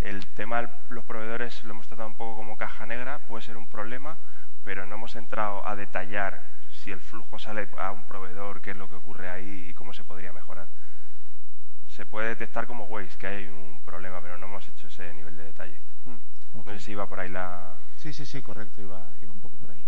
el 0.00 0.26
tema 0.26 0.62
de 0.62 0.68
los 0.90 1.04
proveedores 1.04 1.64
lo 1.64 1.72
hemos 1.72 1.88
tratado 1.88 2.08
un 2.08 2.14
poco 2.14 2.36
como 2.36 2.56
caja 2.56 2.86
negra, 2.86 3.18
puede 3.26 3.42
ser 3.42 3.56
un 3.56 3.66
problema, 3.66 4.16
pero 4.64 4.86
no 4.86 4.94
hemos 4.94 5.16
entrado 5.16 5.66
a 5.66 5.74
detallar 5.74 6.42
si 6.70 6.92
el 6.92 7.00
flujo 7.00 7.38
sale 7.38 7.68
a 7.78 7.90
un 7.90 8.04
proveedor, 8.04 8.60
qué 8.60 8.70
es 8.70 8.76
lo 8.76 8.88
que 8.88 8.96
ocurre 8.96 9.28
ahí 9.28 9.68
y 9.70 9.74
cómo 9.74 9.92
se 9.92 10.04
podría 10.04 10.32
mejorar. 10.32 10.68
Se 11.88 12.04
puede 12.06 12.28
detectar 12.28 12.66
como 12.66 12.84
Waze 12.84 13.16
que 13.18 13.26
hay 13.26 13.46
un 13.46 13.80
problema, 13.84 14.20
pero 14.20 14.36
no 14.38 14.46
hemos 14.46 14.68
hecho 14.68 14.86
ese 14.86 15.12
nivel 15.14 15.36
de 15.36 15.44
detalle. 15.44 15.80
Mm, 16.04 16.58
no 16.58 16.64
sé 16.64 16.80
si 16.80 16.92
iba 16.92 17.08
por 17.08 17.18
ahí 17.18 17.28
la... 17.28 17.74
Sí, 17.96 18.12
sí, 18.12 18.26
sí, 18.26 18.42
correcto, 18.42 18.80
iba, 18.80 19.08
iba 19.22 19.32
un 19.32 19.40
poco 19.40 19.56
por 19.56 19.70
ahí. 19.70 19.82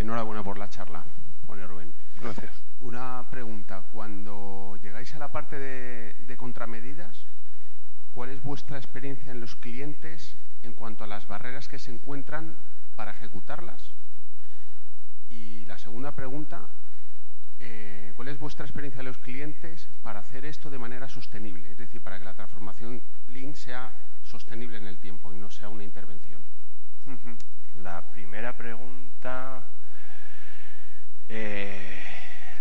Enhorabuena 0.00 0.42
por 0.42 0.58
la 0.58 0.68
charla, 0.68 1.04
pone 1.46 1.66
Rubén. 1.66 1.92
Gracias. 2.20 2.52
Una 2.80 3.26
pregunta. 3.30 3.82
Cuando 3.92 4.78
llegáis 4.82 5.14
a 5.14 5.18
la 5.18 5.32
parte 5.32 5.58
de, 5.58 6.36
contramedidas, 6.36 7.26
¿cuál 8.12 8.30
es 8.30 8.42
vuestra 8.42 8.76
experiencia 8.76 9.32
en 9.32 9.40
los 9.40 9.56
clientes 9.56 10.36
en 10.62 10.74
cuanto 10.74 11.04
a 11.04 11.06
las 11.06 11.26
barreras 11.26 11.68
que 11.68 11.78
se 11.78 11.92
encuentran 11.92 12.56
para 12.96 13.12
ejecutarlas? 13.12 13.92
Y 15.30 15.64
la 15.66 15.78
segunda 15.78 16.14
pregunta, 16.14 16.68
eh, 17.60 18.12
¿cuál 18.16 18.28
es 18.28 18.38
vuestra 18.38 18.66
experiencia 18.66 19.00
en 19.00 19.06
los 19.06 19.18
clientes 19.18 19.88
para 20.02 20.20
hacer 20.20 20.44
esto 20.44 20.70
de 20.70 20.78
manera 20.78 21.08
sostenible? 21.08 21.70
Es 21.70 21.78
decir, 21.78 22.00
para 22.02 22.18
que 22.18 22.24
la 22.24 22.34
transformación 22.34 23.00
Lean 23.28 23.54
sea 23.54 23.92
sostenible 24.22 24.76
en 24.76 24.86
el 24.86 24.98
tiempo 24.98 25.32
y 25.32 25.38
no 25.38 25.50
sea 25.50 25.68
una 25.68 25.84
intervención. 25.84 26.42
La 27.82 28.10
primera 28.10 28.56
pregunta 28.56 29.64
eh, 31.28 32.04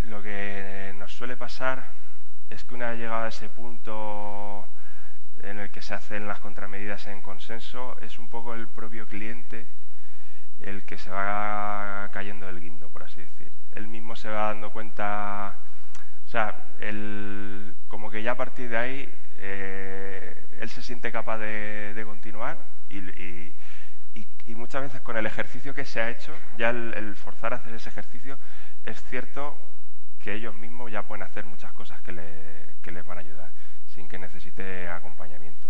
lo 0.03 0.22
que 0.22 0.93
nos 0.97 1.14
suele 1.14 1.38
pasar 1.38 1.91
es 2.49 2.64
que 2.64 2.76
una 2.76 2.91
vez 2.91 2.99
llegado 2.99 3.24
a 3.24 3.28
ese 3.30 3.49
punto 3.49 4.68
en 5.41 5.59
el 5.59 5.70
que 5.72 5.82
se 5.82 5.93
hacen 5.93 6.28
las 6.28 6.39
contramedidas 6.39 7.07
en 7.07 7.22
consenso, 7.22 7.97
es 8.01 8.20
un 8.20 8.30
poco 8.30 8.53
el 8.53 8.68
propio 8.68 9.07
cliente 9.07 9.68
el 10.61 10.84
que 10.86 10.97
se 10.97 11.09
va 11.09 12.09
cayendo 12.14 12.45
del 12.45 12.61
guindo, 12.61 12.89
por 12.89 13.03
así 13.03 13.22
decir. 13.22 13.51
Él 13.74 13.88
mismo 13.88 14.16
se 14.16 14.30
va 14.30 14.47
dando 14.47 14.72
cuenta, 14.72 15.57
o 16.26 16.30
sea, 16.30 16.55
como 17.88 18.09
que 18.09 18.24
ya 18.24 18.32
a 18.32 18.38
partir 18.38 18.70
de 18.70 18.78
ahí 18.78 19.14
eh, 19.38 20.45
él 20.61 20.70
se 20.70 20.82
siente 20.82 21.11
capaz 21.11 21.38
de, 21.39 22.01
continuar 22.05 22.57
y, 22.89 22.99
y 22.99 23.55
muchas 24.64 24.82
veces 24.82 25.01
con 25.01 25.18
el 25.18 25.26
ejercicio 25.26 25.74
que 25.74 25.86
se 25.86 26.01
ha 26.01 26.09
hecho, 26.09 26.34
ya 26.57 26.70
el, 26.70 27.16
forzar 27.16 27.53
a 27.53 27.57
hacer 27.57 27.74
ese 27.74 27.89
ejercicio, 27.89 28.39
es 28.86 29.03
cierto 29.03 29.57
que 30.20 30.34
ellos 30.34 30.55
mismos 30.55 30.91
ya 30.91 31.03
pueden 31.03 31.24
hacer 31.24 31.45
muchas 31.45 31.74
cosas 31.74 32.01
que, 32.01 32.11
les 32.14 33.05
van 33.05 33.18
a 33.18 33.22
ayudar, 33.22 33.51
sin 33.88 34.07
que 34.07 34.18
necesite 34.18 34.88
acompañamiento. 34.88 35.70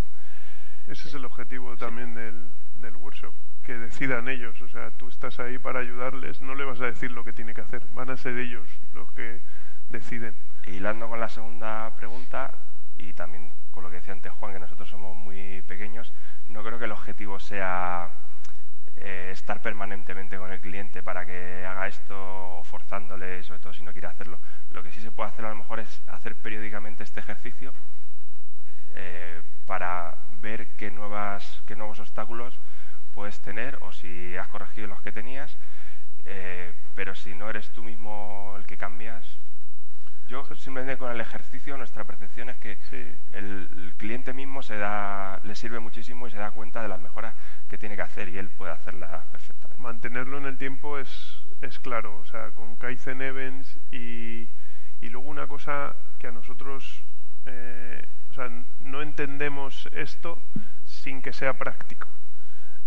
Ese 0.87 1.07
es 1.07 1.13
el 1.15 1.25
objetivo 1.25 1.75
también 1.75 2.13
del, 2.13 2.51
del 2.75 2.95
workshop, 2.95 3.33
que 3.63 3.77
decidan 3.77 4.29
ellos. 4.29 4.61
O 4.61 4.67
sea, 4.67 4.91
tú 4.91 5.09
estás 5.09 5.39
ahí 5.39 5.57
para 5.57 5.79
ayudarles, 5.79 6.41
no 6.41 6.53
le 6.53 6.63
vas 6.63 6.79
a 6.81 6.85
decir 6.85 7.11
lo 7.11 7.23
que 7.23 7.33
tiene 7.33 7.53
que 7.53 7.61
hacer, 7.61 7.83
van 7.93 8.09
a 8.11 8.17
ser 8.17 8.37
ellos 8.37 8.69
los 8.93 9.11
que 9.13 9.41
deciden. 9.89 10.35
hilando 10.67 11.09
con 11.09 11.19
la 11.19 11.29
segunda 11.29 11.95
pregunta, 11.95 12.59
y 12.95 13.13
también 13.13 13.51
con 13.71 13.83
lo 13.83 13.89
que 13.89 13.95
decía 13.95 14.13
antes 14.13 14.31
Juan, 14.33 14.53
que 14.53 14.59
nosotros 14.59 14.87
somos 14.87 15.15
muy 15.17 15.61
pequeños, 15.63 16.13
no 16.47 16.63
creo 16.63 16.77
que 16.77 16.85
el 16.85 16.91
objetivo 16.91 17.39
sea 17.39 18.11
eh, 18.95 19.29
estar 19.31 19.61
permanentemente 19.61 20.37
con 20.37 20.51
el 20.51 20.59
cliente 20.59 21.01
para 21.01 21.25
que 21.25 21.65
haga 21.65 21.87
esto 21.87 22.59
o 22.59 22.63
forzándole, 22.63 23.43
sobre 23.43 23.59
todo 23.59 23.73
si 23.73 23.83
no 23.83 23.91
quiere 23.91 24.07
hacerlo. 24.07 24.39
Lo 24.71 24.83
que 24.83 24.91
sí 24.91 25.01
se 25.01 25.11
puede 25.11 25.29
hacer 25.29 25.45
a 25.45 25.49
lo 25.49 25.55
mejor 25.55 25.79
es 25.79 26.01
hacer 26.07 26.35
periódicamente 26.35 27.03
este 27.03 27.19
ejercicio 27.19 27.73
eh, 28.95 29.41
para 29.65 30.17
ver 30.41 30.67
qué, 30.75 30.91
nuevas, 30.91 31.61
qué 31.65 31.75
nuevos 31.75 31.99
obstáculos 31.99 32.59
puedes 33.13 33.39
tener 33.41 33.77
o 33.81 33.91
si 33.91 34.35
has 34.37 34.47
corregido 34.47 34.87
los 34.87 35.01
que 35.01 35.11
tenías, 35.11 35.57
eh, 36.25 36.73
pero 36.95 37.15
si 37.15 37.33
no 37.35 37.49
eres 37.49 37.69
tú 37.71 37.83
mismo 37.83 38.53
el 38.57 38.65
que 38.65 38.77
cambias, 38.77 39.37
yo 40.27 40.45
simplemente 40.55 40.97
con 40.97 41.11
el 41.11 41.19
ejercicio 41.19 41.77
nuestra 41.77 42.03
percepción 42.05 42.49
es 42.49 42.57
que 42.57 42.77
el, 43.33 43.93
cliente 43.97 44.33
mismo 44.33 44.61
se 44.63 44.77
da, 44.77 45.39
le 45.43 45.55
sirve 45.55 45.79
muchísimo 45.79 46.27
y 46.27 46.31
se 46.31 46.37
da 46.37 46.51
cuenta 46.51 46.81
de 46.81 46.87
las 46.87 46.99
mejoras 46.99 47.35
que 47.69 47.77
tiene 47.77 47.95
que 47.95 48.01
hacer 48.01 48.29
y 48.29 48.37
él 48.37 48.49
puede 48.49 48.71
hacerlas 48.71 49.25
perfectamente. 49.27 49.81
Mantenerlo 49.81 50.37
en 50.37 50.45
el 50.45 50.57
tiempo 50.57 50.97
es, 50.97 51.43
es 51.61 51.79
claro, 51.79 52.17
o 52.17 52.25
sea, 52.25 52.51
con 52.51 52.75
Kaizen 52.75 53.21
Events 53.21 53.77
y, 53.91 54.49
y 55.01 55.09
luego 55.09 55.29
una 55.29 55.47
cosa 55.47 55.95
que 56.19 56.27
a 56.27 56.31
nosotros, 56.31 57.03
eh, 57.45 58.05
o 58.29 58.33
sea, 58.33 58.49
no 58.79 59.01
entendemos 59.01 59.89
esto 59.93 60.41
sin 60.85 61.21
que 61.21 61.33
sea 61.33 61.57
práctico. 61.57 62.07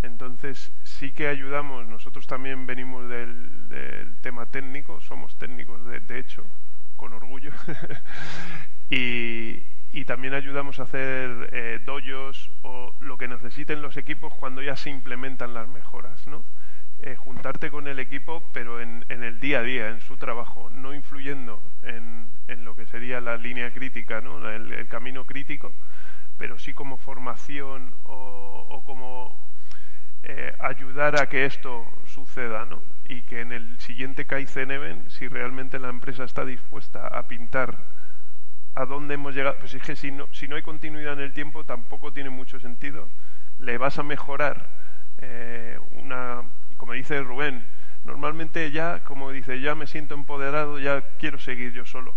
Entonces 0.02 0.72
sí 0.84 1.12
que 1.12 1.28
ayudamos, 1.28 1.86
nosotros 1.86 2.26
también 2.26 2.66
venimos 2.66 3.08
del, 3.08 3.68
del 3.68 4.16
tema 4.18 4.46
técnico, 4.46 5.00
somos 5.00 5.36
técnicos 5.36 5.84
de, 5.86 6.00
de 6.00 6.18
hecho, 6.18 6.44
con 6.96 7.12
orgullo. 7.12 7.50
y, 8.90 9.62
y, 9.92 10.04
también 10.04 10.34
ayudamos 10.34 10.80
a 10.80 10.84
hacer 10.84 11.50
eh, 11.52 11.80
doyos 11.84 12.50
o 12.62 12.94
lo 13.00 13.18
que 13.18 13.28
necesiten 13.28 13.82
los 13.82 13.96
equipos 13.96 14.34
cuando 14.34 14.62
ya 14.62 14.76
se 14.76 14.90
implementan 14.90 15.54
las 15.54 15.68
mejoras, 15.68 16.26
¿no? 16.26 16.44
Eh, 17.02 17.14
juntarte 17.14 17.70
con 17.70 17.88
el 17.88 17.98
equipo, 17.98 18.42
pero 18.52 18.80
en, 18.80 19.04
en, 19.10 19.22
el 19.22 19.38
día 19.38 19.58
a 19.58 19.62
día, 19.62 19.88
en 19.88 20.00
su 20.00 20.16
trabajo, 20.16 20.70
no 20.70 20.94
influyendo 20.94 21.62
en, 21.82 22.30
en 22.48 22.64
lo 22.64 22.74
que 22.74 22.86
sería 22.86 23.20
la 23.20 23.36
línea 23.36 23.70
crítica, 23.70 24.22
¿no? 24.22 24.48
el, 24.48 24.88
camino 24.88 25.26
crítico, 25.26 25.74
pero 26.38 26.58
sí 26.58 26.72
como 26.72 26.96
formación 26.96 27.94
o, 28.04 28.66
o 28.70 28.84
como 28.84 29.38
eh, 30.28 30.54
ayudar 30.58 31.20
a 31.20 31.28
que 31.28 31.44
esto 31.44 31.86
suceda, 32.04 32.64
¿no? 32.64 32.82
y 33.08 33.22
que 33.22 33.40
en 33.40 33.52
el 33.52 33.78
siguiente 33.78 34.26
Kaizen 34.26 35.04
si 35.08 35.28
realmente 35.28 35.78
la 35.78 35.88
empresa 35.88 36.24
está 36.24 36.44
dispuesta 36.44 37.06
a 37.06 37.28
pintar 37.28 37.78
a 38.74 38.84
dónde 38.84 39.14
hemos 39.14 39.34
llegado, 39.34 39.56
pues 39.58 39.74
es 39.74 39.82
que 39.82 39.96
si 39.96 40.10
no, 40.10 40.26
si 40.32 40.48
no 40.48 40.56
hay 40.56 40.62
continuidad 40.62 41.14
en 41.14 41.20
el 41.20 41.32
tiempo 41.32 41.64
tampoco 41.64 42.12
tiene 42.12 42.30
mucho 42.30 42.60
sentido, 42.60 43.08
le 43.58 43.78
vas 43.78 43.98
a 43.98 44.02
mejorar 44.02 44.68
eh, 45.18 45.78
una, 45.92 46.42
como 46.76 46.92
dice 46.92 47.22
Rubén, 47.22 47.64
normalmente 48.04 48.70
ya, 48.70 49.02
como 49.04 49.30
dice, 49.30 49.60
ya 49.60 49.74
me 49.74 49.86
siento 49.86 50.14
empoderado, 50.14 50.78
ya 50.78 51.02
quiero 51.18 51.38
seguir 51.38 51.72
yo 51.72 51.86
solo, 51.86 52.14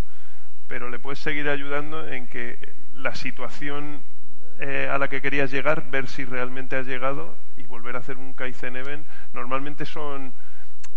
pero 0.67 0.89
le 0.89 0.99
puedes 0.99 1.19
seguir 1.19 1.47
ayudando 1.47 2.07
en 2.07 2.27
que 2.27 2.73
la 2.93 3.15
situación 3.15 4.03
eh, 4.59 4.89
a 4.91 4.97
la 4.97 5.07
que 5.07 5.21
querías 5.21 5.51
llegar, 5.51 5.89
ver 5.89 6.07
si 6.07 6.25
realmente 6.25 6.75
has 6.75 6.85
llegado 6.85 7.35
y 7.57 7.63
volver 7.63 7.95
a 7.95 7.99
hacer 7.99 8.17
un 8.17 8.33
Kaizen 8.33 8.75
Event, 8.75 9.07
normalmente 9.33 9.85
son 9.85 10.33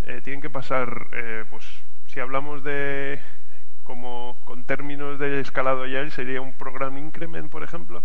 eh, 0.04 0.20
tienen 0.22 0.40
que 0.40 0.50
pasar, 0.50 1.06
eh, 1.12 1.44
pues 1.48 1.64
si 2.06 2.20
hablamos 2.20 2.64
de 2.64 3.20
como 3.84 4.38
con 4.44 4.64
términos 4.64 5.18
de 5.18 5.40
escalado 5.40 5.84
Agile 5.84 6.10
sería 6.10 6.40
un 6.40 6.52
program 6.54 6.98
increment, 6.98 7.50
por 7.50 7.62
ejemplo. 7.62 8.02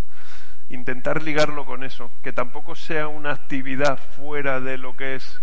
Intentar 0.69 1.23
ligarlo 1.23 1.65
con 1.65 1.83
eso, 1.83 2.11
que 2.23 2.33
tampoco 2.33 2.75
sea 2.75 3.07
una 3.07 3.31
actividad 3.31 3.97
fuera 3.97 4.59
de 4.59 4.77
lo 4.77 4.95
que 4.95 5.15
es 5.15 5.41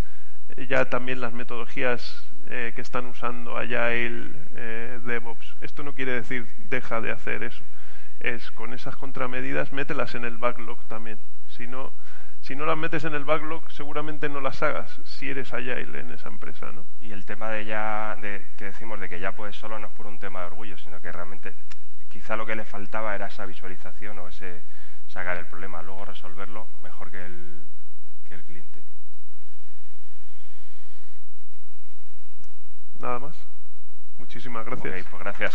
ya 0.69 0.85
también 0.87 1.21
las 1.21 1.33
metodologías 1.33 2.25
eh, 2.49 2.73
que 2.75 2.83
están 2.83 3.07
usando 3.07 3.57
Agile, 3.57 4.31
eh, 4.55 5.01
DevOps. 5.05 5.57
Esto 5.61 5.83
no 5.83 5.95
quiere 5.95 6.13
decir 6.13 6.47
deja 6.69 7.01
de 7.01 7.11
hacer 7.11 7.43
eso. 7.43 7.65
Es 8.21 8.51
con 8.53 8.73
esas 8.73 8.97
contramedidas, 8.97 9.73
mételas 9.73 10.15
en 10.15 10.25
el 10.25 10.39
backlog 10.39 10.83
también. 10.87 11.19
Si 11.49 11.67
no, 11.67 11.93
si 12.41 12.57
no 12.57 12.67
las 12.67 12.77
metes 12.77 13.05
en 13.05 13.15
el 13.15 13.25
backlog, 13.25 13.71
seguramente 13.71 14.29
no 14.29 14.41
las 14.41 14.63
hagas 14.63 15.01
si 15.05 15.31
eres 15.31 15.53
Agile 15.53 16.01
en 16.01 16.11
esa 16.13 16.29
empresa, 16.29 16.73
¿no? 16.73 16.85
Y 17.01 17.13
el 17.13 17.25
tema 17.25 17.51
de 17.51 17.65
ya, 17.65 18.17
de, 18.21 18.47
que 18.57 18.67
decimos 18.67 19.01
de 19.01 19.09
que 19.09 19.21
ya 19.21 19.33
puedes 19.33 19.57
solo 19.57 19.79
no 19.79 19.87
es 19.87 19.93
por 19.93 20.07
un 20.07 20.19
tema 20.19 20.41
de 20.41 20.47
orgullo, 20.47 20.77
sino 20.79 21.01
que 21.01 21.11
realmente 21.11 21.55
quizá 22.09 22.37
lo 22.37 22.47
que 22.47 22.55
le 22.55 22.65
faltaba 22.65 23.15
era 23.15 23.27
esa 23.27 23.47
visualización 23.47 24.19
o 24.19 24.29
ese 24.29 24.63
sacar 25.07 25.37
el 25.37 25.47
problema, 25.47 25.83
luego 25.83 26.05
resolverlo 26.05 26.69
mejor 26.83 27.11
que 27.11 27.25
el, 27.25 27.67
que 28.29 28.35
el 28.35 28.45
cliente. 28.45 28.83
Nada 32.99 33.19
más. 33.19 33.37
Muchísimas 34.19 34.65
gracias. 34.65 35.07
Pues 35.11 35.23
gracias. 35.23 35.55